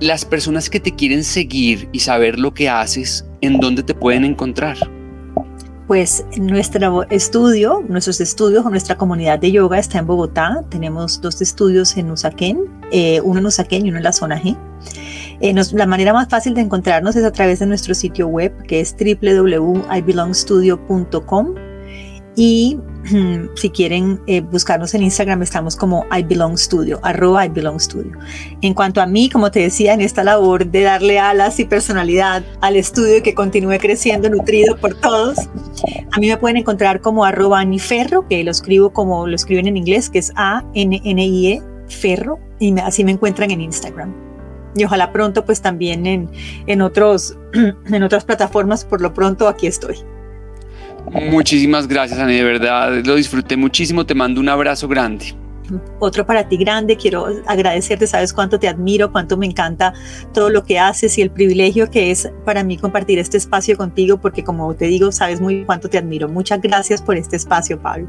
las 0.01 0.25
personas 0.25 0.69
que 0.69 0.81
te 0.81 0.93
quieren 0.93 1.25
seguir 1.25 1.89
y 1.93 2.01
saber 2.01 2.39
lo 2.39 2.53
que 2.53 2.69
haces, 2.69 3.25
¿en 3.41 3.61
dónde 3.61 3.83
te 3.83 3.95
pueden 3.95 4.25
encontrar? 4.25 4.77
Pues 5.87 6.25
nuestro 6.37 7.05
estudio, 7.11 7.85
nuestros 7.89 8.21
estudios 8.21 8.65
o 8.65 8.71
nuestra 8.71 8.97
comunidad 8.97 9.39
de 9.39 9.53
yoga 9.53 9.79
está 9.79 9.99
en 9.99 10.07
Bogotá. 10.07 10.65
Tenemos 10.71 11.21
dos 11.21 11.43
estudios 11.43 11.97
en 11.97 12.11
Usaquén, 12.11 12.59
eh, 12.91 13.21
uno 13.23 13.41
en 13.41 13.47
Usaquén 13.47 13.87
y 13.87 13.91
uno 13.91 13.99
en 13.99 14.05
la 14.05 14.13
zona 14.13 14.41
G. 14.41 14.57
Eh, 15.41 15.55
la 15.73 15.87
manera 15.87 16.13
más 16.13 16.29
fácil 16.29 16.55
de 16.55 16.63
encontrarnos 16.63 17.17
es 17.17 17.25
a 17.25 17.33
través 17.33 17.59
de 17.59 17.67
nuestro 17.67 17.95
sitio 17.95 18.29
web 18.29 18.53
que 18.67 18.81
es 18.81 18.95
www.ibelongstudio.com 18.99 21.55
y 22.37 22.79
si 23.55 23.71
quieren 23.71 24.21
eh, 24.27 24.41
buscarnos 24.41 24.95
en 24.95 25.03
Instagram, 25.03 25.43
estamos 25.43 25.77
como 25.77 26.07
I 26.17 26.23
Belong 26.23 26.57
Studio, 26.57 26.99
arroba 27.03 27.47
I 27.47 27.49
Belong 27.49 27.79
Studio. 27.79 28.13
En 28.63 28.75
cuanto 28.75 29.01
a 29.01 29.07
mí, 29.07 29.29
como 29.29 29.51
te 29.51 29.61
decía, 29.61 29.93
en 29.95 30.01
esta 30.01 30.25
labor 30.25 30.67
de 30.67 30.83
darle 30.83 31.19
alas 31.19 31.61
y 31.61 31.65
personalidad 31.65 32.45
al 32.61 32.77
estudio 32.77 33.19
y 33.19 33.23
que 33.23 33.35
continúe 33.35 33.79
creciendo, 33.79 34.29
nutrido 34.31 34.77
por 34.77 34.95
todos, 34.95 35.39
a 36.13 36.19
mí 36.19 36.29
me 36.29 36.37
pueden 36.37 36.57
encontrar 36.57 37.01
como 37.01 37.25
arroba 37.25 37.61
Aniferro, 37.61 38.27
que 38.29 38.43
lo 38.43 38.51
escribo 38.51 38.93
como 38.93 39.27
lo 39.27 39.35
escriben 39.37 39.67
en 39.67 39.77
inglés, 39.77 40.11
que 40.11 40.19
es 40.19 40.33
A-N-N-I-E, 40.37 41.63
Ferro, 41.89 42.39
y 42.59 42.79
así 42.81 43.05
me 43.05 43.13
encuentran 43.13 43.51
en 43.51 43.61
Instagram. 43.61 44.15
Y 44.77 44.85
ojalá 44.85 45.13
pronto, 45.13 45.45
pues 45.45 45.61
también 45.61 46.05
en, 46.07 46.31
en, 46.67 46.83
otros, 46.83 47.39
en 47.53 48.03
otras 48.03 48.25
plataformas, 48.25 48.85
por 48.85 49.01
lo 49.01 49.15
pronto 49.15 49.47
aquí 49.47 49.67
estoy. 49.67 49.97
Muchísimas 51.13 51.87
gracias, 51.87 52.19
Ani, 52.19 52.35
de 52.35 52.45
verdad 52.45 53.05
lo 53.05 53.15
disfruté 53.15 53.57
muchísimo, 53.57 54.05
te 54.07 54.15
mando 54.15 54.41
un 54.41 54.49
abrazo 54.49 54.89
grande. 54.89 55.35
Otro 55.99 56.27
para 56.27 56.47
ti 56.47 56.57
grande, 56.57 56.97
quiero 56.97 57.27
agradecerte, 57.47 58.07
sabes 58.07 58.33
cuánto 58.33 58.59
te 58.59 58.69
admiro, 58.69 59.11
cuánto 59.11 59.37
me 59.37 59.47
encanta 59.47 59.95
todo 60.33 60.51
lo 60.51 60.65
que 60.65 60.79
haces 60.79 61.17
y 61.17 61.23
el 61.23 61.31
privilegio 61.31 61.91
que 61.91 62.11
es 62.11 62.31
para 62.45 62.63
mí 62.63 62.77
compartir 62.77 63.19
este 63.19 63.39
espacio 63.39 63.77
contigo, 63.77 64.19
porque 64.19 64.45
como 64.45 64.75
te 64.75 64.87
digo, 64.87 65.11
sabes 65.11 65.41
muy 65.41 65.65
cuánto 65.65 65.89
te 65.89 65.99
admiro. 65.99 66.29
Muchas 66.29 66.61
gracias 66.61 67.01
por 67.01 67.17
este 67.17 67.37
espacio, 67.37 67.81
Pablo. 67.81 68.09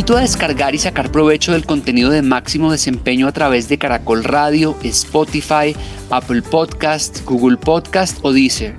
Invito 0.00 0.16
a 0.16 0.22
descargar 0.22 0.74
y 0.74 0.78
sacar 0.78 1.12
provecho 1.12 1.52
del 1.52 1.66
contenido 1.66 2.08
de 2.08 2.22
máximo 2.22 2.72
desempeño 2.72 3.28
a 3.28 3.32
través 3.32 3.68
de 3.68 3.76
Caracol 3.76 4.24
Radio, 4.24 4.74
Spotify, 4.82 5.76
Apple 6.08 6.40
Podcast, 6.40 7.22
Google 7.26 7.58
Podcast 7.58 8.16
o 8.22 8.32
Deezer. 8.32 8.74